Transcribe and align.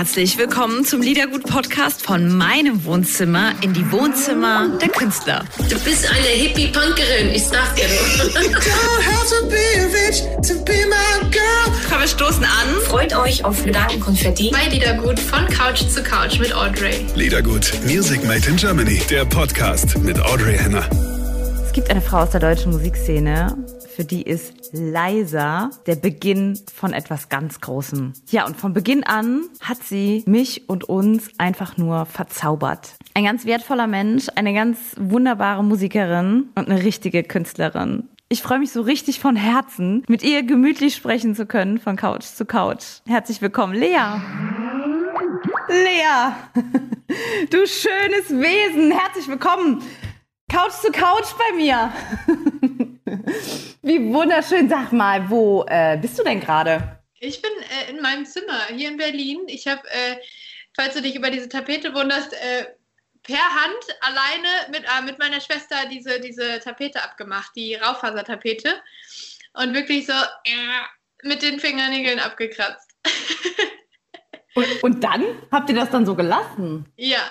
herzlich 0.00 0.38
willkommen 0.38 0.82
zum 0.86 1.02
Liedergut-Podcast 1.02 2.00
von 2.00 2.34
meinem 2.34 2.86
Wohnzimmer 2.86 3.52
in 3.60 3.74
die 3.74 3.92
Wohnzimmer 3.92 4.78
der 4.80 4.88
Künstler. 4.88 5.44
Du 5.58 5.78
bist 5.80 6.08
eine 6.08 6.26
Hippie-Punkerin, 6.26 7.28
ich 7.34 7.44
sag 7.44 7.76
dir 7.76 7.84
Komm, 11.90 12.00
wir 12.00 12.08
stoßen 12.08 12.42
an. 12.42 12.80
Freut 12.86 13.14
euch 13.14 13.44
auf 13.44 13.62
Gedankenkonfetti 13.62 14.50
bei 14.50 14.70
Liedergut 14.70 15.20
von 15.20 15.46
Couch 15.48 15.82
zu 15.82 16.02
Couch 16.02 16.38
mit 16.38 16.54
Audrey. 16.54 17.04
Liedergut, 17.14 17.70
Music 17.84 18.24
Made 18.24 18.48
in 18.48 18.56
Germany, 18.56 19.02
der 19.10 19.26
Podcast 19.26 19.98
mit 19.98 20.18
Audrey 20.18 20.56
Henner. 20.56 20.88
Es 21.66 21.72
gibt 21.74 21.90
eine 21.90 22.00
Frau 22.00 22.20
aus 22.20 22.30
der 22.30 22.40
deutschen 22.40 22.72
Musikszene, 22.72 23.54
für 23.94 24.04
die 24.04 24.22
ist 24.22 24.70
leiser 24.72 25.70
der 25.86 25.96
Beginn 25.96 26.58
von 26.72 26.92
etwas 26.92 27.28
ganz 27.28 27.60
Großem. 27.60 28.12
Ja, 28.30 28.46
und 28.46 28.56
von 28.56 28.72
Beginn 28.72 29.04
an 29.04 29.42
hat 29.60 29.82
sie 29.82 30.22
mich 30.26 30.68
und 30.68 30.84
uns 30.84 31.28
einfach 31.38 31.76
nur 31.76 32.06
verzaubert. 32.06 32.94
Ein 33.14 33.24
ganz 33.24 33.44
wertvoller 33.44 33.86
Mensch, 33.86 34.28
eine 34.36 34.54
ganz 34.54 34.78
wunderbare 34.96 35.64
Musikerin 35.64 36.50
und 36.54 36.68
eine 36.68 36.82
richtige 36.82 37.22
Künstlerin. 37.24 38.08
Ich 38.28 38.42
freue 38.42 38.60
mich 38.60 38.70
so 38.70 38.82
richtig 38.82 39.18
von 39.18 39.34
Herzen, 39.34 40.04
mit 40.06 40.22
ihr 40.22 40.44
gemütlich 40.44 40.94
sprechen 40.94 41.34
zu 41.34 41.46
können, 41.46 41.78
von 41.78 41.96
Couch 41.96 42.24
zu 42.24 42.44
Couch. 42.44 43.00
Herzlich 43.06 43.42
willkommen, 43.42 43.74
Lea. 43.74 44.20
Lea, 45.68 46.32
du 47.50 47.66
schönes 47.66 48.30
Wesen, 48.30 48.92
herzlich 48.92 49.26
willkommen. 49.26 49.82
Couch 50.48 50.72
zu 50.72 50.92
Couch 50.92 51.34
bei 51.36 51.56
mir. 51.56 51.92
Wie 53.82 54.12
wunderschön. 54.12 54.68
Sag 54.68 54.92
mal, 54.92 55.28
wo 55.30 55.64
äh, 55.68 55.98
bist 56.00 56.18
du 56.18 56.22
denn 56.22 56.40
gerade? 56.40 57.00
Ich 57.18 57.42
bin 57.42 57.50
äh, 57.50 57.90
in 57.90 58.00
meinem 58.00 58.24
Zimmer 58.24 58.66
hier 58.74 58.90
in 58.90 58.96
Berlin. 58.96 59.40
Ich 59.46 59.66
habe, 59.66 59.82
äh, 59.90 60.16
falls 60.74 60.94
du 60.94 61.02
dich 61.02 61.14
über 61.14 61.30
diese 61.30 61.48
Tapete 61.48 61.94
wunderst, 61.94 62.32
äh, 62.32 62.66
per 63.22 63.36
Hand 63.36 63.98
alleine 64.00 64.70
mit, 64.70 64.84
äh, 64.84 65.02
mit 65.04 65.18
meiner 65.18 65.40
Schwester 65.40 65.76
diese, 65.90 66.20
diese 66.20 66.60
Tapete 66.60 67.02
abgemacht, 67.02 67.52
die 67.54 67.74
Raufasertapete. 67.74 68.74
Und 69.54 69.74
wirklich 69.74 70.06
so 70.06 70.12
äh, 70.12 71.26
mit 71.26 71.42
den 71.42 71.60
Fingernägeln 71.60 72.20
abgekratzt. 72.20 72.90
und, 74.54 74.82
und 74.82 75.04
dann 75.04 75.24
habt 75.50 75.68
ihr 75.68 75.76
das 75.76 75.90
dann 75.90 76.06
so 76.06 76.14
gelassen? 76.14 76.86
Ja. 76.96 77.30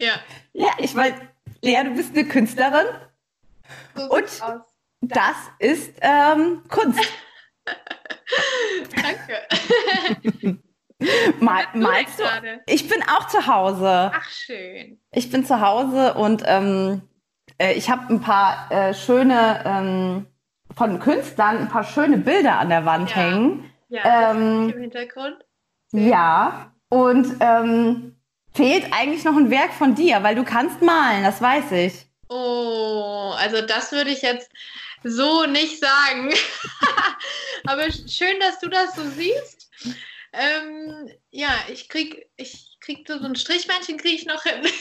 Ja. 0.00 0.20
Ja, 0.52 0.70
ich 0.78 0.94
weiß, 0.94 1.14
Lea, 1.62 1.84
du 1.84 1.94
bist 1.94 2.16
eine 2.16 2.26
Künstlerin. 2.26 2.86
So 3.94 4.02
und 4.10 4.24
aus. 4.42 4.69
Das 5.00 5.36
ist 5.58 5.92
ähm, 6.00 6.62
Kunst. 6.68 7.00
Danke. 9.02 10.58
Mal, 11.40 11.64
du 11.72 11.78
malst 11.78 12.18
du? 12.18 12.24
gerade? 12.24 12.60
Ich 12.66 12.86
bin 12.88 13.02
auch 13.04 13.26
zu 13.28 13.46
Hause. 13.46 14.12
Ach, 14.14 14.28
schön. 14.28 15.00
Ich 15.12 15.30
bin 15.30 15.46
zu 15.46 15.60
Hause 15.60 16.12
und 16.14 16.42
ähm, 16.44 17.00
äh, 17.58 17.72
ich 17.72 17.88
habe 17.90 18.12
ein 18.12 18.20
paar 18.20 18.70
äh, 18.70 18.92
schöne 18.92 19.62
ähm, 19.64 20.26
von 20.76 20.98
Künstlern 21.00 21.56
ein 21.58 21.68
paar 21.68 21.84
schöne 21.84 22.18
Bilder 22.18 22.58
an 22.58 22.68
der 22.68 22.84
Wand 22.84 23.08
Ja. 23.10 23.16
hängen. 23.16 23.70
Ja, 23.88 24.30
Ähm, 24.30 24.68
im 24.70 24.80
Hintergrund. 24.82 25.36
Ja. 25.92 26.72
Und 26.90 27.34
ähm, 27.40 28.16
fehlt 28.52 28.92
eigentlich 28.92 29.24
noch 29.24 29.36
ein 29.36 29.50
Werk 29.50 29.72
von 29.72 29.94
dir, 29.94 30.22
weil 30.22 30.34
du 30.34 30.44
kannst 30.44 30.82
malen, 30.82 31.24
das 31.24 31.40
weiß 31.40 31.72
ich. 31.72 32.06
Oh, 32.28 33.32
also 33.38 33.62
das 33.62 33.90
würde 33.90 34.10
ich 34.10 34.22
jetzt 34.22 34.50
so 35.04 35.46
nicht 35.46 35.80
sagen. 35.80 36.32
Aber 37.66 37.84
sch- 37.84 38.10
schön, 38.12 38.38
dass 38.40 38.58
du 38.60 38.68
das 38.68 38.94
so 38.94 39.02
siehst. 39.10 39.70
Ähm, 40.32 41.10
ja, 41.30 41.50
ich 41.72 41.88
krieg, 41.88 42.28
ich 42.36 42.76
krieg 42.80 43.06
so 43.08 43.14
ein 43.14 43.34
Strichmännchen 43.36 43.98
kriege 43.98 44.14
ich 44.16 44.26
noch 44.26 44.42
hin. 44.42 44.62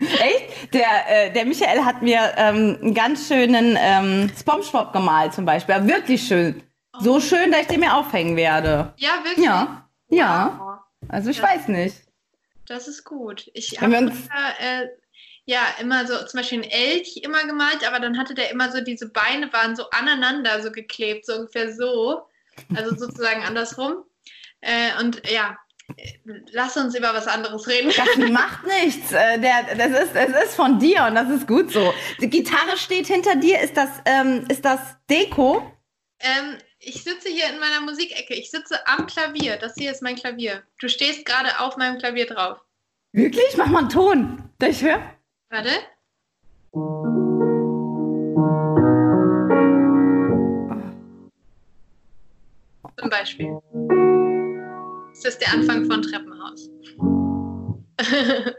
Echt? 0.00 0.74
Der, 0.74 0.86
äh, 1.08 1.32
der 1.32 1.44
Michael 1.44 1.84
hat 1.84 2.02
mir 2.02 2.32
ähm, 2.36 2.78
einen 2.80 2.94
ganz 2.94 3.28
schönen 3.28 3.76
ähm, 3.78 4.30
Spongebob 4.38 4.92
gemalt 4.92 5.32
zum 5.34 5.44
Beispiel. 5.44 5.74
Aber 5.76 5.86
Wirklich 5.86 6.26
schön. 6.26 6.62
So 7.00 7.20
schön, 7.20 7.50
dass 7.50 7.62
ich 7.62 7.66
den 7.68 7.80
mir 7.80 7.94
aufhängen 7.96 8.36
werde. 8.36 8.92
Ja, 8.98 9.22
wirklich. 9.24 9.44
Ja. 9.44 9.88
Ja. 10.08 10.60
Oh, 10.82 11.06
Also 11.08 11.30
ich 11.30 11.38
Ja. 11.38 11.44
weiß 11.44 11.68
nicht. 11.68 11.96
das 12.66 12.86
ist 12.88 13.04
gut. 13.04 13.50
Ich 13.54 13.80
habe 13.80 13.94
äh, 13.96 14.86
ja 15.46 15.62
immer 15.80 16.06
so 16.06 16.16
zum 16.26 16.38
Beispiel 16.38 16.62
einen 16.62 16.70
Elch 16.70 17.18
immer 17.22 17.44
gemalt, 17.44 17.86
aber 17.86 18.00
dann 18.00 18.18
hatte 18.18 18.34
der 18.34 18.50
immer 18.50 18.70
so 18.72 18.80
diese 18.80 19.10
Beine 19.10 19.52
waren 19.52 19.76
so 19.76 19.90
aneinander 19.90 20.62
so 20.62 20.70
geklebt, 20.70 21.26
so 21.26 21.34
ungefähr 21.34 21.74
so, 21.74 22.22
also 22.74 22.94
sozusagen 22.96 23.42
andersrum. 23.42 24.04
Äh, 24.60 24.98
und 25.00 25.22
ja, 25.30 25.58
lass 26.52 26.76
uns 26.76 26.94
über 26.94 27.12
was 27.12 27.26
anderes 27.26 27.68
reden. 27.68 27.92
Das 27.94 28.30
macht 28.30 28.66
nichts. 28.66 29.12
Äh, 29.12 29.38
der, 29.38 29.74
das 29.76 30.04
ist, 30.04 30.14
es 30.14 30.44
ist 30.44 30.54
von 30.54 30.78
dir 30.78 31.04
und 31.04 31.14
das 31.14 31.28
ist 31.28 31.46
gut 31.46 31.70
so. 31.70 31.92
Die 32.20 32.30
Gitarre 32.30 32.76
steht 32.76 33.06
hinter 33.06 33.36
dir. 33.36 33.60
Ist 33.60 33.76
das, 33.76 33.90
ähm, 34.06 34.46
ist 34.48 34.64
das 34.64 34.80
Deko? 35.10 35.70
Ähm, 36.20 36.56
ich 36.78 37.02
sitze 37.02 37.28
hier 37.28 37.48
in 37.50 37.60
meiner 37.60 37.82
Musikecke. 37.82 38.34
Ich 38.34 38.50
sitze 38.50 38.86
am 38.86 39.06
Klavier. 39.06 39.56
Das 39.56 39.74
hier 39.74 39.90
ist 39.90 40.02
mein 40.02 40.16
Klavier. 40.16 40.62
Du 40.80 40.88
stehst 40.88 41.26
gerade 41.26 41.60
auf 41.60 41.76
meinem 41.76 41.98
Klavier 41.98 42.26
drauf. 42.26 42.58
Wirklich? 43.12 43.56
Mach 43.56 43.66
mal 43.66 43.80
einen 43.80 43.88
Ton. 43.90 44.50
Ich 44.62 44.82
hören? 44.82 45.02
Warte. 45.54 45.70
Zum 52.98 53.08
Beispiel. 53.08 53.60
Das 55.10 55.24
ist 55.24 55.38
der 55.38 55.52
Anfang 55.52 55.84
von 55.84 56.02
Treppenhaus. 56.02 56.70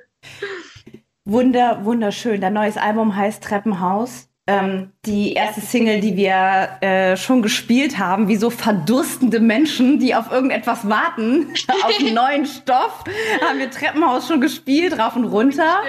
Wunder, 1.25 1.83
wunderschön. 1.83 2.39
Dein 2.39 2.53
neues 2.53 2.77
Album 2.77 3.13
heißt 3.13 3.43
Treppenhaus. 3.43 4.29
Ähm, 4.47 4.91
die 5.07 5.33
erste 5.33 5.61
Single, 5.61 6.01
die 6.01 6.15
wir 6.15 6.77
äh, 6.81 7.17
schon 7.17 7.41
gespielt 7.41 7.97
haben, 7.97 8.27
wie 8.27 8.35
so 8.35 8.51
verdurstende 8.51 9.39
Menschen, 9.39 9.97
die 9.97 10.13
auf 10.13 10.31
irgendetwas 10.31 10.87
warten, 10.87 11.51
auf 11.83 11.99
einen 11.99 12.13
neuen 12.13 12.45
Stoff, 12.45 13.03
haben 13.41 13.57
wir 13.57 13.71
Treppenhaus 13.71 14.27
schon 14.27 14.41
gespielt, 14.41 14.99
rauf 14.99 15.15
und 15.15 15.25
runter. 15.25 15.81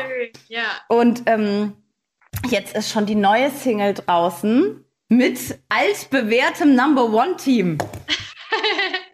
Ja. 0.48 0.62
Und 0.88 1.24
ähm, 1.26 1.74
jetzt 2.48 2.74
ist 2.74 2.90
schon 2.90 3.04
die 3.04 3.14
neue 3.14 3.50
Single 3.50 3.92
draußen 3.92 4.82
mit 5.08 5.58
altbewährtem 5.68 6.74
Number 6.74 7.12
One 7.12 7.36
Team. 7.36 7.76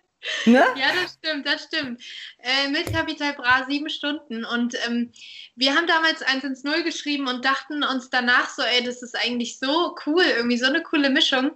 ne? 0.46 0.64
Ja, 0.76 0.90
das 1.02 1.14
stimmt, 1.18 1.46
das 1.46 1.64
stimmt. 1.64 2.02
Äh, 2.38 2.68
mit 2.68 2.92
Capital 2.92 3.34
Bra 3.34 3.64
sieben 3.68 3.90
Stunden. 3.90 4.44
Und 4.44 4.74
ähm, 4.86 5.12
wir 5.54 5.74
haben 5.74 5.86
damals 5.86 6.22
1 6.22 6.44
ins 6.44 6.64
Null 6.64 6.82
geschrieben 6.82 7.28
und 7.28 7.44
dachten 7.44 7.82
uns 7.82 8.10
danach 8.10 8.48
so, 8.50 8.62
ey, 8.62 8.82
das 8.82 9.02
ist 9.02 9.16
eigentlich 9.16 9.58
so 9.58 9.96
cool, 10.06 10.22
irgendwie 10.24 10.58
so 10.58 10.66
eine 10.66 10.82
coole 10.82 11.10
Mischung. 11.10 11.52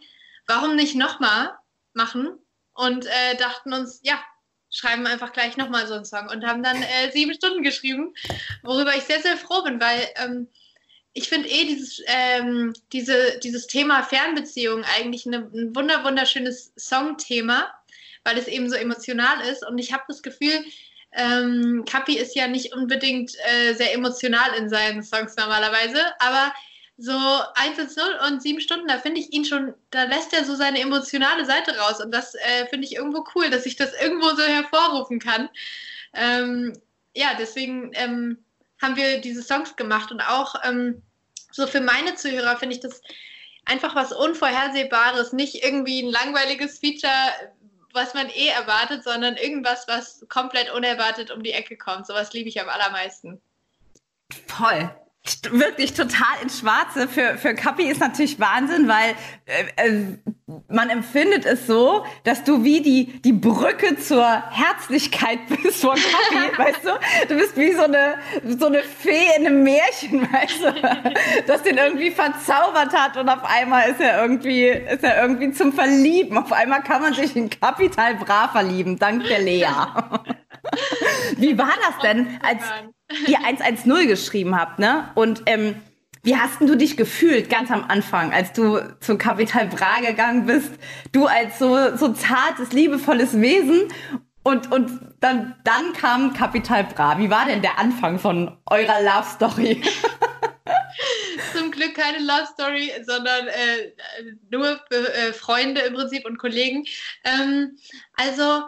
Warum 0.46 0.76
nicht 0.76 0.94
nochmal 0.94 1.52
machen? 1.94 2.38
Und 2.74 3.06
äh, 3.06 3.36
dachten 3.38 3.72
uns, 3.72 4.00
ja, 4.02 4.22
schreiben 4.70 5.06
einfach 5.06 5.32
gleich 5.32 5.56
nochmal 5.56 5.86
so 5.86 5.94
einen 5.94 6.04
Song 6.04 6.28
und 6.28 6.44
haben 6.44 6.62
dann 6.62 6.82
äh, 6.82 7.10
sieben 7.12 7.34
Stunden 7.34 7.62
geschrieben, 7.62 8.14
worüber 8.62 8.94
ich 8.94 9.04
sehr, 9.04 9.22
sehr 9.22 9.36
froh 9.36 9.62
bin, 9.62 9.80
weil 9.80 10.08
ähm, 10.16 10.48
ich 11.14 11.30
finde 11.30 11.48
eh 11.48 11.64
dieses, 11.64 12.02
ähm, 12.06 12.74
diese, 12.92 13.38
dieses 13.42 13.66
Thema 13.66 14.02
Fernbeziehung 14.02 14.84
eigentlich 14.84 15.26
eine, 15.26 15.38
ein 15.38 15.74
wunder, 15.74 16.04
wunderschönes 16.04 16.72
Songthema 16.76 17.72
weil 18.26 18.36
es 18.36 18.48
eben 18.48 18.68
so 18.68 18.76
emotional 18.76 19.40
ist. 19.48 19.66
Und 19.66 19.78
ich 19.78 19.92
habe 19.92 20.02
das 20.08 20.22
Gefühl, 20.22 20.64
ähm, 21.12 21.84
Kapi 21.88 22.18
ist 22.18 22.34
ja 22.34 22.48
nicht 22.48 22.74
unbedingt 22.74 23.32
äh, 23.46 23.72
sehr 23.74 23.94
emotional 23.94 24.52
in 24.58 24.68
seinen 24.68 25.02
Songs 25.02 25.36
normalerweise, 25.36 26.00
aber 26.18 26.52
so 26.98 27.12
1 27.54 27.78
ins 27.78 27.96
0 27.96 28.04
und 28.26 28.42
7 28.42 28.60
Stunden, 28.60 28.88
da 28.88 28.98
finde 28.98 29.20
ich 29.20 29.32
ihn 29.32 29.44
schon, 29.44 29.74
da 29.90 30.04
lässt 30.04 30.32
er 30.32 30.44
so 30.44 30.56
seine 30.56 30.80
emotionale 30.80 31.44
Seite 31.44 31.78
raus. 31.78 32.00
Und 32.00 32.12
das 32.12 32.34
äh, 32.34 32.66
finde 32.68 32.86
ich 32.86 32.96
irgendwo 32.96 33.24
cool, 33.34 33.48
dass 33.48 33.64
ich 33.64 33.76
das 33.76 33.92
irgendwo 34.00 34.28
so 34.30 34.42
hervorrufen 34.42 35.20
kann. 35.20 35.48
Ähm, 36.14 36.72
ja, 37.14 37.28
deswegen 37.38 37.92
ähm, 37.94 38.38
haben 38.82 38.96
wir 38.96 39.20
diese 39.20 39.42
Songs 39.42 39.76
gemacht 39.76 40.10
und 40.10 40.20
auch 40.20 40.54
ähm, 40.64 41.02
so 41.52 41.66
für 41.66 41.80
meine 41.80 42.14
Zuhörer 42.14 42.56
finde 42.56 42.74
ich 42.74 42.80
das 42.80 43.00
einfach 43.66 43.94
was 43.94 44.12
Unvorhersehbares, 44.12 45.32
nicht 45.32 45.62
irgendwie 45.62 46.02
ein 46.02 46.10
langweiliges 46.10 46.78
Feature, 46.78 47.10
was 47.96 48.14
man 48.14 48.28
eh 48.28 48.48
erwartet, 48.48 49.02
sondern 49.02 49.36
irgendwas, 49.36 49.88
was 49.88 50.24
komplett 50.28 50.70
unerwartet 50.70 51.32
um 51.32 51.42
die 51.42 51.52
Ecke 51.52 51.76
kommt. 51.76 52.06
Sowas 52.06 52.32
liebe 52.32 52.48
ich 52.48 52.60
am 52.60 52.68
allermeisten. 52.68 53.40
Voll. 54.46 54.94
Wirklich 55.50 55.94
total 55.94 56.42
ins 56.42 56.60
Schwarze. 56.60 57.08
Für, 57.08 57.36
für 57.38 57.54
Kapi 57.54 57.84
ist 57.84 58.00
natürlich 58.00 58.38
Wahnsinn, 58.38 58.88
weil 58.88 59.14
äh, 59.46 59.88
äh, 59.88 60.02
man 60.68 60.90
empfindet 60.90 61.44
es 61.44 61.66
so, 61.66 62.04
dass 62.24 62.44
du 62.44 62.62
wie 62.62 62.80
die, 62.80 63.20
die 63.22 63.32
Brücke 63.32 63.96
zur 63.96 64.24
Herzlichkeit 64.50 65.38
bist 65.62 65.80
von 65.80 65.96
Kapi, 65.96 66.58
weißt 66.58 66.84
du? 66.84 67.28
Du 67.28 67.38
bist 67.38 67.56
wie 67.56 67.72
so 67.72 67.82
eine, 67.82 68.14
so 68.58 68.66
eine 68.66 68.82
Fee 68.82 69.26
in 69.38 69.46
einem 69.46 69.62
Märchen, 69.62 70.22
weißt 70.32 70.62
du? 70.62 71.44
Das 71.46 71.62
den 71.62 71.78
irgendwie 71.78 72.10
verzaubert 72.10 72.92
hat 72.92 73.16
und 73.16 73.28
auf 73.28 73.44
einmal 73.44 73.90
ist 73.90 74.00
er 74.00 74.22
irgendwie, 74.22 74.66
ist 74.66 75.02
er 75.02 75.22
irgendwie 75.22 75.50
zum 75.52 75.72
Verlieben. 75.72 76.38
Auf 76.38 76.52
einmal 76.52 76.82
kann 76.82 77.02
man 77.02 77.14
sich 77.14 77.34
in 77.34 77.50
Kapital 77.50 78.14
Bra 78.14 78.48
verlieben, 78.48 78.98
dank 78.98 79.24
der 79.24 79.40
Lea. 79.40 79.66
Wie 81.36 81.58
war 81.58 81.72
das 81.86 81.98
denn, 82.02 82.38
als 82.42 82.62
ihr 83.26 83.38
110 83.44 84.08
geschrieben 84.08 84.58
habt, 84.58 84.78
ne? 84.78 85.10
Und 85.14 85.42
ähm, 85.46 85.76
wie 86.22 86.36
hast 86.36 86.60
denn 86.60 86.66
du 86.66 86.76
dich 86.76 86.96
gefühlt 86.96 87.48
ganz 87.48 87.70
am 87.70 87.84
Anfang, 87.84 88.32
als 88.32 88.52
du 88.52 88.80
zu 88.98 89.16
Capital 89.16 89.68
Bra 89.68 90.00
gegangen 90.00 90.46
bist? 90.46 90.72
Du 91.12 91.26
als 91.26 91.58
so, 91.60 91.96
so 91.96 92.12
zartes, 92.12 92.72
liebevolles 92.72 93.40
Wesen 93.40 93.88
und, 94.42 94.72
und 94.72 94.90
dann, 95.20 95.54
dann 95.62 95.92
kam 95.92 96.32
Capital 96.32 96.84
Bra. 96.84 97.18
Wie 97.18 97.30
war 97.30 97.46
denn 97.46 97.62
der 97.62 97.78
Anfang 97.78 98.18
von 98.18 98.58
eurer 98.66 99.02
Love 99.02 99.26
Story? 99.34 99.82
Zum 101.52 101.70
Glück 101.70 101.94
keine 101.94 102.18
Love 102.18 102.46
Story, 102.52 102.92
sondern 103.04 103.46
äh, 103.46 103.92
nur 104.50 104.80
äh, 104.90 105.32
Freunde 105.32 105.82
im 105.82 105.94
Prinzip 105.94 106.26
und 106.26 106.38
Kollegen. 106.38 106.84
Ähm, 107.24 107.76
also 108.14 108.64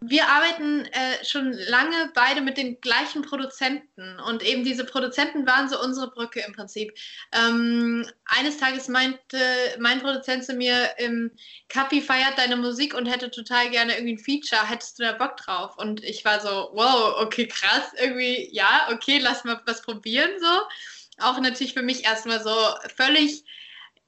wir 0.00 0.28
arbeiten 0.28 0.84
äh, 0.86 1.24
schon 1.24 1.52
lange 1.52 2.10
beide 2.14 2.42
mit 2.42 2.58
den 2.58 2.80
gleichen 2.80 3.22
Produzenten 3.22 4.20
und 4.20 4.42
eben 4.42 4.62
diese 4.62 4.84
Produzenten 4.84 5.46
waren 5.46 5.70
so 5.70 5.80
unsere 5.82 6.10
Brücke 6.10 6.40
im 6.40 6.52
Prinzip. 6.52 6.94
Ähm, 7.32 8.06
eines 8.26 8.58
Tages 8.58 8.88
meinte 8.88 9.38
mein 9.78 10.00
Produzent 10.00 10.44
zu 10.44 10.54
mir, 10.54 10.90
ähm, 10.98 11.30
Kapi 11.68 12.02
feiert 12.02 12.36
deine 12.36 12.56
Musik 12.56 12.94
und 12.94 13.06
hätte 13.06 13.30
total 13.30 13.70
gerne 13.70 13.94
irgendwie 13.94 14.14
ein 14.14 14.18
Feature, 14.18 14.68
hättest 14.68 14.98
du 14.98 15.04
da 15.04 15.12
Bock 15.12 15.38
drauf? 15.38 15.78
Und 15.78 16.04
ich 16.04 16.24
war 16.26 16.40
so, 16.40 16.70
wow, 16.74 17.14
okay, 17.20 17.48
krass, 17.48 17.92
irgendwie, 17.98 18.50
ja, 18.52 18.88
okay, 18.92 19.18
lass 19.18 19.44
mal 19.44 19.60
was 19.64 19.80
probieren 19.80 20.30
so. 20.38 21.24
Auch 21.24 21.40
natürlich 21.40 21.72
für 21.72 21.82
mich 21.82 22.04
erstmal 22.04 22.42
so 22.42 22.54
völlig, 22.94 23.44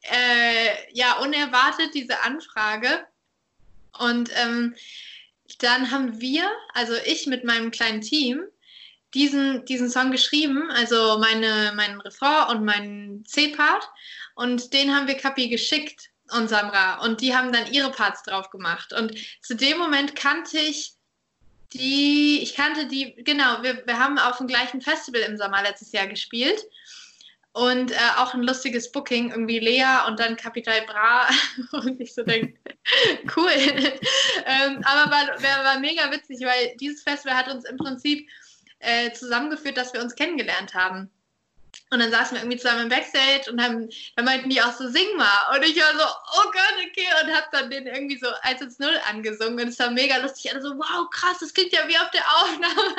äh, 0.02 0.92
ja, 0.92 1.18
unerwartet 1.18 1.94
diese 1.94 2.20
Anfrage. 2.20 3.06
Und 3.98 4.30
ähm, 4.36 4.76
dann 5.58 5.90
haben 5.90 6.20
wir, 6.20 6.50
also 6.74 6.94
ich 7.04 7.26
mit 7.26 7.44
meinem 7.44 7.70
kleinen 7.70 8.00
Team, 8.00 8.42
diesen, 9.14 9.64
diesen 9.64 9.90
Song 9.90 10.10
geschrieben, 10.10 10.70
also 10.70 11.18
meine, 11.18 11.72
meinen 11.74 12.00
Refrain 12.00 12.56
und 12.56 12.64
meinen 12.64 13.24
C-Part. 13.24 13.88
Und 14.34 14.72
den 14.72 14.94
haben 14.94 15.06
wir 15.06 15.16
Kapi 15.16 15.48
geschickt 15.48 16.10
und 16.30 16.48
Samra. 16.48 17.02
Und 17.04 17.20
die 17.20 17.34
haben 17.34 17.52
dann 17.52 17.72
ihre 17.72 17.90
Parts 17.90 18.22
drauf 18.22 18.50
gemacht. 18.50 18.92
Und 18.92 19.14
zu 19.42 19.56
dem 19.56 19.78
Moment 19.78 20.14
kannte 20.14 20.58
ich 20.58 20.92
die, 21.72 22.40
ich 22.42 22.54
kannte 22.54 22.86
die, 22.86 23.14
genau, 23.24 23.62
wir, 23.62 23.86
wir 23.86 23.98
haben 23.98 24.18
auf 24.18 24.38
dem 24.38 24.46
gleichen 24.46 24.80
Festival 24.80 25.22
im 25.22 25.36
Sommer 25.36 25.62
letztes 25.62 25.92
Jahr 25.92 26.06
gespielt. 26.06 26.62
Und 27.58 27.90
äh, 27.90 27.96
auch 28.18 28.34
ein 28.34 28.44
lustiges 28.44 28.92
Booking, 28.92 29.30
irgendwie 29.30 29.58
Lea 29.58 30.06
und 30.06 30.20
dann 30.20 30.36
Capital 30.36 30.80
Bra. 30.82 31.28
und 31.72 32.00
ich 32.00 32.14
so 32.14 32.22
denke, 32.22 32.56
cool. 33.36 33.50
ähm, 34.46 34.80
aber 34.84 35.10
war, 35.10 35.64
war, 35.64 35.80
mega 35.80 36.08
witzig, 36.12 36.38
weil 36.42 36.76
dieses 36.76 37.02
Festival 37.02 37.36
hat 37.36 37.48
uns 37.48 37.64
im 37.64 37.76
Prinzip 37.76 38.28
äh, 38.78 39.10
zusammengeführt, 39.10 39.76
dass 39.76 39.92
wir 39.92 40.00
uns 40.00 40.14
kennengelernt 40.14 40.72
haben. 40.74 41.10
Und 41.90 41.98
dann 41.98 42.12
saßen 42.12 42.36
wir 42.36 42.42
irgendwie 42.42 42.58
zusammen 42.58 42.82
im 42.82 42.88
Backstage 42.90 43.50
und 43.50 43.60
haben, 43.60 43.88
dann 44.14 44.24
meinten 44.24 44.50
die 44.50 44.62
auch 44.62 44.72
so, 44.72 44.88
sing 44.88 45.16
mal. 45.16 45.56
Und 45.56 45.64
ich 45.64 45.76
war 45.80 45.98
so, 45.98 46.04
oh 46.38 46.50
Gott, 46.52 46.86
okay. 46.88 47.08
Und 47.24 47.34
hab 47.34 47.50
dann 47.50 47.70
den 47.70 47.88
irgendwie 47.88 48.18
so 48.18 48.28
1 48.42 48.60
ins 48.60 48.78
0 48.78 48.88
angesungen. 49.08 49.58
Und 49.58 49.68
es 49.68 49.80
war 49.80 49.90
mega 49.90 50.18
lustig. 50.18 50.52
Alle 50.52 50.62
so, 50.62 50.76
wow, 50.76 51.10
krass, 51.10 51.38
das 51.40 51.52
klingt 51.52 51.72
ja 51.72 51.88
wie 51.88 51.98
auf 51.98 52.10
der 52.12 52.24
Aufnahme. 52.36 52.94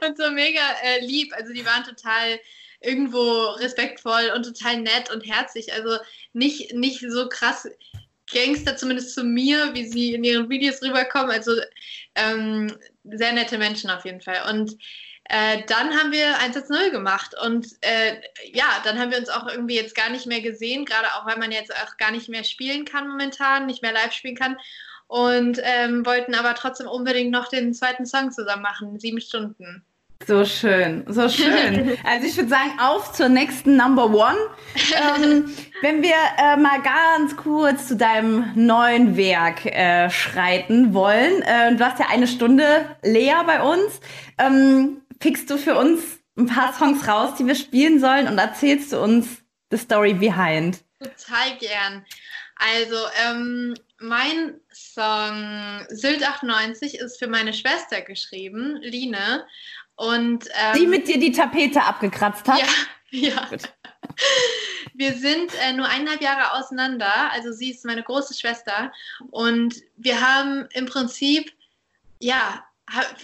Und 0.04 0.18
so 0.18 0.28
mega 0.32 0.62
äh, 0.82 0.98
lieb. 1.06 1.32
Also 1.34 1.52
die 1.52 1.64
waren 1.64 1.84
total 1.84 2.40
irgendwo 2.82 3.50
respektvoll 3.60 4.32
und 4.34 4.44
total 4.44 4.80
nett 4.80 5.10
und 5.12 5.26
herzlich. 5.26 5.72
Also 5.72 5.98
nicht, 6.32 6.74
nicht 6.74 7.04
so 7.08 7.28
krass 7.28 7.68
Gangster, 8.32 8.76
zumindest 8.76 9.14
zu 9.14 9.24
mir, 9.24 9.74
wie 9.74 9.86
sie 9.86 10.14
in 10.14 10.24
ihren 10.24 10.48
Videos 10.48 10.82
rüberkommen. 10.82 11.30
Also 11.30 11.52
ähm, 12.14 12.72
sehr 13.04 13.32
nette 13.32 13.58
Menschen 13.58 13.90
auf 13.90 14.04
jeden 14.04 14.20
Fall. 14.20 14.50
Und 14.50 14.76
äh, 15.24 15.62
dann 15.66 15.90
haben 15.96 16.12
wir 16.12 16.38
1-0 16.38 16.90
gemacht 16.90 17.34
und 17.42 17.66
äh, 17.80 18.20
ja, 18.52 18.66
dann 18.84 18.98
haben 18.98 19.10
wir 19.10 19.18
uns 19.18 19.28
auch 19.28 19.48
irgendwie 19.48 19.76
jetzt 19.76 19.94
gar 19.94 20.10
nicht 20.10 20.26
mehr 20.26 20.40
gesehen, 20.40 20.84
gerade 20.84 21.06
auch 21.14 21.26
weil 21.26 21.38
man 21.38 21.52
jetzt 21.52 21.72
auch 21.74 21.96
gar 21.96 22.10
nicht 22.10 22.28
mehr 22.28 22.44
spielen 22.44 22.84
kann 22.84 23.08
momentan, 23.08 23.66
nicht 23.66 23.82
mehr 23.82 23.92
live 23.92 24.12
spielen 24.12 24.34
kann 24.34 24.56
und 25.06 25.60
ähm, 25.62 26.04
wollten 26.04 26.34
aber 26.34 26.54
trotzdem 26.54 26.88
unbedingt 26.88 27.30
noch 27.30 27.48
den 27.48 27.72
zweiten 27.72 28.04
Song 28.04 28.32
zusammen 28.32 28.62
machen, 28.62 28.98
sieben 28.98 29.20
Stunden. 29.20 29.84
So 30.26 30.44
schön, 30.44 31.04
so 31.08 31.28
schön. 31.28 31.98
Also 32.04 32.26
ich 32.26 32.36
würde 32.36 32.48
sagen, 32.48 32.78
auf 32.78 33.12
zur 33.12 33.28
nächsten 33.28 33.76
Number 33.76 34.06
One. 34.06 34.36
Ähm, 34.94 35.54
wenn 35.82 36.02
wir 36.02 36.14
äh, 36.38 36.56
mal 36.56 36.80
ganz 36.82 37.36
kurz 37.36 37.88
zu 37.88 37.96
deinem 37.96 38.52
neuen 38.54 39.16
Werk 39.16 39.66
äh, 39.66 40.10
schreiten 40.10 40.94
wollen. 40.94 41.42
Äh, 41.42 41.74
du 41.74 41.84
hast 41.84 41.98
ja 41.98 42.06
eine 42.10 42.26
Stunde 42.26 42.96
Lea 43.02 43.34
bei 43.46 43.62
uns. 43.62 44.00
Ähm, 44.38 45.02
pickst 45.18 45.50
du 45.50 45.56
für 45.56 45.76
uns 45.76 46.02
ein 46.36 46.46
paar 46.46 46.72
Songs 46.72 47.06
raus, 47.08 47.34
die 47.38 47.46
wir 47.46 47.54
spielen 47.54 48.00
sollen 48.00 48.28
und 48.28 48.38
erzählst 48.38 48.92
du 48.92 49.00
uns 49.00 49.42
the 49.70 49.76
story 49.76 50.14
behind? 50.14 50.78
Total 50.98 51.56
gern. 51.58 52.04
Also, 52.56 52.96
ähm, 53.26 53.74
mein 53.98 54.60
Song 54.72 55.86
Sylt 55.88 56.26
98 56.26 56.98
ist 56.98 57.18
für 57.18 57.28
meine 57.28 57.52
Schwester 57.52 58.02
geschrieben, 58.02 58.78
Line. 58.82 59.44
Und, 59.96 60.48
ähm, 60.54 60.78
die 60.78 60.86
mit 60.86 61.08
dir 61.08 61.18
die 61.18 61.32
Tapete 61.32 61.82
abgekratzt 61.82 62.48
hat? 62.48 62.58
Ja, 62.58 62.66
ja. 63.10 63.48
Wir 64.94 65.14
sind 65.14 65.52
äh, 65.60 65.72
nur 65.72 65.86
eineinhalb 65.88 66.22
Jahre 66.22 66.52
auseinander. 66.52 67.32
Also 67.32 67.52
sie 67.52 67.70
ist 67.70 67.84
meine 67.84 68.02
große 68.02 68.34
Schwester. 68.34 68.92
Und 69.30 69.76
wir 69.96 70.20
haben 70.20 70.68
im 70.72 70.86
Prinzip, 70.86 71.52
ja, 72.18 72.64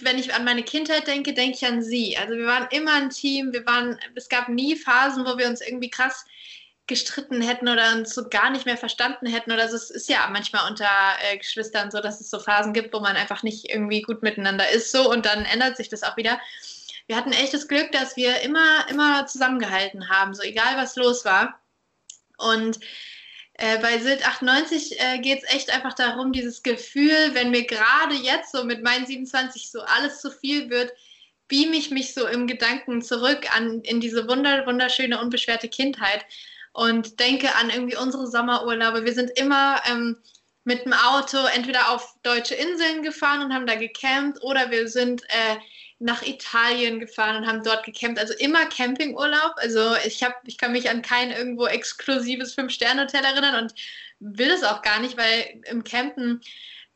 wenn 0.01 0.17
ich 0.17 0.33
an 0.33 0.45
meine 0.45 0.63
Kindheit 0.63 1.07
denke, 1.07 1.33
denke 1.33 1.57
ich 1.57 1.65
an 1.65 1.83
sie. 1.83 2.17
Also 2.17 2.35
wir 2.35 2.45
waren 2.45 2.67
immer 2.71 2.93
ein 2.93 3.09
Team. 3.09 3.53
Wir 3.53 3.65
waren, 3.65 3.99
es 4.15 4.29
gab 4.29 4.49
nie 4.49 4.75
Phasen, 4.75 5.25
wo 5.25 5.37
wir 5.37 5.47
uns 5.47 5.61
irgendwie 5.61 5.89
krass 5.89 6.25
gestritten 6.89 7.41
hätten 7.41 7.69
oder 7.69 7.93
uns 7.93 8.13
so 8.13 8.27
gar 8.27 8.49
nicht 8.49 8.65
mehr 8.65 8.75
verstanden 8.75 9.27
hätten 9.27 9.53
oder 9.53 9.69
so. 9.69 9.77
Es 9.77 9.89
ist 9.89 10.09
ja 10.09 10.27
manchmal 10.29 10.69
unter 10.69 10.89
äh, 11.31 11.37
Geschwistern 11.37 11.91
so, 11.91 12.01
dass 12.01 12.19
es 12.19 12.29
so 12.29 12.39
Phasen 12.39 12.73
gibt, 12.73 12.93
wo 12.93 12.99
man 12.99 13.15
einfach 13.15 13.43
nicht 13.43 13.69
irgendwie 13.69 14.01
gut 14.01 14.21
miteinander 14.21 14.69
ist 14.69 14.91
so 14.91 15.09
und 15.09 15.25
dann 15.25 15.45
ändert 15.45 15.77
sich 15.77 15.87
das 15.87 16.03
auch 16.03 16.17
wieder 16.17 16.39
wir 17.09 17.15
hatten 17.15 17.31
echt 17.31 17.55
das 17.55 17.67
Glück, 17.67 17.91
dass 17.91 18.15
wir 18.17 18.41
immer, 18.41 18.87
immer 18.87 19.25
zusammengehalten 19.25 20.09
haben, 20.09 20.35
so 20.35 20.43
egal 20.43 20.77
was 20.77 20.95
los 20.95 21.25
war. 21.25 21.59
Und 22.37 22.79
äh, 23.55 23.79
bei 23.79 23.97
Silt 23.97 24.25
98 24.27 25.01
äh, 25.01 25.17
geht 25.17 25.43
es 25.43 25.49
echt 25.51 25.73
einfach 25.73 25.95
darum, 25.95 26.31
dieses 26.31 26.61
Gefühl, 26.61 27.33
wenn 27.33 27.49
mir 27.49 27.65
gerade 27.65 28.13
jetzt 28.13 28.51
so 28.51 28.63
mit 28.63 28.83
meinen 28.83 29.07
27 29.07 29.71
so 29.71 29.81
alles 29.81 30.21
zu 30.21 30.29
viel 30.29 30.69
wird, 30.69 30.93
beam 31.47 31.73
ich 31.73 31.89
mich 31.89 32.13
so 32.13 32.27
im 32.27 32.45
Gedanken 32.45 33.01
zurück 33.01 33.47
an 33.55 33.81
in 33.81 33.99
diese 34.01 34.27
wunder, 34.27 34.67
wunderschöne, 34.67 35.19
unbeschwerte 35.19 35.67
Kindheit 35.67 36.23
und 36.73 37.19
denke 37.19 37.55
an 37.55 37.69
irgendwie 37.69 37.97
unsere 37.97 38.27
Sommerurlaube. 38.27 39.05
Wir 39.05 39.13
sind 39.13 39.31
immer 39.37 39.81
ähm, 39.89 40.17
mit 40.63 40.85
dem 40.85 40.93
Auto 40.93 41.37
entweder 41.55 41.89
auf 41.91 42.15
deutsche 42.23 42.55
Inseln 42.55 43.03
gefahren 43.03 43.41
und 43.43 43.53
haben 43.53 43.65
da 43.65 43.75
gecampt 43.75 44.41
oder 44.43 44.69
wir 44.71 44.87
sind 44.87 45.23
äh, 45.29 45.57
nach 45.99 46.21
Italien 46.21 46.99
gefahren 46.99 47.37
und 47.37 47.47
haben 47.47 47.63
dort 47.63 47.83
gecampt. 47.85 48.19
Also 48.19 48.33
immer 48.35 48.65
Campingurlaub. 48.67 49.53
Also 49.57 49.95
ich 50.05 50.23
habe, 50.23 50.35
ich 50.45 50.57
kann 50.57 50.71
mich 50.71 50.89
an 50.89 51.01
kein 51.01 51.31
irgendwo 51.31 51.67
exklusives 51.67 52.53
Fünf-Sterne-Hotel 52.53 53.23
erinnern 53.23 53.63
und 53.63 53.73
will 54.19 54.49
es 54.49 54.63
auch 54.63 54.81
gar 54.81 54.99
nicht, 54.99 55.17
weil 55.17 55.61
im 55.69 55.83
Campen 55.83 56.41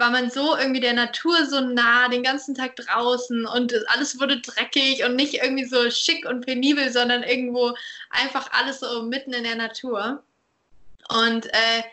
war 0.03 0.11
man 0.11 0.29
so 0.29 0.57
irgendwie 0.57 0.81
der 0.81 0.93
Natur 0.93 1.45
so 1.45 1.61
nah, 1.61 2.09
den 2.09 2.23
ganzen 2.23 2.55
Tag 2.55 2.75
draußen 2.75 3.45
und 3.45 3.73
alles 3.87 4.19
wurde 4.19 4.41
dreckig 4.41 5.05
und 5.05 5.15
nicht 5.15 5.35
irgendwie 5.35 5.63
so 5.63 5.89
schick 5.89 6.25
und 6.25 6.45
penibel, 6.45 6.91
sondern 6.91 7.23
irgendwo 7.23 7.73
einfach 8.09 8.51
alles 8.51 8.81
so 8.81 9.03
mitten 9.03 9.33
in 9.33 9.45
der 9.45 9.55
Natur. 9.55 10.21
Und 11.07 11.45
äh, 11.47 11.83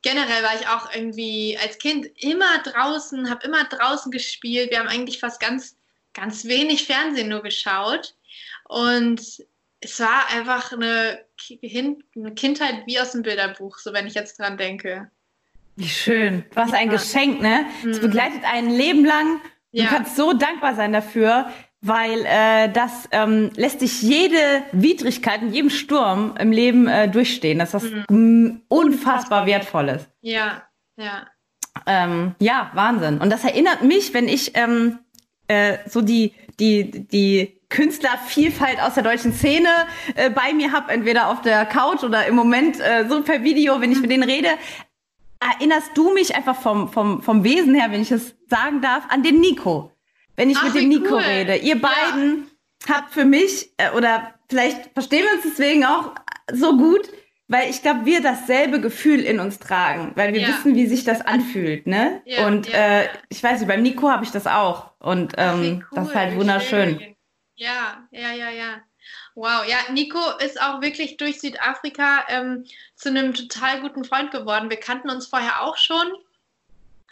generell 0.00 0.42
war 0.42 0.54
ich 0.58 0.66
auch 0.68 0.94
irgendwie 0.94 1.58
als 1.60 1.76
Kind 1.76 2.06
immer 2.16 2.62
draußen, 2.62 3.28
habe 3.28 3.46
immer 3.46 3.64
draußen 3.64 4.10
gespielt. 4.10 4.70
Wir 4.70 4.78
haben 4.78 4.88
eigentlich 4.88 5.20
fast 5.20 5.38
ganz 5.38 5.76
ganz 6.14 6.44
wenig 6.44 6.86
Fernsehen 6.86 7.28
nur 7.28 7.42
geschaut. 7.42 8.14
Und 8.64 9.20
es 9.80 10.00
war 10.00 10.28
einfach 10.28 10.72
eine, 10.72 11.24
eine 11.62 12.34
Kindheit 12.34 12.86
wie 12.86 13.00
aus 13.00 13.12
dem 13.12 13.22
Bilderbuch, 13.22 13.78
so 13.78 13.92
wenn 13.92 14.06
ich 14.06 14.14
jetzt 14.14 14.38
dran 14.38 14.56
denke. 14.56 15.10
Wie 15.76 15.88
schön. 15.88 16.44
Was 16.54 16.72
ein 16.72 16.88
ja. 16.88 16.92
Geschenk, 16.92 17.40
ne? 17.40 17.66
Es 17.88 17.98
mhm. 17.98 18.02
begleitet 18.02 18.40
ein 18.44 18.70
Leben 18.70 19.04
lang. 19.04 19.40
Du 19.72 19.82
ja. 19.82 19.88
kannst 19.88 20.16
so 20.16 20.32
dankbar 20.32 20.74
sein 20.74 20.92
dafür, 20.92 21.46
weil 21.80 22.24
äh, 22.26 22.70
das 22.70 23.08
ähm, 23.12 23.50
lässt 23.56 23.80
dich 23.80 24.02
jede 24.02 24.62
Widrigkeit 24.72 25.42
in 25.42 25.52
jedem 25.52 25.70
Sturm 25.70 26.34
im 26.38 26.52
Leben 26.52 26.88
äh, 26.88 27.08
durchstehen. 27.08 27.58
Das 27.58 27.74
ist 27.74 27.84
was 27.84 28.08
mhm. 28.10 28.62
unfassbar 28.68 29.46
Wertvolles. 29.46 30.08
Ja, 30.20 30.62
ja. 30.96 31.26
Ähm, 31.86 32.34
ja, 32.40 32.70
Wahnsinn. 32.74 33.18
Und 33.18 33.30
das 33.30 33.44
erinnert 33.44 33.82
mich, 33.82 34.12
wenn 34.12 34.28
ich 34.28 34.56
ähm, 34.56 34.98
äh, 35.48 35.78
so 35.86 36.02
die, 36.02 36.34
die, 36.58 37.06
die 37.08 37.60
Künstlervielfalt 37.70 38.80
aus 38.82 38.94
der 38.94 39.04
deutschen 39.04 39.32
Szene 39.32 39.68
äh, 40.16 40.28
bei 40.28 40.52
mir 40.52 40.72
habe, 40.72 40.92
entweder 40.92 41.28
auf 41.28 41.40
der 41.40 41.64
Couch 41.64 42.02
oder 42.02 42.26
im 42.26 42.34
Moment 42.34 42.80
äh, 42.80 43.06
so 43.08 43.22
per 43.22 43.42
Video, 43.42 43.80
wenn 43.80 43.92
ich 43.92 44.00
mit 44.00 44.10
denen 44.10 44.24
rede, 44.24 44.48
erinnerst 45.40 45.90
du 45.96 46.12
mich 46.12 46.34
einfach 46.36 46.56
vom, 46.56 46.88
vom, 46.92 47.22
vom 47.22 47.44
Wesen 47.44 47.74
her, 47.74 47.90
wenn 47.90 48.02
ich 48.02 48.10
es 48.12 48.36
sagen 48.48 48.80
darf, 48.80 49.04
an 49.08 49.22
den 49.22 49.40
Nico. 49.40 49.92
wenn 50.36 50.48
ich 50.50 50.56
Ach, 50.58 50.64
mit 50.64 50.74
dem 50.74 50.88
Nico 50.88 51.16
cool. 51.16 51.20
rede. 51.22 51.56
Ihr 51.56 51.76
Ja. 51.76 51.88
beiden 51.88 52.46
habt 52.88 53.12
für 53.12 53.24
mich, 53.26 53.72
äh, 53.76 53.90
oder 53.94 54.34
vielleicht 54.48 54.92
verstehen 54.94 55.24
wir 55.24 55.32
uns 55.34 55.42
deswegen 55.42 55.84
auch 55.84 56.14
so 56.52 56.76
gut, 56.78 57.10
weil 57.48 57.68
ich 57.68 57.82
glaube, 57.82 58.06
wir 58.06 58.22
dasselbe 58.22 58.80
Gefühl 58.80 59.20
in 59.20 59.38
uns 59.40 59.58
tragen, 59.58 60.12
weil 60.14 60.32
wir 60.32 60.40
Ja. 60.40 60.48
wissen, 60.48 60.74
wie 60.76 60.86
sich 60.86 61.04
das 61.04 61.20
anfühlt, 61.20 61.86
ne? 61.86 62.22
Ja, 62.24 62.46
und 62.46 62.72
äh, 62.72 63.08
ich 63.28 63.42
weiß 63.42 63.58
nicht, 63.60 63.68
beim 63.68 63.82
Nico 63.82 64.08
habe 64.08 64.24
ich 64.24 64.30
das 64.30 64.46
auch. 64.46 64.92
Und 65.00 65.34
ähm, 65.36 65.60
Wie 65.62 65.84
das 65.94 66.06
ist 66.08 66.14
cool, 66.14 66.20
halt 66.20 66.36
wunderschön. 66.36 66.98
schön. 67.00 67.16
Ja, 67.56 68.08
ja, 68.12 68.32
ja, 68.32 68.50
ja. 68.50 68.80
Wow, 69.34 69.64
ja, 69.66 69.78
Nico 69.92 70.18
ist 70.44 70.60
auch 70.60 70.80
wirklich 70.80 71.16
durch 71.16 71.40
Südafrika 71.40 72.26
ähm, 72.28 72.64
zu 72.96 73.08
einem 73.08 73.32
total 73.32 73.80
guten 73.80 74.04
Freund 74.04 74.30
geworden. 74.30 74.70
Wir 74.70 74.78
kannten 74.78 75.10
uns 75.10 75.26
vorher 75.26 75.62
auch 75.62 75.76
schon. 75.76 76.12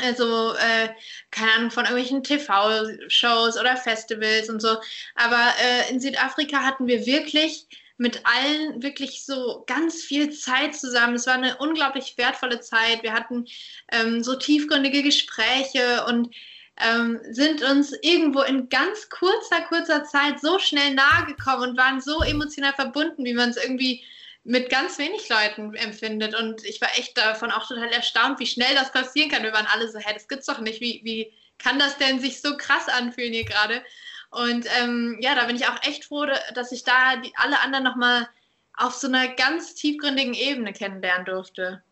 Also, 0.00 0.54
äh, 0.54 0.88
keine 1.30 1.52
Ahnung, 1.52 1.70
von 1.70 1.84
irgendwelchen 1.84 2.22
TV-Shows 2.22 3.58
oder 3.58 3.76
Festivals 3.76 4.48
und 4.48 4.60
so. 4.60 4.76
Aber 5.16 5.52
äh, 5.60 5.90
in 5.90 6.00
Südafrika 6.00 6.62
hatten 6.62 6.86
wir 6.86 7.04
wirklich 7.04 7.66
mit 7.96 8.24
allen 8.24 8.80
wirklich 8.80 9.24
so 9.24 9.64
ganz 9.66 10.02
viel 10.04 10.30
Zeit 10.30 10.76
zusammen. 10.76 11.16
Es 11.16 11.26
war 11.26 11.34
eine 11.34 11.56
unglaublich 11.56 12.16
wertvolle 12.16 12.60
Zeit. 12.60 13.02
Wir 13.02 13.12
hatten 13.12 13.46
ähm, 13.90 14.22
so 14.22 14.36
tiefgründige 14.36 15.02
Gespräche 15.02 16.04
und 16.06 16.32
ähm, 16.80 17.20
sind 17.30 17.62
uns 17.62 17.92
irgendwo 18.02 18.42
in 18.42 18.68
ganz 18.68 19.08
kurzer, 19.08 19.62
kurzer 19.68 20.04
Zeit 20.04 20.40
so 20.40 20.58
schnell 20.58 20.94
nahe 20.94 21.26
gekommen 21.26 21.70
und 21.70 21.78
waren 21.78 22.00
so 22.00 22.22
emotional 22.22 22.72
verbunden, 22.72 23.24
wie 23.24 23.34
man 23.34 23.50
es 23.50 23.56
irgendwie 23.56 24.04
mit 24.44 24.70
ganz 24.70 24.98
wenig 24.98 25.28
Leuten 25.28 25.74
empfindet. 25.74 26.34
Und 26.34 26.64
ich 26.64 26.80
war 26.80 26.88
echt 26.96 27.18
davon 27.18 27.50
auch 27.50 27.66
total 27.66 27.88
erstaunt, 27.88 28.38
wie 28.40 28.46
schnell 28.46 28.74
das 28.74 28.92
passieren 28.92 29.30
kann. 29.30 29.42
Wir 29.42 29.52
waren 29.52 29.66
alle 29.66 29.90
so, 29.90 29.98
hä, 29.98 30.10
das 30.14 30.28
gibt's 30.28 30.46
doch 30.46 30.60
nicht. 30.60 30.80
Wie, 30.80 31.00
wie 31.04 31.32
kann 31.58 31.78
das 31.78 31.98
denn 31.98 32.20
sich 32.20 32.40
so 32.40 32.56
krass 32.56 32.88
anfühlen 32.88 33.32
hier 33.32 33.44
gerade? 33.44 33.82
Und 34.30 34.66
ähm, 34.80 35.18
ja, 35.20 35.34
da 35.34 35.44
bin 35.46 35.56
ich 35.56 35.66
auch 35.66 35.82
echt 35.82 36.04
froh, 36.04 36.26
dass 36.54 36.72
ich 36.72 36.84
da 36.84 37.16
die, 37.16 37.32
alle 37.36 37.60
anderen 37.60 37.84
nochmal 37.84 38.28
auf 38.76 38.94
so 38.94 39.08
einer 39.08 39.28
ganz 39.28 39.74
tiefgründigen 39.74 40.34
Ebene 40.34 40.72
kennenlernen 40.72 41.26
durfte. 41.26 41.82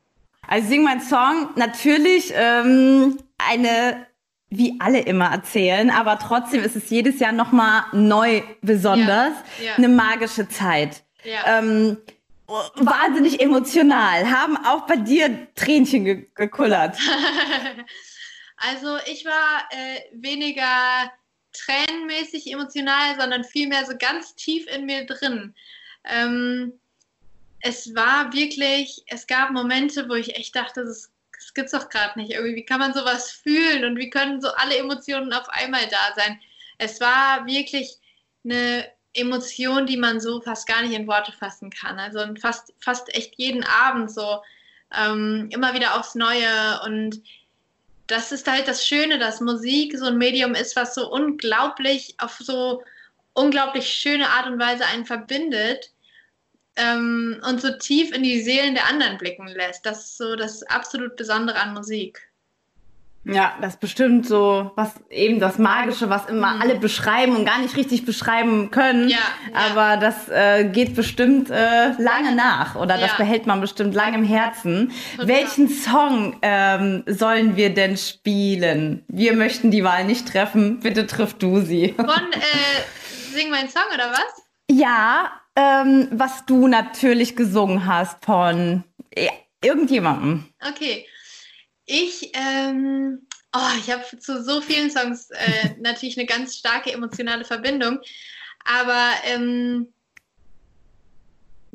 Also 0.47 0.69
sing 0.69 0.85
mein 0.85 1.01
Song, 1.01 1.51
natürlich 1.57 2.33
ähm, 2.35 3.19
eine, 3.39 4.07
wie 4.57 4.77
alle 4.81 5.01
immer 5.01 5.27
erzählen, 5.27 5.91
aber 5.91 6.19
trotzdem 6.19 6.63
ist 6.63 6.77
es 6.77 6.91
jedes 6.91 7.19
Jahr 7.19 7.33
nochmal 7.33 7.85
neu 7.93 8.43
besonders, 8.63 9.33
Ja, 9.59 9.65
ja. 9.67 9.75
eine 9.77 9.89
magische 9.89 10.49
Zeit. 10.49 11.03
Ja. 11.25 11.59
Ähm, 11.59 11.99
wahnsinnig 12.47 13.41
emotional, 13.41 14.31
haben 14.31 14.57
auch 14.65 14.87
bei 14.87 14.97
dir 14.97 15.49
Tränchen 15.55 16.05
ge 16.05 16.27
gekullert. 16.35 16.97
Also 18.59 18.97
ich 19.07 19.27
war 19.27 19.69
äh, 19.71 20.01
weniger 20.13 21.13
tränenmäßig 21.53 22.51
emotional, 22.51 23.19
sondern 23.19 23.45
vielmehr 23.45 23.85
so 23.85 23.93
ganz 23.99 24.35
tief 24.35 24.67
in 24.75 24.87
mir 24.87 25.05
drin. 25.05 25.55
Ähm, 26.05 26.73
es 27.61 27.95
war 27.95 28.33
wirklich, 28.33 29.03
es 29.09 29.27
gab 29.27 29.51
Momente, 29.51 30.09
wo 30.09 30.15
ich 30.15 30.37
echt 30.37 30.57
dachte, 30.57 30.85
das, 30.85 31.11
das 31.47 31.55
gibt's 31.55 31.73
doch 31.73 31.89
gerade 31.89 32.19
nicht. 32.19 32.33
Irgendwie, 32.33 32.57
wie 32.57 32.65
kann 32.65 32.81
man 32.81 32.93
sowas 32.93 33.31
fühlen 33.31 33.85
und 33.85 33.97
wie 33.99 34.11
können 34.11 34.41
so 34.41 34.49
alle 34.49 34.77
Emotionen 34.77 35.33
auf 35.33 35.49
einmal 35.49 35.87
da 35.87 36.13
sein? 36.17 36.41
Es 36.79 37.01
war 37.01 37.47
wirklich 37.47 37.99
eine 38.45 38.91
Emotion, 39.15 39.87
die 39.87 39.97
man 39.97 40.19
so 40.19 40.41
fast 40.41 40.67
gar 40.67 40.83
nicht 40.83 40.93
in 40.93 41.07
Worte 41.07 41.31
fassen 41.31 41.71
kann. 41.71 42.01
Also 42.01 42.21
fast, 42.41 42.75
fast 42.81 43.15
echt 43.15 43.37
jeden 43.37 43.63
Abend 43.63 44.11
so 44.11 44.43
ähm, 44.93 45.49
immer 45.53 45.73
wieder 45.73 45.95
aufs 45.95 46.17
Neue 46.17 46.81
und 46.85 47.23
das 48.09 48.33
ist 48.33 48.51
halt 48.51 48.67
das 48.67 48.85
Schöne, 48.85 49.19
dass 49.19 49.41
Musik 49.41 49.97
so 49.97 50.07
ein 50.07 50.19
Medium 50.19 50.55
ist, 50.55 50.75
was 50.75 50.97
so 50.97 51.11
unglaublich 51.11 52.15
auf 52.19 52.39
so 52.39 52.83
unglaublich 53.35 53.89
schöne 53.89 54.29
Art 54.31 54.47
und 54.47 54.59
Weise 54.59 54.85
einen 54.87 55.07
verbindet 55.07 55.93
ähm, 56.77 57.41
und 57.49 57.61
so 57.61 57.71
tief 57.79 58.13
in 58.15 58.23
die 58.23 58.41
Seelen 58.41 58.75
der 58.75 58.89
anderen 58.89 59.19
blicken 59.19 59.49
lässt. 59.49 59.85
Das 59.87 60.05
ist 60.05 60.19
so 60.19 60.37
das 60.37 60.63
absolut 60.65 61.17
Besondere 61.17 61.59
an 61.59 61.75
Musik. 61.75 62.23
Ja, 63.29 63.55
das 63.61 63.75
ist 63.75 63.81
bestimmt 63.81 64.25
so, 64.25 64.71
was 64.77 64.93
eben 65.11 65.41
das 65.41 65.59
Magische, 65.59 66.09
was 66.09 66.27
immer 66.27 66.61
alle 66.61 66.77
beschreiben 66.77 67.35
und 67.35 67.45
gar 67.45 67.59
nicht 67.59 67.77
richtig 67.77 68.07
beschreiben 68.07 68.71
können. 68.71 69.07
Mhm. 69.07 69.11
Ja, 69.11 69.19
ja. 69.53 69.59
Aber 69.73 69.97
das 69.97 70.29
äh, 70.29 70.69
geht 70.69 70.95
bestimmt 70.95 71.51
äh, 71.51 71.89
lange 72.01 72.37
nach 72.37 72.77
oder 72.77 72.97
das 72.97 73.11
Ja. 73.11 73.17
behält 73.17 73.49
man 73.49 73.61
bestimmt 73.61 73.97
lange 73.97 74.19
im 74.19 74.23
Herzen. 74.23 74.93
Total. 75.17 75.27
Welchen 75.27 75.69
Song 75.69 76.37
ähm, 76.43 77.03
sollen 77.09 77.57
wir 77.57 77.75
denn 77.75 77.97
spielen? 77.97 79.05
Wir 79.09 79.33
möchten 79.35 79.73
die 79.73 79.83
Wahl 79.83 80.05
nicht 80.05 80.29
treffen. 80.29 80.79
Bitte 80.79 81.09
triff 81.09 81.35
du 81.35 81.61
sie. 81.63 81.95
Von 81.97 82.09
äh, 82.09 83.33
Sing 83.35 83.51
mein 83.51 83.69
Song 83.69 83.83
oder 83.93 84.13
was? 84.13 84.46
Ja, 84.71 85.41
ähm, 85.55 86.09
was 86.11 86.45
du 86.47 86.67
natürlich 86.67 87.37
gesungen 87.37 87.87
hast 87.87 88.25
von 88.25 88.85
ja, 89.17 89.33
irgendjemandem. 89.63 90.53
Okay. 90.61 91.07
Ich, 91.87 92.33
ähm, 92.35 93.27
oh, 93.55 93.79
ich 93.79 93.91
habe 93.91 94.05
zu 94.19 94.43
so 94.43 94.61
vielen 94.61 94.91
Songs 94.91 95.31
äh, 95.31 95.75
natürlich 95.81 96.19
eine 96.19 96.27
ganz 96.27 96.57
starke 96.57 96.93
emotionale 96.93 97.45
Verbindung. 97.45 98.01
Aber 98.65 99.11
ähm, 99.25 99.93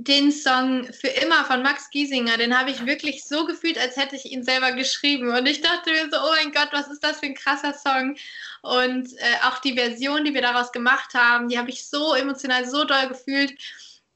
den 0.03 0.31
Song 0.31 0.86
Für 0.93 1.08
immer 1.08 1.46
von 1.46 1.62
Max 1.62 1.89
Giesinger, 1.89 2.38
den 2.38 2.58
habe 2.58 2.72
ich 2.72 2.86
wirklich 2.86 3.24
so 3.24 3.46
gefühlt, 3.46 3.77
als 3.77 3.98
hätte 3.98 4.15
ich 4.15 4.31
ihn 4.31 4.43
selber 4.43 4.72
geschrieben. 4.72 5.29
Und 5.29 5.48
ich 5.48 5.62
dachte 5.62 5.91
mir 5.91 6.10
so, 6.12 6.17
oh 6.17 6.34
mein 6.36 6.51
Gott, 6.51 6.70
was 6.72 6.88
ist 6.88 7.03
das 7.03 7.20
für 7.20 7.27
ein 7.27 7.36
krasser 7.36 7.74
Song? 7.74 8.15
Und 8.62 9.13
äh, 9.17 9.48
auch 9.48 9.60
die 9.60 9.74
Version, 9.74 10.25
die 10.25 10.34
wir 10.34 10.41
daraus 10.41 10.72
gemacht 10.72 11.13
haben, 11.13 11.50
die 11.50 11.58
habe 11.58 11.70
ich 11.70 11.86
so 11.88 12.13
emotional, 12.13 12.67
so 12.67 12.84
doll 12.84 13.08
gefühlt. 13.10 13.53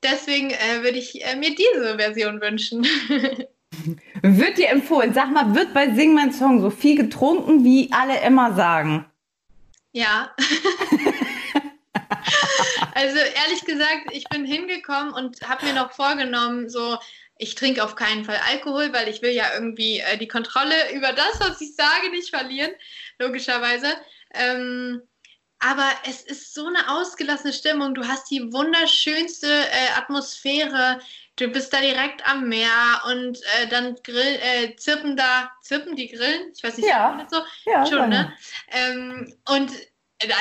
Deswegen 0.04 0.52
äh, 0.52 0.84
würde 0.84 0.98
ich 0.98 1.24
äh, 1.26 1.36
mir 1.36 1.54
diese 1.56 1.98
Version 1.98 2.42
wünschen. 2.42 2.86
Wird 4.22 4.58
dir 4.58 4.70
empfohlen. 4.70 5.14
Sag 5.14 5.32
mal, 5.32 5.54
wird 5.54 5.74
bei 5.74 5.94
Sing 5.94 6.14
mein 6.14 6.32
Song 6.32 6.62
so 6.62 6.70
viel 6.70 6.96
getrunken, 6.96 7.66
wie 7.66 7.92
alle 7.92 8.22
immer 8.22 8.56
sagen? 8.56 9.06
Ja. 9.92 10.34
also 12.96 13.18
ehrlich 13.18 13.62
gesagt, 13.66 14.08
ich 14.12 14.24
bin 14.30 14.46
hingekommen 14.46 15.14
und 15.14 15.42
habe 15.48 15.66
mir 15.66 15.74
noch 15.74 15.92
vorgenommen, 15.92 16.70
so, 16.70 16.98
ich 17.38 17.56
trinke 17.56 17.84
auf 17.84 17.96
keinen 17.96 18.24
Fall 18.24 18.40
Alkohol, 18.50 18.94
weil 18.94 19.10
ich 19.10 19.22
will 19.22 19.32
ja 19.32 19.54
irgendwie 19.54 20.00
äh, 20.00 20.18
die 20.18 20.28
Kontrolle 20.28 20.94
über 20.94 21.12
das, 21.12 21.40
was 21.40 21.60
ich 21.60 21.76
sage, 21.76 22.10
nicht 22.10 22.30
verlieren, 22.30 22.72
logischerweise. 23.20 23.88
Ähm, 24.34 25.02
aber 25.60 25.90
es 26.08 26.22
ist 26.22 26.54
so 26.54 26.68
eine 26.68 26.90
ausgelassene 26.90 27.52
Stimmung. 27.54 27.94
Du 27.96 28.08
hast 28.08 28.30
die 28.30 28.54
wunderschönste 28.54 29.48
äh, 29.48 29.98
Atmosphäre. 29.98 31.00
Du 31.38 31.48
bist 31.50 31.74
da 31.74 31.82
direkt 31.82 32.26
am 32.26 32.48
Meer 32.48 33.02
und 33.08 33.40
äh, 33.60 33.68
dann 33.68 33.96
grill, 34.04 34.40
äh, 34.42 34.76
zirpen 34.78 35.18
da, 35.18 35.52
zirpen 35.62 35.96
die 35.96 36.08
Grillen? 36.08 36.52
Ich 36.56 36.64
weiß 36.64 36.78
nicht, 36.78 36.88
Ja. 36.88 37.28
so? 37.30 37.42
Ja, 37.66 37.86
Schon, 37.86 38.10
ne? 38.10 38.34
Ähm, 38.70 39.36
und 39.50 39.72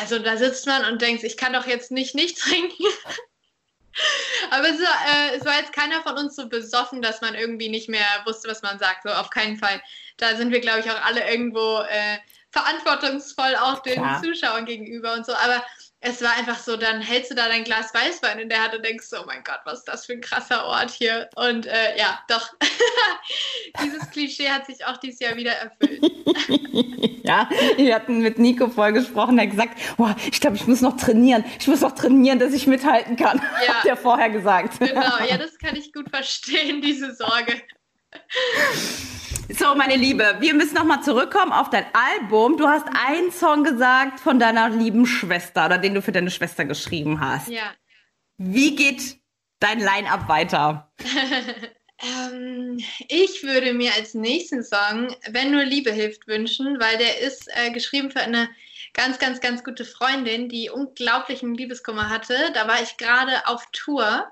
also 0.00 0.18
da 0.18 0.36
sitzt 0.36 0.66
man 0.66 0.84
und 0.84 1.02
denkt, 1.02 1.24
ich 1.24 1.36
kann 1.36 1.52
doch 1.52 1.66
jetzt 1.66 1.90
nicht 1.90 2.14
nicht 2.14 2.38
trinken. 2.38 2.84
Aber 4.50 4.68
es 4.68 4.80
war, 4.80 4.96
äh, 5.06 5.36
es 5.36 5.44
war 5.44 5.56
jetzt 5.56 5.72
keiner 5.72 6.02
von 6.02 6.16
uns 6.18 6.36
so 6.36 6.48
besoffen, 6.48 7.00
dass 7.00 7.20
man 7.20 7.34
irgendwie 7.34 7.68
nicht 7.68 7.88
mehr 7.88 8.06
wusste, 8.24 8.48
was 8.48 8.62
man 8.62 8.78
sagt. 8.78 9.04
So 9.04 9.10
auf 9.10 9.30
keinen 9.30 9.56
Fall. 9.56 9.80
Da 10.16 10.36
sind 10.36 10.52
wir, 10.52 10.60
glaube 10.60 10.80
ich, 10.80 10.90
auch 10.90 11.00
alle 11.04 11.28
irgendwo 11.30 11.80
äh, 11.88 12.18
verantwortungsvoll 12.50 13.56
auch 13.56 13.80
den 13.80 13.94
Klar. 13.94 14.22
Zuschauern 14.22 14.64
gegenüber 14.64 15.14
und 15.14 15.26
so. 15.26 15.34
Aber 15.34 15.64
es 16.04 16.22
war 16.22 16.36
einfach 16.36 16.58
so, 16.58 16.76
dann 16.76 17.00
hältst 17.00 17.30
du 17.30 17.34
da 17.34 17.48
dein 17.48 17.64
Glas 17.64 17.92
Weißwein 17.94 18.38
in 18.38 18.48
der 18.50 18.62
Hand 18.62 18.74
und 18.74 18.84
denkst 18.84 19.06
so, 19.06 19.22
oh 19.22 19.24
mein 19.26 19.42
Gott, 19.42 19.60
was 19.64 19.78
ist 19.78 19.88
das 19.88 20.04
für 20.04 20.12
ein 20.12 20.20
krasser 20.20 20.66
Ort 20.66 20.90
hier. 20.90 21.30
Und 21.34 21.66
äh, 21.66 21.96
ja, 21.98 22.20
doch, 22.28 22.52
dieses 23.82 24.10
Klischee 24.10 24.50
hat 24.50 24.66
sich 24.66 24.84
auch 24.84 24.98
dieses 24.98 25.20
Jahr 25.20 25.36
wieder 25.36 25.52
erfüllt. 25.52 26.02
Ja, 27.26 27.48
wir 27.76 27.94
hatten 27.94 28.18
mit 28.20 28.38
Nico 28.38 28.68
voll 28.68 28.92
gesprochen, 28.92 29.38
er 29.38 29.44
hat 29.44 29.50
gesagt, 29.52 29.96
boah, 29.96 30.14
ich 30.30 30.42
glaube, 30.42 30.56
ich 30.56 30.66
muss 30.66 30.82
noch 30.82 30.98
trainieren. 30.98 31.42
Ich 31.58 31.66
muss 31.66 31.80
noch 31.80 31.92
trainieren, 31.92 32.38
dass 32.38 32.52
ich 32.52 32.66
mithalten 32.66 33.16
kann. 33.16 33.40
Ja. 33.66 33.76
Hat 33.76 33.86
er 33.86 33.96
vorher 33.96 34.28
gesagt. 34.28 34.78
Genau, 34.78 35.24
ja, 35.26 35.38
das 35.38 35.56
kann 35.58 35.74
ich 35.74 35.90
gut 35.94 36.10
verstehen, 36.10 36.82
diese 36.82 37.14
Sorge. 37.14 37.62
So, 39.58 39.74
meine 39.74 39.96
Liebe, 39.96 40.36
wir 40.40 40.54
müssen 40.54 40.74
noch 40.74 40.84
mal 40.84 41.02
zurückkommen 41.02 41.52
auf 41.52 41.68
dein 41.68 41.84
Album. 41.92 42.56
Du 42.56 42.66
hast 42.66 42.86
einen 43.06 43.30
Song 43.30 43.62
gesagt 43.62 44.18
von 44.18 44.38
deiner 44.38 44.70
lieben 44.70 45.06
Schwester 45.06 45.66
oder 45.66 45.78
den 45.78 45.94
du 45.94 46.02
für 46.02 46.12
deine 46.12 46.30
Schwester 46.30 46.64
geschrieben 46.64 47.20
hast. 47.20 47.48
Ja. 47.48 47.74
Wie 48.38 48.74
geht 48.74 49.18
dein 49.60 49.80
Line-Up 49.80 50.28
weiter? 50.28 50.90
Ähm, 52.02 52.82
ich 53.08 53.44
würde 53.44 53.72
mir 53.72 53.94
als 53.94 54.14
nächsten 54.14 54.64
Song 54.64 55.14
Wenn 55.28 55.52
nur 55.52 55.62
Liebe 55.62 55.92
hilft 55.92 56.26
wünschen, 56.26 56.80
weil 56.80 56.98
der 56.98 57.20
ist 57.20 57.48
äh, 57.54 57.70
geschrieben 57.70 58.10
für 58.10 58.20
eine 58.20 58.50
ganz, 58.94 59.18
ganz, 59.20 59.40
ganz 59.40 59.62
gute 59.62 59.84
Freundin, 59.84 60.48
die 60.48 60.70
unglaublichen 60.70 61.54
Liebeskummer 61.54 62.10
hatte. 62.10 62.34
Da 62.52 62.66
war 62.66 62.82
ich 62.82 62.96
gerade 62.96 63.46
auf 63.46 63.64
Tour 63.72 64.26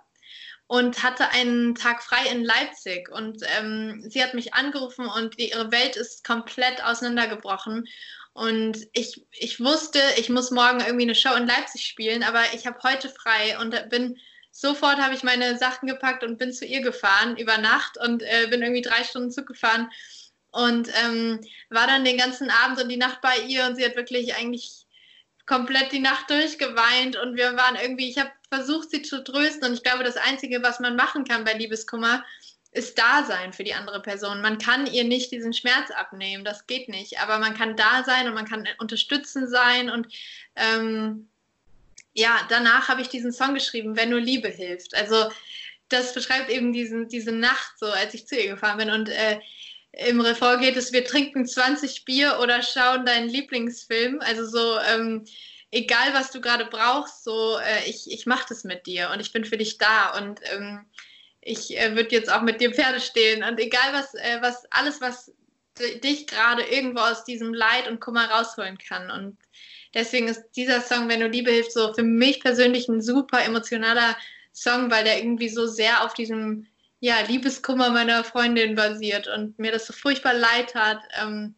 und 0.73 1.03
hatte 1.03 1.29
einen 1.29 1.75
Tag 1.75 2.03
frei 2.03 2.31
in 2.31 2.45
Leipzig. 2.45 3.11
Und 3.11 3.43
ähm, 3.59 4.03
sie 4.09 4.23
hat 4.23 4.33
mich 4.33 4.55
angerufen 4.55 5.05
und 5.05 5.39
ihre 5.39 5.71
Welt 5.71 5.97
ist 5.97 6.25
komplett 6.25 6.83
auseinandergebrochen. 6.83 7.87
Und 8.33 8.79
ich, 8.95 9.23
ich 9.33 9.61
wusste, 9.61 10.01
ich 10.17 10.31
muss 10.31 10.51
morgen 10.51 10.81
irgendwie 10.81 11.03
eine 11.03 11.15
Show 11.15 11.35
in 11.35 11.47
Leipzig 11.47 11.85
spielen, 11.85 12.23
aber 12.23 12.41
ich 12.55 12.67
habe 12.67 12.79
heute 12.85 13.11
frei 13.11 13.59
und 13.61 13.91
bin 13.91 14.19
sofort 14.51 14.97
habe 14.97 15.15
ich 15.15 15.23
meine 15.23 15.59
Sachen 15.59 15.89
gepackt 15.89 16.25
und 16.25 16.39
bin 16.39 16.55
zu 16.55 16.65
ihr 16.65 16.81
gefahren 16.81 17.37
über 17.37 17.59
Nacht 17.59 17.99
und 17.99 18.23
äh, 18.23 18.47
bin 18.49 18.63
irgendwie 18.63 18.81
drei 18.81 19.05
Stunden 19.05 19.31
Zug 19.31 19.49
gefahren 19.49 19.91
und 20.53 20.89
ähm, 21.05 21.39
war 21.69 21.87
dann 21.87 22.07
den 22.07 22.17
ganzen 22.17 22.49
Abend 22.49 22.83
und 22.83 22.89
die 22.89 22.97
Nacht 22.97 23.21
bei 23.21 23.37
ihr 23.47 23.67
und 23.67 23.77
sie 23.77 23.85
hat 23.85 23.97
wirklich 23.97 24.37
eigentlich 24.37 24.82
komplett 25.53 25.93
die 25.93 25.99
Nacht 25.99 26.31
durchgeweint 26.31 27.15
und 27.17 27.37
wir 27.37 27.55
waren 27.57 27.77
irgendwie, 27.77 28.09
ich 28.09 28.19
habe 28.19 28.31
versucht, 28.51 28.91
sie 28.91 29.03
zu 29.03 29.23
trösten 29.23 29.69
und 29.69 29.75
ich 29.75 29.83
glaube, 29.83 30.03
das 30.03 30.17
Einzige, 30.17 30.63
was 30.63 30.81
man 30.81 30.97
machen 30.97 31.25
kann 31.25 31.45
bei 31.45 31.53
Liebeskummer, 31.53 32.25
ist 32.71 32.99
da 32.99 33.23
sein 33.25 33.53
für 33.53 33.63
die 33.63 33.75
andere 33.75 34.01
Person. 34.01 34.41
Man 34.41 34.57
kann 34.57 34.87
ihr 34.87 35.05
nicht 35.05 35.31
diesen 35.31 35.53
Schmerz 35.53 35.91
abnehmen, 35.91 36.43
das 36.43 36.67
geht 36.67 36.89
nicht, 36.89 37.21
aber 37.21 37.39
man 37.39 37.55
kann 37.55 37.77
da 37.77 38.03
sein 38.03 38.29
und 38.29 38.35
man 38.35 38.49
kann 38.49 38.67
unterstützen 38.79 39.47
sein 39.47 39.91
und 39.91 40.07
ähm, 40.57 41.29
ja, 42.15 42.47
danach 42.49 42.89
habe 42.89 43.03
ich 43.03 43.09
diesen 43.09 43.33
Song 43.33 43.53
geschrieben, 43.53 43.95
Wenn 43.95 44.09
nur 44.09 44.21
Liebe 44.21 44.49
hilft. 44.49 44.95
Also 44.95 45.31
das 45.91 46.15
beschreibt 46.15 46.49
eben 46.49 46.73
diesen, 46.73 47.09
diese 47.09 47.33
Nacht 47.33 47.79
so, 47.79 47.87
als 47.87 48.15
ich 48.15 48.27
zu 48.27 48.41
ihr 48.41 48.49
gefahren 48.49 48.79
bin 48.79 48.91
und 48.91 49.11
äh, 49.11 49.39
im 49.93 50.21
Refrain 50.21 50.61
geht 50.61 50.77
es, 50.77 50.93
wir 50.93 51.05
trinken 51.05 51.47
20 51.47 52.05
Bier 52.05 52.39
oder 52.41 52.63
schauen 52.63 53.05
deinen 53.05 53.29
Lieblingsfilm. 53.29 54.21
Also 54.21 54.47
so, 54.47 54.79
ähm, 54.79 55.25
egal 55.71 56.15
was 56.15 56.31
du 56.31 56.41
gerade 56.41 56.65
brauchst, 56.65 57.25
so, 57.25 57.59
äh, 57.59 57.89
ich, 57.89 58.11
ich 58.11 58.27
mache 58.27 58.47
das 58.49 58.65
mit 58.65 58.87
dir 58.87 59.11
und 59.13 59.21
ich 59.21 59.33
bin 59.33 59.45
für 59.45 59.59
dich 59.59 59.79
da 59.79 60.17
und 60.19 60.41
ähm, 60.53 60.87
ich 61.43 61.77
äh, 61.77 61.95
würde 61.95 62.11
jetzt 62.11 62.33
auch 62.33 62.43
mit 62.43 62.61
dir 62.61 62.73
Pferde 62.73 63.01
stehen 63.01 63.45
und 63.45 63.59
egal 63.59 63.93
was, 63.93 64.15
äh, 64.15 64.39
was, 64.41 64.65
alles, 64.71 65.01
was 65.01 65.33
dich 66.03 66.27
gerade 66.27 66.63
irgendwo 66.63 67.01
aus 67.01 67.25
diesem 67.25 67.53
Leid 67.55 67.89
und 67.89 68.01
Kummer 68.01 68.31
rausholen 68.31 68.79
kann. 68.79 69.11
Und 69.11 69.39
deswegen 69.95 70.29
ist 70.29 70.51
dieser 70.53 70.81
Song, 70.81 71.09
Wenn 71.09 71.21
du 71.21 71.29
Liebe 71.29 71.51
hilft, 71.51 71.73
so 71.73 71.93
für 71.95 72.03
mich 72.03 72.41
persönlich 72.41 72.89
ein 72.89 73.01
super 73.01 73.43
emotionaler 73.43 74.17
Song, 74.53 74.91
weil 74.91 75.05
der 75.05 75.19
irgendwie 75.19 75.49
so 75.49 75.67
sehr 75.67 76.05
auf 76.05 76.13
diesem 76.13 76.67
ja, 77.03 77.17
Liebeskummer 77.27 77.91
meiner 77.91 78.23
Freundin 78.23 78.77
basiert 78.77 79.27
und 79.27 79.59
mir 79.59 79.73
das 79.73 79.87
so 79.89 79.93
furchtbar 79.93 80.35
leid 80.35 80.77
hat. 80.77 81.01
Ähm, 81.21 81.57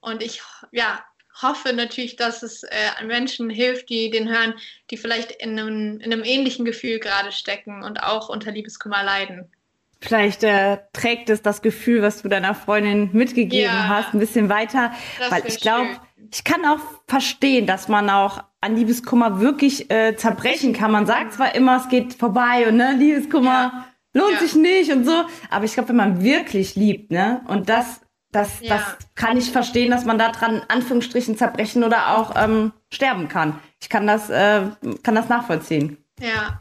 und 0.00 0.22
ich 0.22 0.42
ja, 0.70 1.02
hoffe 1.40 1.72
natürlich, 1.72 2.16
dass 2.16 2.42
es 2.42 2.62
äh, 2.64 3.04
Menschen 3.06 3.48
hilft, 3.48 3.88
die 3.88 4.10
den 4.10 4.28
hören, 4.28 4.52
die 4.90 4.98
vielleicht 4.98 5.32
in 5.32 5.58
einem, 5.58 5.98
in 5.98 6.12
einem 6.12 6.22
ähnlichen 6.24 6.66
Gefühl 6.66 6.98
gerade 6.98 7.32
stecken 7.32 7.82
und 7.82 8.02
auch 8.02 8.28
unter 8.28 8.52
Liebeskummer 8.52 9.02
leiden. 9.02 9.50
Vielleicht 9.98 10.44
äh, 10.44 10.76
trägt 10.92 11.30
es 11.30 11.40
das 11.40 11.62
Gefühl, 11.62 12.02
was 12.02 12.20
du 12.20 12.28
deiner 12.28 12.54
Freundin 12.54 13.08
mitgegeben 13.14 13.74
ja, 13.74 13.88
hast, 13.88 14.12
ein 14.12 14.18
bisschen 14.18 14.50
weiter. 14.50 14.92
Weil 15.30 15.46
ich 15.46 15.58
glaube, 15.60 15.88
ich 16.30 16.44
kann 16.44 16.66
auch 16.66 16.80
verstehen, 17.08 17.66
dass 17.66 17.88
man 17.88 18.10
auch 18.10 18.44
an 18.60 18.76
Liebeskummer 18.76 19.40
wirklich 19.40 19.90
äh, 19.90 20.16
zerbrechen 20.16 20.74
kann. 20.74 20.92
Man 20.92 21.06
sagt 21.06 21.32
zwar 21.32 21.54
immer, 21.54 21.78
es 21.78 21.88
geht 21.88 22.12
vorbei 22.12 22.68
und 22.68 22.76
ne, 22.76 22.94
Liebeskummer 22.98 23.72
ja 23.72 23.91
lohnt 24.12 24.34
ja. 24.34 24.38
sich 24.38 24.54
nicht 24.54 24.92
und 24.92 25.04
so. 25.04 25.24
Aber 25.50 25.64
ich 25.64 25.74
glaube, 25.74 25.90
wenn 25.90 25.96
man 25.96 26.22
wirklich 26.22 26.74
liebt, 26.74 27.10
ne, 27.10 27.42
und 27.48 27.68
das, 27.68 28.00
das, 28.30 28.60
ja. 28.60 28.76
das 28.76 28.96
kann 29.14 29.36
ich 29.36 29.50
verstehen, 29.50 29.90
dass 29.90 30.04
man 30.04 30.18
da 30.18 30.30
dran 30.30 30.62
Anführungsstrichen 30.68 31.36
zerbrechen 31.36 31.84
oder 31.84 32.16
auch 32.16 32.34
ähm, 32.36 32.72
sterben 32.90 33.28
kann. 33.28 33.58
Ich 33.80 33.88
kann 33.88 34.06
das, 34.06 34.30
äh, 34.30 34.62
kann 35.02 35.14
das 35.14 35.28
nachvollziehen. 35.28 35.98
Ja. 36.20 36.58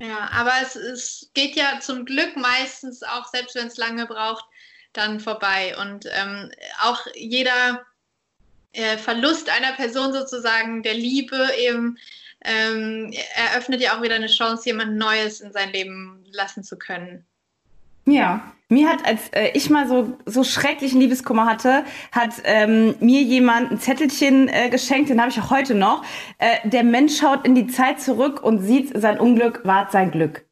Ja, 0.00 0.28
aber 0.32 0.52
es, 0.60 0.76
es 0.76 1.30
geht 1.34 1.54
ja 1.56 1.78
zum 1.80 2.04
Glück 2.04 2.36
meistens 2.36 3.02
auch, 3.02 3.26
selbst 3.26 3.54
wenn 3.54 3.68
es 3.68 3.76
lange 3.76 4.06
braucht, 4.06 4.44
dann 4.92 5.20
vorbei. 5.20 5.76
Und 5.80 6.06
ähm, 6.12 6.50
auch 6.82 7.00
jeder 7.14 7.84
äh, 8.72 8.98
Verlust 8.98 9.48
einer 9.48 9.72
Person 9.72 10.12
sozusagen 10.12 10.82
der 10.82 10.94
Liebe 10.94 11.48
eben 11.58 11.96
ähm, 12.44 13.12
eröffnet 13.34 13.80
ja 13.80 13.96
auch 13.96 14.02
wieder 14.02 14.14
eine 14.14 14.26
Chance, 14.26 14.68
jemand 14.68 14.96
Neues 14.96 15.40
in 15.40 15.52
sein 15.52 15.72
Leben 15.72 16.24
lassen 16.32 16.62
zu 16.62 16.78
können. 16.78 17.26
Ja, 18.06 18.52
mir 18.68 18.88
hat, 18.88 19.04
als 19.06 19.28
äh, 19.30 19.50
ich 19.54 19.70
mal 19.70 19.88
so, 19.88 20.18
so 20.26 20.44
schrecklichen 20.44 21.00
Liebeskummer 21.00 21.46
hatte, 21.46 21.84
hat 22.12 22.34
ähm, 22.44 22.94
mir 23.00 23.22
jemand 23.22 23.70
ein 23.70 23.78
Zettelchen 23.78 24.48
äh, 24.48 24.68
geschenkt, 24.68 25.10
den 25.10 25.20
habe 25.20 25.30
ich 25.30 25.40
auch 25.40 25.50
heute 25.50 25.74
noch. 25.74 26.04
Äh, 26.38 26.68
der 26.68 26.82
Mensch 26.84 27.18
schaut 27.18 27.46
in 27.46 27.54
die 27.54 27.66
Zeit 27.66 28.00
zurück 28.00 28.42
und 28.42 28.58
sieht, 28.58 29.00
sein 29.00 29.18
Unglück 29.18 29.60
ward 29.64 29.92
sein 29.92 30.10
Glück. 30.10 30.44